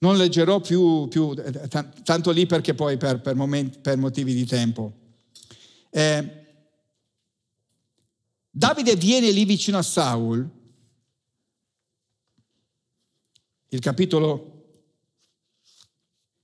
Non 0.00 0.16
leggerò 0.16 0.60
più, 0.60 1.08
più 1.08 1.34
eh, 1.36 1.68
tanto 2.04 2.30
lì 2.30 2.46
perché 2.46 2.74
poi 2.74 2.96
per, 2.96 3.20
per, 3.20 3.34
momenti, 3.34 3.78
per 3.78 3.96
motivi 3.96 4.32
di 4.32 4.46
tempo. 4.46 4.92
Eh, 5.90 6.38
Davide 8.50 8.96
viene 8.96 9.30
lì 9.30 9.44
vicino 9.44 9.78
a 9.78 9.82
Saul, 9.82 10.48
il 13.68 13.80
capitolo, 13.80 14.70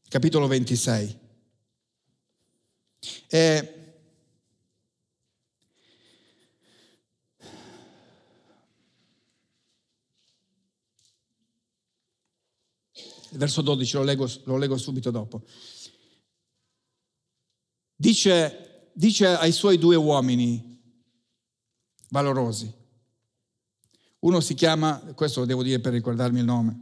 capitolo 0.08 0.46
26. 0.46 1.18
E 3.28 3.73
verso 13.36 13.62
12 13.62 13.96
lo 13.96 14.02
leggo, 14.02 14.30
lo 14.44 14.56
leggo 14.56 14.76
subito 14.76 15.10
dopo. 15.10 15.42
Dice, 17.96 18.90
dice 18.94 19.26
ai 19.26 19.52
suoi 19.52 19.78
due 19.78 19.96
uomini 19.96 20.80
valorosi. 22.10 22.72
Uno 24.20 24.40
si 24.40 24.54
chiama, 24.54 24.98
questo 25.14 25.40
lo 25.40 25.46
devo 25.46 25.62
dire 25.62 25.80
per 25.80 25.92
ricordarmi 25.92 26.38
il 26.38 26.44
nome, 26.44 26.80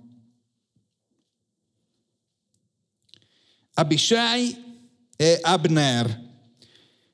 Abishai 3.74 4.90
e 5.16 5.38
Abner. 5.42 6.30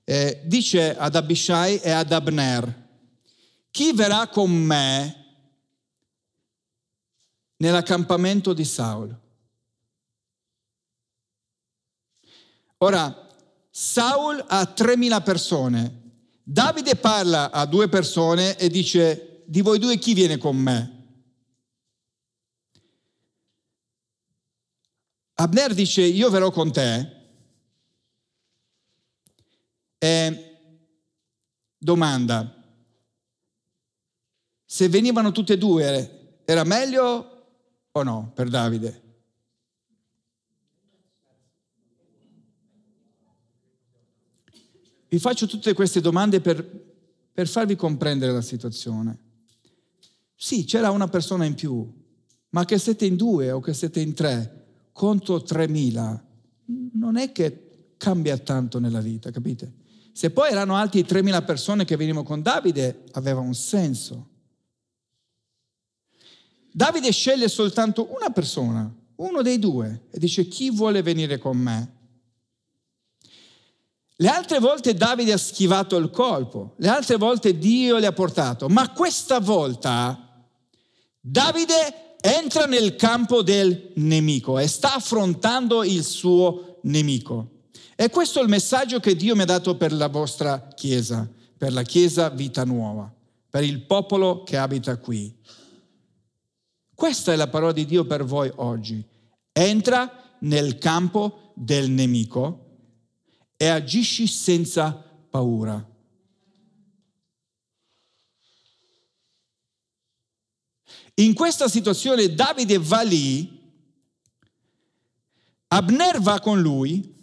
Eh, 0.04 0.42
dice 0.44 0.96
ad 0.96 1.14
Abishai 1.14 1.78
e 1.78 1.90
ad 1.90 2.12
Abner, 2.12 2.88
chi 3.70 3.92
verrà 3.92 4.28
con 4.28 4.50
me 4.50 5.26
nell'accampamento 7.56 8.52
di 8.52 8.64
Saul? 8.64 9.16
Ora, 12.78 13.28
Saul 13.70 14.44
ha 14.46 14.62
3.000 14.62 15.22
persone. 15.22 16.02
Davide 16.42 16.96
parla 16.96 17.50
a 17.50 17.66
due 17.66 17.88
persone 17.88 18.56
e 18.56 18.68
dice, 18.68 19.42
di 19.46 19.60
voi 19.60 19.78
due 19.78 19.98
chi 19.98 20.14
viene 20.14 20.38
con 20.38 20.56
me? 20.56 20.96
Abner 25.34 25.74
dice, 25.74 26.02
io 26.02 26.30
verrò 26.30 26.50
con 26.50 26.72
te. 26.72 27.16
E 29.98 30.58
domanda, 31.76 32.54
se 34.64 34.88
venivano 34.88 35.32
tutte 35.32 35.54
e 35.54 35.58
due, 35.58 36.42
era 36.44 36.64
meglio 36.64 37.46
o 37.90 38.02
no 38.02 38.30
per 38.34 38.48
Davide? 38.48 39.07
Vi 45.08 45.18
faccio 45.18 45.46
tutte 45.46 45.72
queste 45.72 46.00
domande 46.00 46.40
per, 46.40 46.62
per 47.32 47.48
farvi 47.48 47.76
comprendere 47.76 48.32
la 48.32 48.42
situazione. 48.42 49.18
Sì, 50.34 50.64
c'era 50.64 50.90
una 50.90 51.08
persona 51.08 51.44
in 51.44 51.54
più, 51.54 51.90
ma 52.50 52.64
che 52.64 52.78
siete 52.78 53.06
in 53.06 53.16
due 53.16 53.50
o 53.50 53.60
che 53.60 53.74
siete 53.74 54.00
in 54.00 54.14
tre 54.14 54.66
contro 54.92 55.36
3.000, 55.36 56.20
non 56.94 57.16
è 57.16 57.32
che 57.32 57.92
cambia 57.96 58.36
tanto 58.38 58.78
nella 58.78 59.00
vita, 59.00 59.30
capite? 59.30 59.72
Se 60.12 60.30
poi 60.30 60.50
erano 60.50 60.74
altri 60.74 61.02
3.000 61.02 61.44
persone 61.44 61.84
che 61.84 61.96
venivano 61.96 62.24
con 62.24 62.42
Davide, 62.42 63.04
aveva 63.12 63.40
un 63.40 63.54
senso. 63.54 64.28
Davide 66.72 67.10
sceglie 67.12 67.48
soltanto 67.48 68.12
una 68.14 68.30
persona, 68.30 68.92
uno 69.16 69.42
dei 69.42 69.58
due, 69.58 70.06
e 70.10 70.18
dice 70.18 70.46
chi 70.48 70.70
vuole 70.70 71.02
venire 71.02 71.38
con 71.38 71.56
me? 71.56 71.97
Le 74.20 74.28
altre 74.28 74.58
volte 74.58 74.94
Davide 74.94 75.32
ha 75.32 75.38
schivato 75.38 75.96
il 75.96 76.10
colpo, 76.10 76.74
le 76.78 76.88
altre 76.88 77.16
volte 77.16 77.56
Dio 77.56 77.98
le 77.98 78.06
ha 78.06 78.12
portato, 78.12 78.68
ma 78.68 78.90
questa 78.90 79.38
volta 79.38 80.44
Davide 81.20 82.16
entra 82.20 82.66
nel 82.66 82.96
campo 82.96 83.42
del 83.42 83.92
nemico 83.94 84.58
e 84.58 84.66
sta 84.66 84.94
affrontando 84.94 85.84
il 85.84 86.02
suo 86.02 86.80
nemico. 86.82 87.50
E 87.94 88.10
questo 88.10 88.40
è 88.40 88.42
il 88.42 88.48
messaggio 88.48 88.98
che 88.98 89.14
Dio 89.14 89.36
mi 89.36 89.42
ha 89.42 89.44
dato 89.44 89.76
per 89.76 89.92
la 89.92 90.08
vostra 90.08 90.66
Chiesa, 90.74 91.28
per 91.56 91.72
la 91.72 91.82
Chiesa 91.82 92.28
Vita 92.28 92.64
Nuova, 92.64 93.08
per 93.48 93.62
il 93.62 93.82
popolo 93.82 94.42
che 94.42 94.56
abita 94.56 94.96
qui. 94.96 95.32
Questa 96.92 97.32
è 97.32 97.36
la 97.36 97.46
parola 97.46 97.70
di 97.70 97.86
Dio 97.86 98.04
per 98.04 98.24
voi 98.24 98.50
oggi. 98.56 99.00
Entra 99.52 100.36
nel 100.40 100.76
campo 100.78 101.52
del 101.54 101.88
nemico 101.88 102.66
e 103.60 103.66
agisci 103.66 104.28
senza 104.28 104.92
paura. 104.92 105.84
In 111.14 111.34
questa 111.34 111.68
situazione 111.68 112.32
Davide 112.32 112.78
va 112.78 113.02
lì, 113.02 113.56
Abner 115.66 116.20
va 116.20 116.38
con 116.38 116.60
lui, 116.60 117.16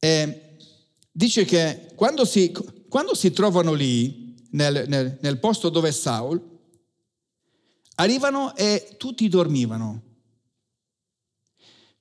e 0.00 0.56
dice 1.12 1.44
che 1.44 1.92
quando 1.94 2.24
si, 2.24 2.50
quando 2.88 3.14
si 3.14 3.30
trovano 3.30 3.72
lì, 3.72 4.27
nel, 4.50 4.84
nel, 4.88 5.18
nel 5.20 5.38
posto 5.38 5.68
dove 5.68 5.88
è 5.88 5.92
Saul, 5.92 6.40
arrivano 7.96 8.54
e 8.56 8.94
tutti 8.96 9.28
dormivano. 9.28 10.02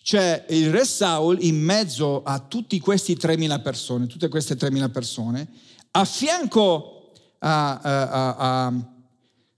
C'è 0.02 0.46
il 0.50 0.72
re 0.72 0.86
Saul 0.86 1.44
in 1.44 1.62
mezzo 1.62 2.24
a 2.24 2.40
tutti 2.40 2.80
questi 2.80 3.16
3.000 3.16 3.62
persone, 3.62 4.08
tutte 4.08 4.30
queste 4.30 4.56
3.000 4.56 4.90
persone, 4.90 5.50
a 5.92 6.06
fianco 6.06 7.12
a, 7.40 7.80
a, 7.80 8.68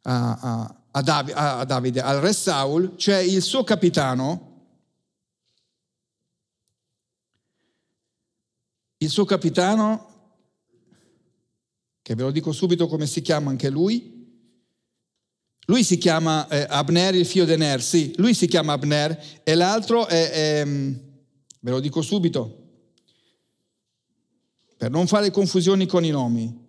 a, 0.01 0.75
a, 0.91 1.63
Davide, 1.65 2.01
al 2.01 2.19
re 2.19 2.33
Saul, 2.33 2.95
c'è 2.95 3.19
il 3.19 3.43
suo 3.43 3.63
capitano, 3.63 4.47
il 8.97 9.09
suo 9.09 9.25
capitano 9.25 10.09
che 12.09 12.15
ve 12.15 12.23
lo 12.23 12.31
dico 12.31 12.51
subito 12.51 12.87
come 12.87 13.05
si 13.05 13.21
chiama 13.21 13.51
anche 13.51 13.69
lui. 13.69 14.25
Lui 15.67 15.83
si 15.83 15.99
chiama 15.99 16.47
eh, 16.47 16.65
Abner, 16.67 17.13
il 17.13 17.23
figlio 17.23 17.45
di 17.45 17.55
Ner, 17.55 17.83
sì, 17.83 18.15
lui 18.17 18.33
si 18.33 18.47
chiama 18.47 18.73
Abner 18.73 19.41
e 19.43 19.53
l'altro 19.53 20.07
è, 20.07 20.31
è, 20.31 20.65
mm, 20.65 20.93
ve 21.59 21.69
lo 21.69 21.79
dico 21.79 22.01
subito, 22.01 22.63
per 24.75 24.89
non 24.89 25.05
fare 25.05 25.29
confusioni 25.29 25.85
con 25.85 26.03
i 26.03 26.09
nomi. 26.09 26.67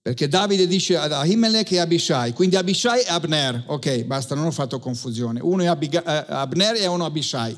Perché 0.00 0.26
Davide 0.26 0.66
dice 0.66 0.96
ad 0.96 1.12
Ahimelech 1.12 1.70
e 1.72 1.80
Abishai, 1.80 2.32
quindi 2.32 2.56
Abishai 2.56 3.02
e 3.02 3.08
Abner, 3.08 3.64
ok, 3.66 4.04
basta, 4.04 4.34
non 4.34 4.46
ho 4.46 4.52
fatto 4.52 4.78
confusione. 4.78 5.38
Uno 5.42 5.64
è 5.64 5.66
Abiga- 5.66 6.26
eh, 6.26 6.32
Abner 6.32 6.76
e 6.76 6.86
uno 6.86 7.04
Abishai. 7.04 7.54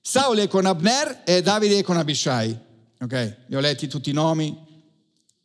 Saul 0.00 0.38
è 0.38 0.48
con 0.48 0.64
Abner 0.64 1.24
e 1.26 1.42
Davide 1.42 1.80
è 1.80 1.82
con 1.82 1.98
Abishai. 1.98 2.72
Ok? 3.00 3.36
Li 3.46 3.56
ho 3.56 3.60
letti 3.60 3.86
tutti 3.86 4.10
i 4.10 4.14
nomi, 4.14 4.56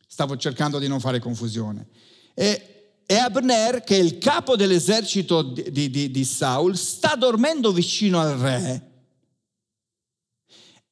stavo 0.06 0.36
cercando 0.36 0.78
di 0.78 0.88
non 0.88 1.00
fare 1.00 1.18
confusione. 1.18 1.88
E, 2.34 2.94
e 3.06 3.16
Abner, 3.16 3.82
che 3.82 3.96
è 3.96 4.00
il 4.00 4.18
capo 4.18 4.56
dell'esercito 4.56 5.42
di, 5.42 5.90
di, 5.90 6.10
di 6.10 6.24
Saul, 6.24 6.76
sta 6.76 7.14
dormendo 7.16 7.72
vicino 7.72 8.20
al 8.20 8.38
re. 8.38 8.88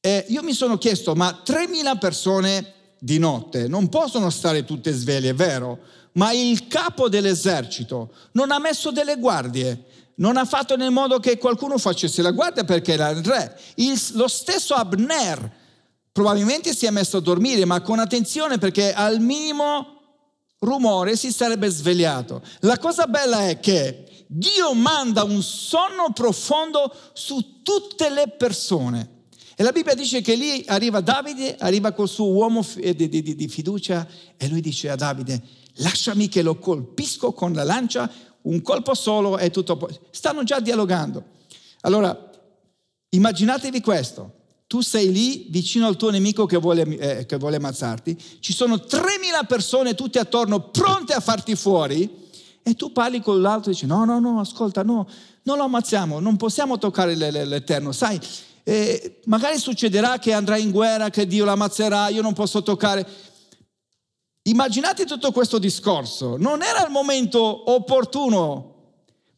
E 0.01 0.25
io 0.29 0.43
mi 0.43 0.53
sono 0.53 0.77
chiesto, 0.77 1.15
ma 1.15 1.41
3.000 1.45 1.97
persone 1.97 2.73
di 2.99 3.17
notte 3.17 3.67
non 3.67 3.89
possono 3.89 4.29
stare 4.29 4.65
tutte 4.65 4.91
sveglie, 4.91 5.29
è 5.29 5.33
vero? 5.33 5.79
Ma 6.13 6.31
il 6.31 6.67
capo 6.67 7.09
dell'esercito 7.09 8.13
non 8.33 8.51
ha 8.51 8.59
messo 8.59 8.91
delle 8.91 9.17
guardie, 9.17 9.85
non 10.15 10.37
ha 10.37 10.45
fatto 10.45 10.75
nel 10.75 10.91
modo 10.91 11.19
che 11.19 11.37
qualcuno 11.37 11.77
facesse 11.77 12.21
la 12.21 12.31
guardia 12.31 12.63
perché 12.63 12.93
era 12.93 13.09
il 13.09 13.23
re. 13.23 13.57
Il, 13.75 13.99
lo 14.13 14.27
stesso 14.27 14.73
Abner 14.73 15.57
probabilmente 16.19 16.75
si 16.75 16.85
è 16.85 16.89
messo 16.89 17.15
a 17.15 17.21
dormire, 17.21 17.63
ma 17.63 17.79
con 17.79 17.97
attenzione 17.97 18.57
perché 18.57 18.91
al 18.91 19.21
minimo 19.21 20.01
rumore 20.59 21.15
si 21.15 21.31
sarebbe 21.31 21.69
svegliato. 21.69 22.41
La 22.59 22.77
cosa 22.77 23.07
bella 23.07 23.47
è 23.47 23.61
che 23.61 24.25
Dio 24.27 24.73
manda 24.73 25.23
un 25.23 25.41
sonno 25.41 26.11
profondo 26.13 26.93
su 27.13 27.61
tutte 27.63 28.09
le 28.09 28.27
persone. 28.37 29.27
E 29.55 29.63
la 29.63 29.71
Bibbia 29.71 29.93
dice 29.93 30.19
che 30.19 30.35
lì 30.35 30.61
arriva 30.67 30.99
Davide, 30.99 31.55
arriva 31.57 31.93
col 31.93 32.09
suo 32.09 32.27
uomo 32.31 32.65
di, 32.75 33.07
di, 33.07 33.35
di 33.35 33.47
fiducia 33.47 34.05
e 34.35 34.49
lui 34.49 34.59
dice 34.59 34.89
a 34.89 34.95
Davide, 34.95 35.41
lasciami 35.75 36.27
che 36.27 36.41
lo 36.41 36.59
colpisco 36.59 37.31
con 37.31 37.53
la 37.53 37.63
lancia, 37.63 38.11
un 38.41 38.61
colpo 38.61 38.93
solo 38.93 39.37
e 39.37 39.51
tutto. 39.51 39.87
Stanno 40.11 40.43
già 40.43 40.59
dialogando. 40.59 41.23
Allora, 41.79 42.29
immaginatevi 43.07 43.79
questo. 43.79 44.33
Tu 44.69 44.81
sei 44.81 45.11
lì 45.11 45.47
vicino 45.49 45.87
al 45.87 45.97
tuo 45.97 46.11
nemico 46.11 46.45
che 46.45 46.57
vuole, 46.57 46.83
eh, 46.83 47.25
che 47.25 47.37
vuole 47.37 47.55
ammazzarti, 47.55 48.15
ci 48.39 48.53
sono 48.53 48.75
3.000 48.75 49.47
persone 49.47 49.95
tutte 49.95 50.19
attorno 50.19 50.69
pronte 50.69 51.13
a 51.13 51.19
farti 51.19 51.55
fuori 51.55 52.07
e 52.61 52.75
tu 52.75 52.91
parli 52.91 53.19
con 53.19 53.41
l'altro 53.41 53.71
e 53.71 53.73
dici 53.73 53.87
no, 53.87 54.05
no, 54.05 54.19
no, 54.19 54.39
ascolta, 54.39 54.83
no, 54.83 55.07
non 55.41 55.57
lo 55.57 55.63
ammazziamo, 55.63 56.19
non 56.19 56.37
possiamo 56.37 56.77
toccare 56.77 57.15
l'Eterno, 57.15 57.91
sai, 57.91 58.19
eh, 58.63 59.21
magari 59.25 59.57
succederà 59.57 60.19
che 60.19 60.33
andrà 60.33 60.55
in 60.55 60.69
guerra, 60.69 61.09
che 61.09 61.25
Dio 61.25 61.45
l'ammazzerà, 61.45 62.09
io 62.09 62.21
non 62.21 62.33
posso 62.33 62.61
toccare. 62.61 63.07
Immaginate 64.43 65.05
tutto 65.05 65.31
questo 65.31 65.57
discorso, 65.57 66.37
non 66.37 66.61
era 66.61 66.85
il 66.85 66.91
momento 66.91 67.71
opportuno, 67.71 68.78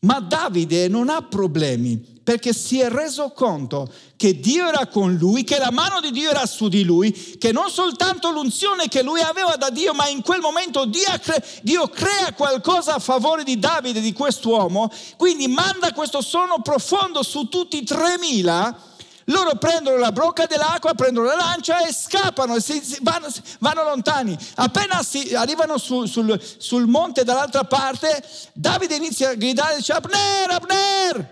ma 0.01 0.19
Davide 0.19 0.87
non 0.87 1.09
ha 1.09 1.21
problemi 1.21 2.19
perché 2.23 2.53
si 2.53 2.79
è 2.79 2.89
reso 2.89 3.31
conto 3.31 3.91
che 4.15 4.39
Dio 4.39 4.67
era 4.67 4.85
con 4.87 5.15
lui, 5.15 5.43
che 5.43 5.57
la 5.57 5.71
mano 5.71 5.99
di 5.99 6.11
Dio 6.11 6.29
era 6.29 6.45
su 6.45 6.69
di 6.69 6.83
lui, 6.83 7.11
che 7.11 7.51
non 7.51 7.69
soltanto 7.69 8.29
l'unzione 8.29 8.87
che 8.87 9.01
lui 9.01 9.21
aveva 9.21 9.55
da 9.55 9.69
Dio, 9.71 9.93
ma 9.93 10.07
in 10.07 10.21
quel 10.21 10.39
momento 10.39 10.85
Dio, 10.85 11.09
cre- 11.19 11.43
Dio 11.63 11.87
crea 11.87 12.33
qualcosa 12.33 12.95
a 12.95 12.99
favore 12.99 13.43
di 13.43 13.57
Davide, 13.57 13.99
di 13.99 14.13
quest'uomo, 14.13 14.91
quindi 15.17 15.47
manda 15.47 15.91
questo 15.93 16.21
sonno 16.21 16.61
profondo 16.61 17.23
su 17.23 17.47
tutti 17.49 17.77
i 17.77 17.83
3000 17.83 18.89
loro 19.31 19.55
prendono 19.55 19.97
la 19.97 20.11
brocca 20.11 20.45
dell'acqua, 20.45 20.93
prendono 20.93 21.25
la 21.27 21.35
lancia 21.35 21.85
e 21.85 21.93
scappano, 21.93 22.59
si, 22.59 22.83
si, 22.83 22.97
vanno, 23.01 23.27
vanno, 23.59 23.83
lontani. 23.83 24.37
Appena 24.55 25.01
arrivano 25.35 25.77
su, 25.77 26.05
sul, 26.05 26.39
sul, 26.57 26.85
monte 26.85 27.23
dall'altra 27.23 27.63
parte, 27.63 28.23
Davide 28.53 28.95
inizia 28.95 29.29
a 29.29 29.33
gridare 29.33 29.77
dice 29.77 29.93
Abner, 29.93 30.49
Abner, 30.51 31.29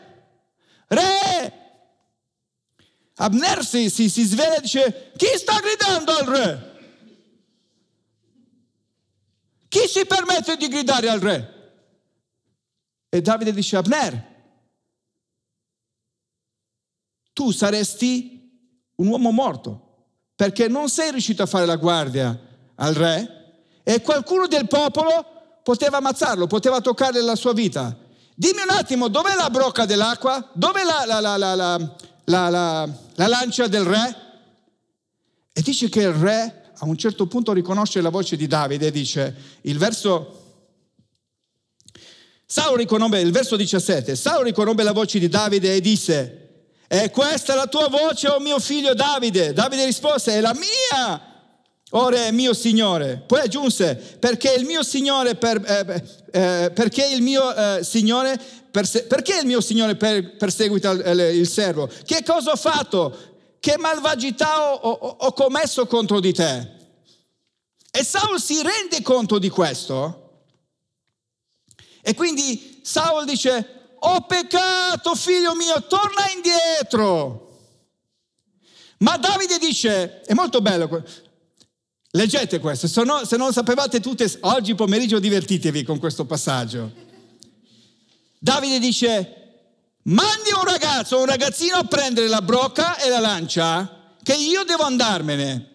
re. 0.87 1.53
Abner 3.15 3.65
si, 3.65 3.89
si, 3.89 4.09
si 4.09 4.23
sveglia 4.23 4.55
e 4.55 4.61
dice 4.61 5.11
chi 5.17 5.27
sta 5.35 5.59
gridando 5.59 6.11
al 6.15 6.25
re? 6.25 6.67
Chi 9.67 9.87
si 9.87 10.05
permette 10.05 10.57
di 10.57 10.67
gridare 10.67 11.09
al 11.09 11.19
re? 11.19 11.53
E 13.09 13.21
Davide 13.21 13.53
dice 13.53 13.75
Abner, 13.75 14.28
tu 17.39 17.51
saresti 17.51 18.51
un 18.95 19.07
uomo 19.07 19.31
morto, 19.31 20.07
perché 20.35 20.67
non 20.67 20.89
sei 20.89 21.11
riuscito 21.11 21.41
a 21.41 21.45
fare 21.45 21.65
la 21.65 21.77
guardia 21.77 22.37
al 22.75 22.93
re 22.93 23.53
e 23.81 24.01
qualcuno 24.01 24.45
del 24.45 24.67
popolo 24.67 25.61
poteva 25.63 25.99
ammazzarlo, 25.99 26.47
poteva 26.47 26.81
toccare 26.81 27.21
la 27.21 27.37
sua 27.37 27.53
vita. 27.53 27.97
Dimmi 28.35 28.61
un 28.61 28.75
attimo, 28.75 29.07
dov'è 29.07 29.35
la 29.35 29.49
brocca 29.49 29.85
dell'acqua? 29.85 30.51
Dov'è 30.53 30.83
la, 30.83 31.21
la, 31.21 31.37
la, 31.37 32.89
la 33.15 33.27
lancia 33.27 33.67
del 33.67 33.85
re? 33.85 34.15
E 35.53 35.61
dice 35.61 35.87
che 35.87 36.01
il 36.01 36.11
re 36.11 36.73
a 36.77 36.85
un 36.85 36.97
certo 36.97 37.25
punto 37.27 37.53
riconosce 37.53 38.01
la 38.01 38.09
voce 38.09 38.35
di 38.35 38.47
Davide 38.47 38.87
e 38.87 38.91
dice, 38.91 39.33
il 39.61 39.77
verso 39.77 40.65
Saulo 42.45 42.75
riconobbe, 42.75 43.21
il 43.21 43.31
verso 43.31 43.55
17, 43.55 44.13
Saulo 44.17 44.43
riconobbe 44.43 44.83
la 44.83 44.91
voce 44.91 45.19
di 45.19 45.29
Davide 45.29 45.73
e 45.73 45.79
disse, 45.79 46.48
e 46.91 47.11
questa 47.11 47.53
è 47.53 47.55
la 47.55 47.67
tua 47.67 47.87
voce, 47.87 48.27
o 48.27 48.37
oh 48.37 48.39
mio 48.39 48.57
figlio 48.57 48.95
Davide? 48.95 49.53
Davide 49.53 49.85
rispose, 49.85 50.33
è 50.33 50.41
la 50.41 50.55
mia. 50.55 51.21
Ora 51.91 52.25
è 52.25 52.31
mio 52.31 52.55
Signore. 52.55 53.23
Poi 53.27 53.41
aggiunse, 53.41 53.93
perché 53.95 54.53
il 54.53 54.65
mio 54.65 54.81
Signore, 54.81 55.35
per, 55.35 55.61
eh, 55.63 56.03
eh, 56.31 56.71
perché 56.71 57.05
il 57.05 57.21
mio 57.21 57.53
eh, 57.53 57.83
Signore, 57.83 58.41
perse- 58.71 59.03
perché 59.03 59.37
il 59.37 59.45
mio 59.45 59.61
Signore 59.61 59.97
per, 59.97 60.35
perseguita 60.35 60.89
il, 60.89 61.35
il, 61.35 61.47
servo? 61.47 61.87
Che 62.05 62.23
cosa 62.23 62.53
ho 62.53 62.55
fatto? 62.55 63.15
Che 63.59 63.77
malvagità 63.77 64.73
ho, 64.73 64.91
ho, 64.91 65.15
ho 65.19 65.33
commesso 65.33 65.85
contro 65.85 66.19
di 66.19 66.33
te? 66.33 66.71
E 67.91 68.03
Saul 68.03 68.41
si 68.41 68.63
rende 68.63 69.03
conto 69.03 69.37
di 69.37 69.49
questo. 69.49 70.47
E 72.01 72.15
quindi 72.15 72.79
Saul 72.81 73.25
dice, 73.25 73.78
ho 73.99 74.21
peccato, 74.21 75.15
figlio 75.15 75.55
mio, 75.55 75.85
torna 75.87 76.29
indietro. 76.35 77.47
Ma 78.99 79.17
Davide 79.17 79.57
dice, 79.57 80.21
è 80.21 80.33
molto 80.33 80.61
bello, 80.61 81.03
leggete 82.11 82.59
questo, 82.59 82.87
se, 82.87 83.03
no, 83.03 83.23
se 83.23 83.37
non 83.37 83.53
sapevate 83.53 83.99
tutte, 83.99 84.29
oggi 84.41 84.75
pomeriggio 84.75 85.19
divertitevi 85.19 85.83
con 85.83 85.99
questo 85.99 86.25
passaggio. 86.25 86.91
Davide 88.37 88.79
dice, 88.79 89.35
mandi 90.03 90.51
un 90.53 90.63
ragazzo, 90.63 91.19
un 91.19 91.25
ragazzino 91.25 91.75
a 91.75 91.83
prendere 91.83 92.27
la 92.27 92.41
brocca 92.41 92.97
e 92.97 93.09
la 93.09 93.19
lancia, 93.19 94.15
che 94.21 94.33
io 94.33 94.63
devo 94.63 94.83
andarmene. 94.83 95.67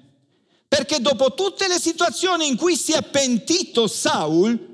Perché 0.69 1.01
dopo 1.01 1.35
tutte 1.35 1.69
le 1.69 1.79
situazioni 1.79 2.49
in 2.49 2.57
cui 2.57 2.77
si 2.77 2.93
è 2.93 3.03
pentito 3.03 3.87
Saul, 3.87 4.74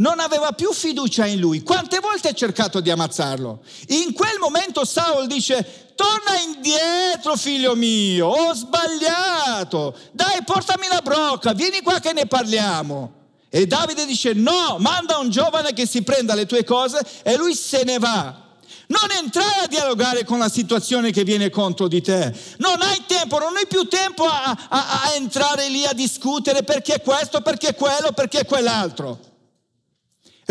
non 0.00 0.20
aveva 0.20 0.52
più 0.52 0.72
fiducia 0.72 1.26
in 1.26 1.40
lui. 1.40 1.62
Quante 1.62 1.98
volte 1.98 2.28
ha 2.28 2.32
cercato 2.32 2.80
di 2.80 2.90
ammazzarlo? 2.90 3.62
In 3.88 4.12
quel 4.12 4.38
momento 4.38 4.84
Saul 4.84 5.26
dice, 5.26 5.92
torna 5.96 6.38
indietro 6.38 7.36
figlio 7.36 7.74
mio, 7.74 8.28
ho 8.28 8.54
sbagliato, 8.54 9.96
dai 10.12 10.42
portami 10.44 10.86
la 10.88 11.00
brocca, 11.02 11.52
vieni 11.52 11.80
qua 11.80 11.98
che 11.98 12.12
ne 12.12 12.26
parliamo. 12.26 13.14
E 13.50 13.66
Davide 13.66 14.06
dice, 14.06 14.34
no, 14.34 14.76
manda 14.78 15.18
un 15.18 15.30
giovane 15.30 15.72
che 15.72 15.86
si 15.86 16.02
prenda 16.02 16.34
le 16.34 16.46
tue 16.46 16.64
cose 16.64 17.00
e 17.22 17.36
lui 17.36 17.54
se 17.54 17.82
ne 17.82 17.98
va. 17.98 18.46
Non 18.88 19.10
entrare 19.20 19.64
a 19.64 19.66
dialogare 19.66 20.24
con 20.24 20.38
la 20.38 20.48
situazione 20.48 21.10
che 21.10 21.24
viene 21.24 21.50
contro 21.50 21.88
di 21.88 22.00
te. 22.00 22.32
Non 22.58 22.80
hai 22.82 23.02
tempo, 23.06 23.38
non 23.38 23.56
hai 23.56 23.66
più 23.66 23.84
tempo 23.88 24.24
a, 24.26 24.56
a, 24.68 25.02
a 25.02 25.14
entrare 25.14 25.68
lì 25.68 25.84
a 25.84 25.92
discutere 25.92 26.62
perché 26.62 27.00
questo, 27.00 27.40
perché 27.40 27.74
quello, 27.74 28.12
perché 28.12 28.44
quell'altro. 28.44 29.28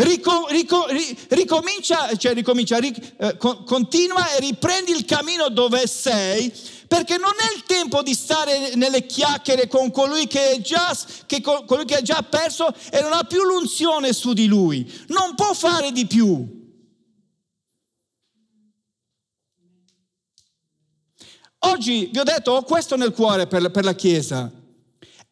Rico, 0.00 0.46
rico, 0.48 0.86
ricomincia, 1.30 2.14
cioè 2.16 2.32
ricomincia, 2.32 2.78
ric, 2.78 3.14
eh, 3.16 3.36
continua 3.36 4.32
e 4.32 4.38
riprendi 4.38 4.92
il 4.92 5.04
cammino 5.04 5.48
dove 5.48 5.88
sei, 5.88 6.52
perché 6.86 7.16
non 7.16 7.32
è 7.36 7.56
il 7.56 7.64
tempo 7.64 8.04
di 8.04 8.14
stare 8.14 8.76
nelle 8.76 9.06
chiacchiere 9.06 9.66
con 9.66 9.90
colui 9.90 10.28
che, 10.28 10.52
è 10.52 10.60
già, 10.60 10.96
che, 11.26 11.40
colui 11.40 11.84
che 11.84 11.96
ha 11.96 12.02
già 12.02 12.22
perso 12.22 12.72
e 12.92 13.00
non 13.00 13.12
ha 13.12 13.24
più 13.24 13.42
l'unzione 13.42 14.12
su 14.12 14.34
di 14.34 14.46
lui. 14.46 14.88
Non 15.08 15.34
può 15.34 15.52
fare 15.52 15.90
di 15.90 16.06
più. 16.06 16.56
Oggi 21.58 22.08
vi 22.12 22.18
ho 22.20 22.24
detto, 22.24 22.52
ho 22.52 22.62
questo 22.62 22.96
nel 22.96 23.12
cuore 23.12 23.48
per, 23.48 23.68
per 23.72 23.82
la 23.82 23.96
Chiesa. 23.96 24.57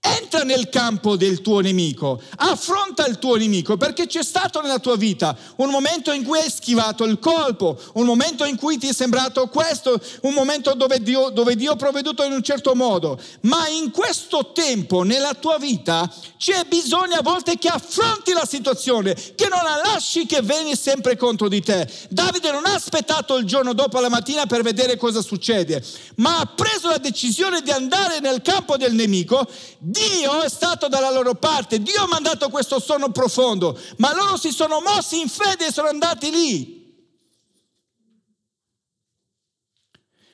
Entra 0.07 0.44
nel 0.44 0.68
campo 0.68 1.16
del 1.16 1.40
tuo 1.40 1.59
nemico, 1.59 2.20
affronta 2.36 3.07
il 3.07 3.18
tuo 3.18 3.34
nemico 3.34 3.76
perché 3.76 4.07
c'è 4.07 4.22
stato 4.22 4.61
nella 4.61 4.78
tua 4.78 4.96
vita 4.96 5.36
un 5.57 5.68
momento 5.68 6.12
in 6.12 6.22
cui 6.22 6.38
hai 6.38 6.48
schivato 6.48 7.04
il 7.04 7.18
colpo, 7.18 7.76
un 7.94 8.07
momento 8.07 8.44
in 8.44 8.57
cui 8.57 8.78
ti 8.78 8.88
è 8.88 8.92
sembrato 8.92 9.48
questo, 9.48 10.00
un 10.22 10.32
momento 10.32 10.74
dove 10.74 11.02
Dio, 11.02 11.30
dove 11.30 11.57
Dio 11.57 11.72
ha 11.72 11.76
provveduto 11.76 12.22
in 12.22 12.32
un 12.32 12.42
certo 12.42 12.74
modo, 12.76 13.18
ma 13.42 13.66
in 13.68 13.90
questo 13.90 14.52
tempo 14.52 15.02
nella 15.02 15.34
tua 15.34 15.59
vita 15.59 16.09
c'è 16.36 16.64
bisogno 16.68 17.16
a 17.16 17.22
volte 17.22 17.59
che 17.59 17.68
affronti 17.68 18.32
la 18.32 18.46
situazione, 18.46 19.14
che 19.14 19.48
non 19.48 19.62
la 19.64 19.80
lasci 19.92 20.24
che 20.26 20.40
vieni 20.40 20.76
sempre 20.76 21.16
contro 21.16 21.48
di 21.48 21.62
te. 21.62 21.88
Davide 22.11 22.52
non 22.52 22.64
ha 22.66 22.74
aspettato 22.74 23.36
il 23.36 23.44
giorno 23.44 23.72
dopo 23.72 23.98
la 23.98 24.09
mattina 24.09 24.46
per 24.46 24.62
vedere 24.62 24.96
cosa 24.96 25.20
succede, 25.20 25.82
ma 26.16 26.38
ha 26.38 26.46
preso 26.46 26.88
la 26.88 26.98
decisione 26.98 27.61
di 27.62 27.70
andare 27.70 28.20
nel 28.20 28.40
campo 28.42 28.76
del 28.76 28.94
nemico 28.94 29.48
Dio 29.97 30.42
è 30.42 30.49
stato 30.51 30.88
dalla 30.88 31.11
loro 31.11 31.34
parte, 31.34 31.80
Dio 31.80 32.03
ha 32.03 32.07
mandato 32.07 32.51
questo 32.51 32.78
sonno 32.78 33.11
profondo, 33.11 33.78
ma 33.97 34.14
loro 34.14 34.36
si 34.36 34.51
sono 34.51 34.80
mossi 34.80 35.20
in 35.20 35.28
fede 35.28 35.66
e 35.66 35.72
sono 35.72 35.88
andati 35.88 36.30
lì. 36.30 36.84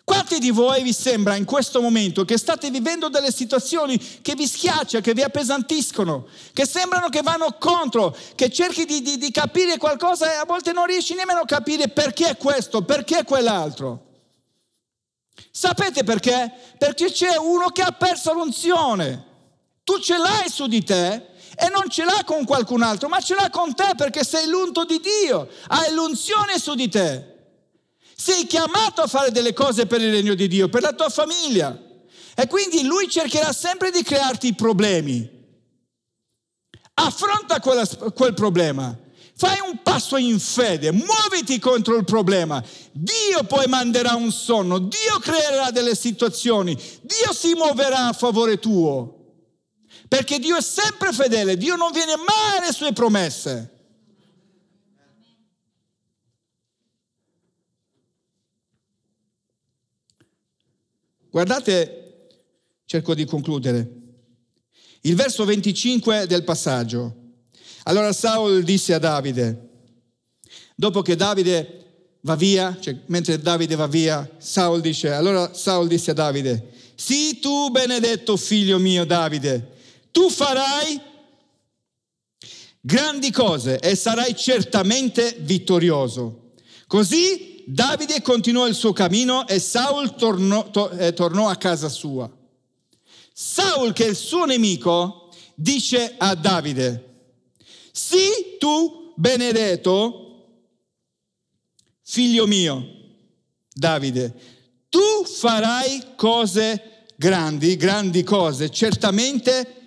Quanti 0.04 0.40
di 0.40 0.50
voi 0.50 0.82
vi 0.82 0.92
sembra 0.92 1.36
in 1.36 1.44
questo 1.44 1.80
momento 1.80 2.24
che 2.24 2.36
state 2.36 2.70
vivendo 2.70 3.08
delle 3.08 3.30
situazioni 3.30 3.96
che 4.20 4.34
vi 4.34 4.46
schiacciano, 4.46 5.02
che 5.02 5.14
vi 5.14 5.22
appesantiscono, 5.22 6.26
che 6.52 6.66
sembrano 6.66 7.08
che 7.08 7.22
vanno 7.22 7.56
contro, 7.58 8.14
che 8.34 8.50
cerchi 8.50 8.84
di, 8.84 9.00
di, 9.00 9.16
di 9.16 9.30
capire 9.30 9.78
qualcosa 9.78 10.32
e 10.32 10.36
a 10.36 10.44
volte 10.44 10.72
non 10.72 10.86
riesci 10.86 11.14
nemmeno 11.14 11.40
a 11.40 11.46
capire 11.46 11.88
perché 11.88 12.36
questo, 12.36 12.82
perché 12.82 13.22
quell'altro? 13.24 14.10
Sapete 15.50 16.02
perché? 16.02 16.52
Perché 16.76 17.10
c'è 17.10 17.36
uno 17.36 17.68
che 17.68 17.82
ha 17.82 17.92
perso 17.92 18.32
l'unzione. 18.32 19.30
Tu 19.84 19.98
ce 20.00 20.16
l'hai 20.16 20.48
su 20.48 20.66
di 20.66 20.84
te 20.84 21.30
e 21.56 21.68
non 21.68 21.88
ce 21.88 22.04
l'ha 22.04 22.22
con 22.24 22.44
qualcun 22.44 22.82
altro, 22.82 23.08
ma 23.08 23.20
ce 23.20 23.34
l'ha 23.34 23.50
con 23.50 23.74
te 23.74 23.92
perché 23.96 24.24
sei 24.24 24.48
l'unto 24.48 24.84
di 24.84 25.00
Dio, 25.00 25.48
hai 25.68 25.92
l'unzione 25.92 26.58
su 26.58 26.74
di 26.74 26.88
te. 26.88 27.30
Sei 28.16 28.46
chiamato 28.46 29.02
a 29.02 29.06
fare 29.06 29.32
delle 29.32 29.52
cose 29.52 29.86
per 29.86 30.00
il 30.00 30.12
regno 30.12 30.34
di 30.34 30.46
Dio, 30.46 30.68
per 30.68 30.82
la 30.82 30.92
tua 30.92 31.08
famiglia. 31.08 31.76
E 32.34 32.46
quindi 32.46 32.84
lui 32.84 33.08
cercherà 33.08 33.52
sempre 33.52 33.90
di 33.90 34.02
crearti 34.02 34.54
problemi. 34.54 35.28
Affronta 36.94 37.60
quella, 37.60 37.86
quel 38.14 38.34
problema. 38.34 38.96
Fai 39.34 39.58
un 39.68 39.80
passo 39.82 40.16
in 40.16 40.38
fede, 40.38 40.92
muoviti 40.92 41.58
contro 41.58 41.96
il 41.96 42.04
problema. 42.04 42.62
Dio 42.92 43.42
poi 43.44 43.66
manderà 43.66 44.14
un 44.14 44.30
sonno, 44.30 44.78
Dio 44.78 45.18
creerà 45.20 45.70
delle 45.70 45.96
situazioni, 45.96 46.80
Dio 47.00 47.32
si 47.32 47.54
muoverà 47.54 48.06
a 48.06 48.12
favore 48.12 48.58
tuo. 48.58 49.21
Perché 50.12 50.38
Dio 50.38 50.58
è 50.58 50.60
sempre 50.60 51.10
fedele, 51.10 51.56
Dio 51.56 51.74
non 51.74 51.90
viene 51.90 52.16
mai 52.16 52.58
alle 52.58 52.72
sue 52.72 52.92
promesse. 52.92 53.70
Guardate, 61.30 62.28
cerco 62.84 63.14
di 63.14 63.24
concludere, 63.24 63.90
il 65.00 65.14
verso 65.14 65.46
25 65.46 66.26
del 66.26 66.44
passaggio. 66.44 67.16
Allora 67.84 68.12
Saul 68.12 68.64
disse 68.64 68.92
a 68.92 68.98
Davide, 68.98 69.70
dopo 70.74 71.00
che 71.00 71.16
Davide 71.16 72.16
va 72.20 72.36
via, 72.36 72.76
cioè 72.78 72.94
mentre 73.06 73.38
Davide 73.38 73.76
va 73.76 73.86
via, 73.86 74.30
Saul 74.36 74.82
dice, 74.82 75.10
allora 75.10 75.54
Saul 75.54 75.88
disse 75.88 76.10
a 76.10 76.14
Davide, 76.14 76.70
sì 76.96 77.38
tu 77.38 77.70
benedetto 77.70 78.36
figlio 78.36 78.78
mio 78.78 79.06
Davide, 79.06 79.72
tu 80.12 80.30
farai 80.30 81.00
grandi 82.80 83.30
cose 83.30 83.80
e 83.80 83.96
sarai 83.96 84.36
certamente 84.36 85.36
vittorioso. 85.40 86.52
Così 86.86 87.64
Davide 87.64 88.20
continuò 88.22 88.66
il 88.66 88.74
suo 88.74 88.92
cammino 88.92 89.46
e 89.46 89.58
Saul 89.58 90.14
tornò, 90.14 90.70
to, 90.70 90.90
eh, 90.90 91.12
tornò 91.12 91.48
a 91.48 91.56
casa 91.56 91.88
sua. 91.88 92.30
Saul, 93.32 93.92
che 93.92 94.04
è 94.04 94.08
il 94.08 94.16
suo 94.16 94.44
nemico, 94.44 95.30
dice 95.54 96.14
a 96.18 96.34
Davide, 96.34 97.10
sì 97.92 98.56
tu 98.58 99.12
benedetto, 99.14 100.56
figlio 102.02 102.46
mio, 102.46 102.84
Davide, 103.72 104.34
tu 104.88 105.24
farai 105.24 106.14
cose 106.16 107.06
grandi, 107.16 107.76
grandi 107.76 108.22
cose, 108.22 108.70
certamente 108.70 109.81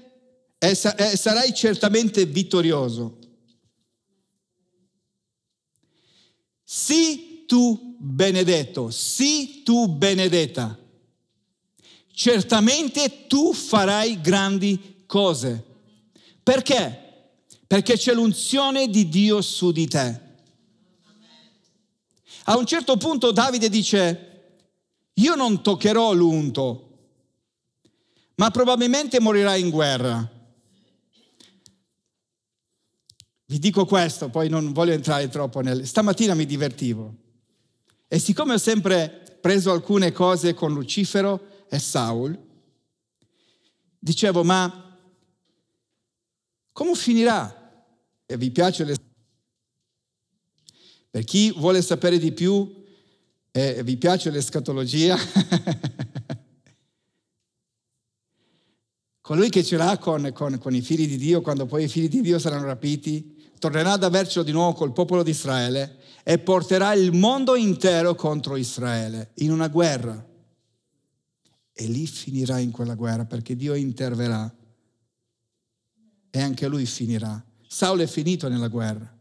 e, 0.57 0.75
sarai 0.75 1.53
certamente 1.53 2.25
vittorioso. 2.25 3.19
Sì 6.63 7.43
tu 7.45 7.95
benedetto, 7.99 8.89
sì 8.89 9.61
tu 9.63 9.87
benedetta. 9.87 10.77
Certamente 12.11 13.27
tu 13.27 13.53
farai 13.53 14.19
grandi 14.21 15.03
cose. 15.05 15.63
Perché? 16.41 17.03
Perché 17.67 17.97
c'è 17.97 18.13
l'unzione 18.13 18.89
di 18.89 19.09
Dio 19.09 19.41
su 19.41 19.71
di 19.71 19.87
te. 19.87 20.21
A 22.45 22.57
un 22.57 22.65
certo 22.65 22.95
punto 22.97 23.31
Davide 23.31 23.69
dice, 23.69 24.31
io 25.13 25.35
non 25.35 25.61
toccherò 25.61 26.13
l'unto, 26.13 26.97
ma 28.35 28.51
probabilmente 28.51 29.19
morirà 29.19 29.55
in 29.55 29.69
guerra. 29.69 30.34
Vi 33.47 33.59
dico 33.59 33.85
questo, 33.85 34.29
poi 34.29 34.49
non 34.49 34.73
voglio 34.73 34.93
entrare 34.93 35.29
troppo 35.29 35.61
nel... 35.61 35.85
Stamattina 35.85 36.33
mi 36.33 36.45
divertivo. 36.45 37.13
E 38.07 38.17
siccome 38.17 38.53
ho 38.53 38.57
sempre 38.57 39.37
preso 39.39 39.71
alcune 39.71 40.11
cose 40.11 40.55
con 40.55 40.73
Lucifero 40.73 41.65
e 41.69 41.77
Saul, 41.77 42.35
dicevo, 43.99 44.43
ma 44.43 44.97
come 46.71 46.95
finirà? 46.95 47.83
E 48.25 48.37
vi 48.37 48.49
piace 48.49 48.83
le... 48.83 48.95
Per 51.11 51.23
chi 51.23 51.51
vuole 51.51 51.81
sapere 51.83 52.17
di 52.17 52.31
più 52.31 52.83
e 53.51 53.83
vi 53.83 53.95
piace 53.97 54.31
l'escatologia, 54.31 55.15
colui 59.21 59.49
che 59.49 59.63
ce 59.63 59.77
l'ha 59.77 59.97
con, 59.97 60.31
con, 60.33 60.57
con 60.57 60.75
i 60.75 60.81
figli 60.81 61.07
di 61.07 61.17
Dio, 61.17 61.41
quando 61.41 61.65
poi 61.65 61.85
i 61.85 61.87
figli 61.87 62.09
di 62.09 62.21
Dio 62.21 62.37
saranno 62.39 62.65
rapiti, 62.65 63.34
tornerà 63.59 63.93
ad 63.93 64.03
avercelo 64.03 64.43
di 64.43 64.51
nuovo 64.51 64.73
col 64.73 64.93
popolo 64.93 65.23
di 65.23 65.31
Israele 65.31 65.97
e 66.23 66.39
porterà 66.39 66.93
il 66.93 67.13
mondo 67.13 67.55
intero 67.55 68.15
contro 68.15 68.55
Israele 68.55 69.31
in 69.35 69.51
una 69.51 69.67
guerra. 69.67 70.23
E 71.71 71.85
lì 71.87 72.07
finirà 72.07 72.59
in 72.59 72.71
quella 72.71 72.95
guerra 72.95 73.25
perché 73.25 73.55
Dio 73.55 73.73
interverrà 73.73 74.53
e 76.29 76.41
anche 76.41 76.67
lui 76.67 76.85
finirà. 76.85 77.43
Saulo 77.67 78.01
è 78.03 78.07
finito 78.07 78.47
nella 78.47 78.67
guerra. 78.67 79.11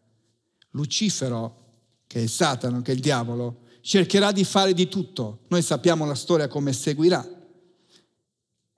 Lucifero, 0.71 1.63
che 2.07 2.25
è 2.25 2.27
Satano, 2.27 2.83
che 2.83 2.93
è 2.93 2.95
il 2.95 3.01
diavolo, 3.01 3.63
cercherà 3.81 4.33
di 4.33 4.45
fare 4.45 4.73
di 4.73 4.89
tutto. 4.89 5.41
Noi 5.49 5.63
sappiamo 5.63 6.07
la 6.07 6.15
storia 6.15 6.49
come 6.49 6.73
seguirà. 6.73 7.27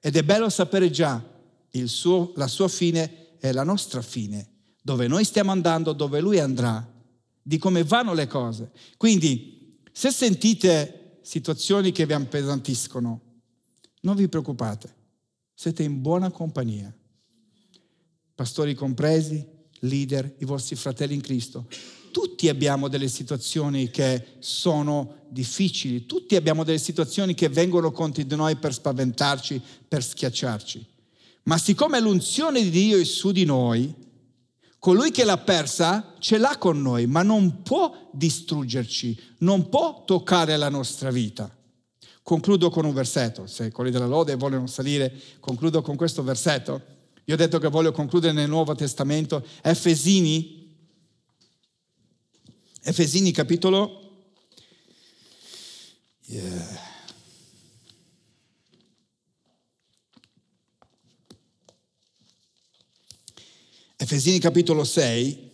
Ed 0.00 0.16
è 0.16 0.22
bello 0.22 0.48
sapere 0.48 0.90
già 0.90 1.34
suo, 1.84 2.32
la 2.36 2.46
sua 2.46 2.68
fine 2.68 3.36
e 3.38 3.52
la 3.52 3.62
nostra 3.62 4.00
fine, 4.00 4.48
dove 4.86 5.08
noi 5.08 5.24
stiamo 5.24 5.50
andando, 5.50 5.92
dove 5.92 6.20
lui 6.20 6.38
andrà 6.38 6.88
di 7.42 7.58
come 7.58 7.82
vanno 7.82 8.14
le 8.14 8.28
cose. 8.28 8.70
Quindi, 8.96 9.80
se 9.90 10.12
sentite 10.12 11.18
situazioni 11.22 11.90
che 11.90 12.06
vi 12.06 12.12
appesantiscono, 12.12 13.20
non 14.02 14.14
vi 14.14 14.28
preoccupate, 14.28 14.94
siete 15.52 15.82
in 15.82 16.00
buona 16.00 16.30
compagnia. 16.30 16.94
Pastori 18.32 18.74
compresi, 18.74 19.44
leader, 19.80 20.36
i 20.38 20.44
vostri 20.44 20.76
fratelli 20.76 21.14
in 21.14 21.20
Cristo. 21.20 21.66
Tutti 22.12 22.48
abbiamo 22.48 22.86
delle 22.86 23.08
situazioni 23.08 23.90
che 23.90 24.36
sono 24.38 25.24
difficili, 25.28 26.06
tutti 26.06 26.36
abbiamo 26.36 26.62
delle 26.62 26.78
situazioni 26.78 27.34
che 27.34 27.48
vengono 27.48 27.90
contro 27.90 28.22
di 28.22 28.36
noi 28.36 28.54
per 28.54 28.72
spaventarci, 28.72 29.60
per 29.88 30.04
schiacciarci. 30.04 30.86
Ma 31.42 31.58
siccome 31.58 31.98
l'unzione 31.98 32.62
di 32.62 32.70
Dio 32.70 33.00
è 33.00 33.04
su 33.04 33.32
di 33.32 33.44
noi, 33.44 34.04
colui 34.86 35.10
che 35.10 35.24
l'ha 35.24 35.38
persa 35.38 36.14
ce 36.20 36.38
l'ha 36.38 36.58
con 36.58 36.80
noi, 36.80 37.08
ma 37.08 37.24
non 37.24 37.64
può 37.64 38.08
distruggerci, 38.12 39.20
non 39.38 39.68
può 39.68 40.04
toccare 40.04 40.56
la 40.56 40.68
nostra 40.68 41.10
vita. 41.10 41.52
Concludo 42.22 42.70
con 42.70 42.84
un 42.84 42.94
versetto, 42.94 43.48
se 43.48 43.72
quelli 43.72 43.90
della 43.90 44.06
lode 44.06 44.36
vogliono 44.36 44.68
salire, 44.68 45.12
concludo 45.40 45.82
con 45.82 45.96
questo 45.96 46.22
versetto. 46.22 46.80
Io 47.24 47.34
ho 47.34 47.36
detto 47.36 47.58
che 47.58 47.66
voglio 47.66 47.90
concludere 47.90 48.32
nel 48.32 48.48
Nuovo 48.48 48.76
Testamento, 48.76 49.44
Efesini, 49.60 50.72
Efesini 52.84 53.32
capitolo... 53.32 54.02
Yeah. 56.26 56.85
Efesini 63.96 64.38
capitolo 64.38 64.84
6, 64.84 65.50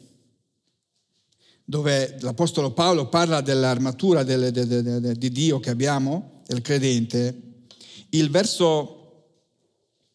dove 1.64 2.16
l'Apostolo 2.20 2.72
Paolo 2.72 3.08
parla 3.08 3.40
dell'armatura 3.40 4.24
del, 4.24 4.50
de, 4.50 4.66
de, 4.66 4.82
de, 4.82 5.14
di 5.14 5.30
Dio 5.30 5.60
che 5.60 5.70
abbiamo, 5.70 6.42
del 6.46 6.60
credente, 6.60 7.66
il 8.10 8.30
verso, 8.30 9.26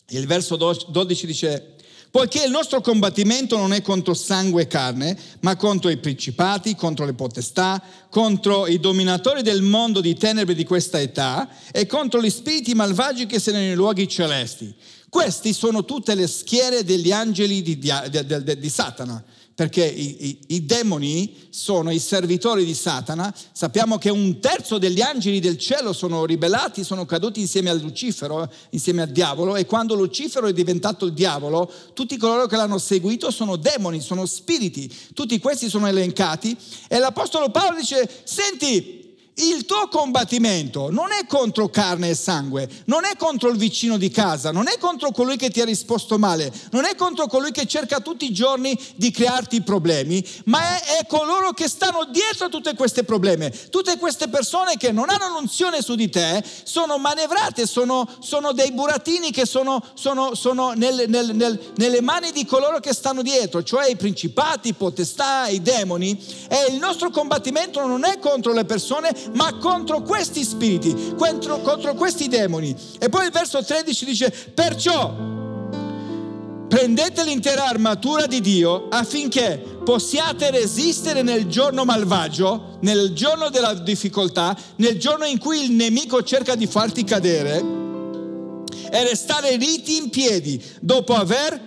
il 0.10 0.28
verso 0.28 0.58
12 0.58 1.26
dice, 1.26 1.76
poiché 2.18 2.46
il 2.46 2.50
nostro 2.50 2.82
combattimento 2.82 3.58
non 3.58 3.74
è 3.74 3.84
contro 3.84 4.16
sangue 4.16 4.64
e 4.64 4.68
carne, 4.68 5.16
ma 5.42 5.56
contro 5.56 5.92
i 5.92 5.98
principati, 5.98 6.76
contro 6.76 7.06
le 7.06 7.14
potestà, 7.14 7.80
contro 8.10 8.66
i 8.66 8.80
dominatori 8.80 9.44
del 9.44 9.62
mondo 9.62 10.02
di 10.02 10.16
tenebre 10.16 10.56
di 10.56 10.64
questa 10.64 11.00
età 11.00 11.48
e 11.72 11.86
contro 11.86 12.20
gli 12.20 12.32
spiriti 12.32 12.74
malvagi 12.74 13.28
che 13.28 13.38
sono 13.38 13.58
nei 13.58 13.76
luoghi 13.76 14.08
celesti. 14.08 14.74
Questi 15.10 15.54
sono 15.54 15.86
tutte 15.86 16.16
le 16.16 16.26
schiere 16.26 16.84
degli 16.84 17.12
angeli 17.12 17.62
di, 17.62 17.78
di, 17.78 17.92
di, 18.10 18.60
di 18.62 18.70
Satana, 18.70 19.24
perché 19.58 19.84
i, 19.84 20.28
i, 20.28 20.40
i, 20.50 20.66
demoni 20.68 21.48
sono 21.50 21.90
i 21.90 21.98
servitori 21.98 22.64
di 22.64 22.76
Satana. 22.76 23.34
Sappiamo 23.52 23.98
che 23.98 24.12
un 24.12 24.40
terzo 24.40 24.78
degli 24.78 25.02
angeli 25.02 25.40
del 25.40 25.58
cielo 25.58 25.94
sono 25.94 26.26
ribellati, 26.26 26.84
sono 26.84 27.08
caduti 27.08 27.40
insieme 27.40 27.72
a 27.72 27.74
Lucifero, 27.74 28.48
insieme 28.70 29.02
al 29.02 29.10
diavolo, 29.10 29.56
e 29.56 29.66
quando 29.66 29.96
Lucifero 29.96 30.46
è 30.46 30.54
diventato 30.54 31.06
il 31.08 31.14
diavolo, 31.14 31.72
tutti 31.94 32.18
coloro 32.18 32.46
che 32.46 32.56
l'hanno 32.56 32.78
seguito 32.78 33.32
sono 33.32 33.56
demoni, 33.56 34.00
sono 34.00 34.28
spiriti, 34.28 34.96
tutti 35.16 35.40
questi 35.40 35.70
sono 35.70 35.88
elencati. 35.88 36.56
E 36.88 37.00
l'Apostolo 37.00 37.50
Paolo 37.50 37.78
dice, 37.78 38.08
senti, 38.26 38.97
il 39.40 39.66
tuo 39.66 39.88
combattimento 39.90 40.90
non 40.90 41.12
è 41.12 41.26
contro 41.28 41.70
carne 41.70 42.10
e 42.10 42.16
sangue, 42.16 42.68
non 42.86 43.06
è 43.06 43.16
contro 43.18 43.50
il 43.50 43.58
vicino 43.58 43.98
di 43.98 44.10
casa, 44.10 44.52
non 44.52 44.68
è 44.68 44.78
contro 44.80 45.12
colui 45.12 45.38
che 45.38 45.50
ti 45.50 45.62
ha 45.62 45.66
risposto 45.66 46.18
male, 46.18 46.52
non 46.72 46.86
è 46.86 46.96
contro 46.96 47.28
colui 47.28 47.52
che 47.52 47.68
cerca 47.68 48.00
tutti 48.00 48.26
i 48.26 48.34
giorni 48.34 48.78
di 48.96 49.12
crearti 49.12 49.62
problemi, 49.62 50.26
ma 50.46 50.78
è, 50.80 51.00
è 51.00 51.06
coloro 51.06 51.52
che 51.52 51.68
stanno 51.68 52.06
dietro 52.06 52.46
a 52.46 52.50
tutte 52.50 52.74
queste 52.74 53.04
problemi. 53.04 53.52
Tutte 53.70 53.98
queste 53.98 54.28
persone 54.28 54.76
che 54.78 54.92
non 54.92 55.10
hanno 55.10 55.30
l'unzione 55.34 55.82
su 55.82 55.96
di 55.96 56.10
te 56.10 56.44
sono 56.64 56.98
manevrate, 56.98 57.68
sono, 57.68 58.08
sono 58.20 58.54
dei 58.54 58.72
burattini 58.72 59.32
che 59.32 59.46
sono, 59.46 59.84
sono, 59.94 60.34
sono 60.34 60.72
nel, 60.72 61.06
nel, 61.08 61.36
nel, 61.36 61.74
nelle 61.76 62.02
mani 62.02 62.32
di 62.32 62.46
coloro 62.46 62.80
che 62.80 62.94
stanno 62.94 63.22
dietro, 63.22 63.62
cioè 63.64 63.90
i 63.90 63.96
principati, 63.96 64.70
i 64.70 64.74
potestà, 64.74 65.48
i 65.48 65.62
demoni. 65.62 66.18
E 66.50 66.72
il 66.72 66.78
nostro 66.78 67.12
combattimento 67.12 67.86
non 67.86 68.04
è 68.04 68.18
contro 68.20 68.54
le 68.54 68.66
persone, 68.66 69.16
ma 69.34 69.56
contro 69.58 70.02
questi 70.02 70.44
spiriti, 70.44 71.14
contro, 71.18 71.62
contro 71.62 71.94
questi 71.94 72.28
demoni. 72.28 72.76
E 73.00 73.10
poi 73.10 73.26
il 73.26 73.32
verso 73.32 73.64
13 73.64 74.06
dice, 74.06 74.34
perciò 74.54 75.36
prendete 76.68 77.24
l'intera 77.24 77.66
armatura 77.66 78.26
di 78.26 78.42
Dio 78.42 78.88
affinché 78.90 79.64
possiate 79.84 80.52
resistere 80.52 81.22
nel 81.22 81.48
giorno 81.48 81.86
malvagio, 81.86 82.78
nel 82.82 83.14
giorno 83.14 83.50
della 83.50 83.74
difficoltà, 83.74 84.58
nel 84.76 85.00
giorno 85.00 85.26
in 85.26 85.38
cui 85.38 85.64
il 85.64 85.72
nemico 85.72 86.22
cerca 86.24 86.56
di 86.56 86.68
farti 86.68 87.04
cadere 87.04 87.76
e 88.90 89.04
restare 89.04 89.56
riti 89.56 89.98
in 89.98 90.10
piedi 90.10 90.62
dopo 90.82 91.14
aver 91.14 91.60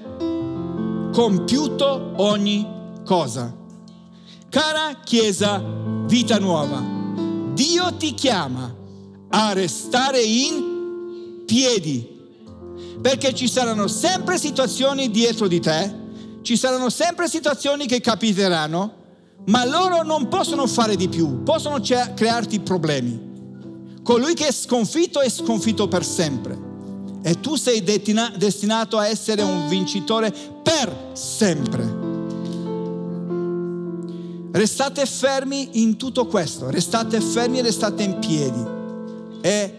compiuto 1.12 2.12
ogni 2.16 2.66
cosa. 3.04 3.54
Cara 4.48 5.00
Chiesa, 5.04 5.62
vita 6.06 6.38
nuova. 6.38 6.99
Dio 7.52 7.94
ti 7.96 8.14
chiama 8.14 8.74
a 9.30 9.52
restare 9.52 10.20
in 10.20 11.42
piedi, 11.46 12.18
perché 13.00 13.34
ci 13.34 13.48
saranno 13.48 13.86
sempre 13.88 14.38
situazioni 14.38 15.10
dietro 15.10 15.48
di 15.48 15.60
te, 15.60 15.94
ci 16.42 16.56
saranno 16.56 16.90
sempre 16.90 17.28
situazioni 17.28 17.86
che 17.86 18.00
capiteranno, 18.00 18.94
ma 19.46 19.64
loro 19.64 20.02
non 20.02 20.28
possono 20.28 20.66
fare 20.66 20.96
di 20.96 21.08
più, 21.08 21.42
possono 21.42 21.80
crearti 21.80 22.60
problemi. 22.60 23.28
Colui 24.02 24.34
che 24.34 24.48
è 24.48 24.52
sconfitto 24.52 25.20
è 25.20 25.28
sconfitto 25.28 25.86
per 25.88 26.04
sempre 26.04 26.68
e 27.22 27.38
tu 27.38 27.56
sei 27.56 27.82
destinato 27.82 28.96
a 28.96 29.06
essere 29.06 29.42
un 29.42 29.68
vincitore 29.68 30.32
per 30.62 31.10
sempre. 31.12 31.99
Restate 34.52 35.06
fermi 35.06 35.80
in 35.82 35.96
tutto 35.96 36.26
questo, 36.26 36.70
restate 36.70 37.20
fermi 37.20 37.60
e 37.60 37.62
restate 37.62 38.02
in 38.02 38.18
piedi 38.18 38.62
e 39.40 39.74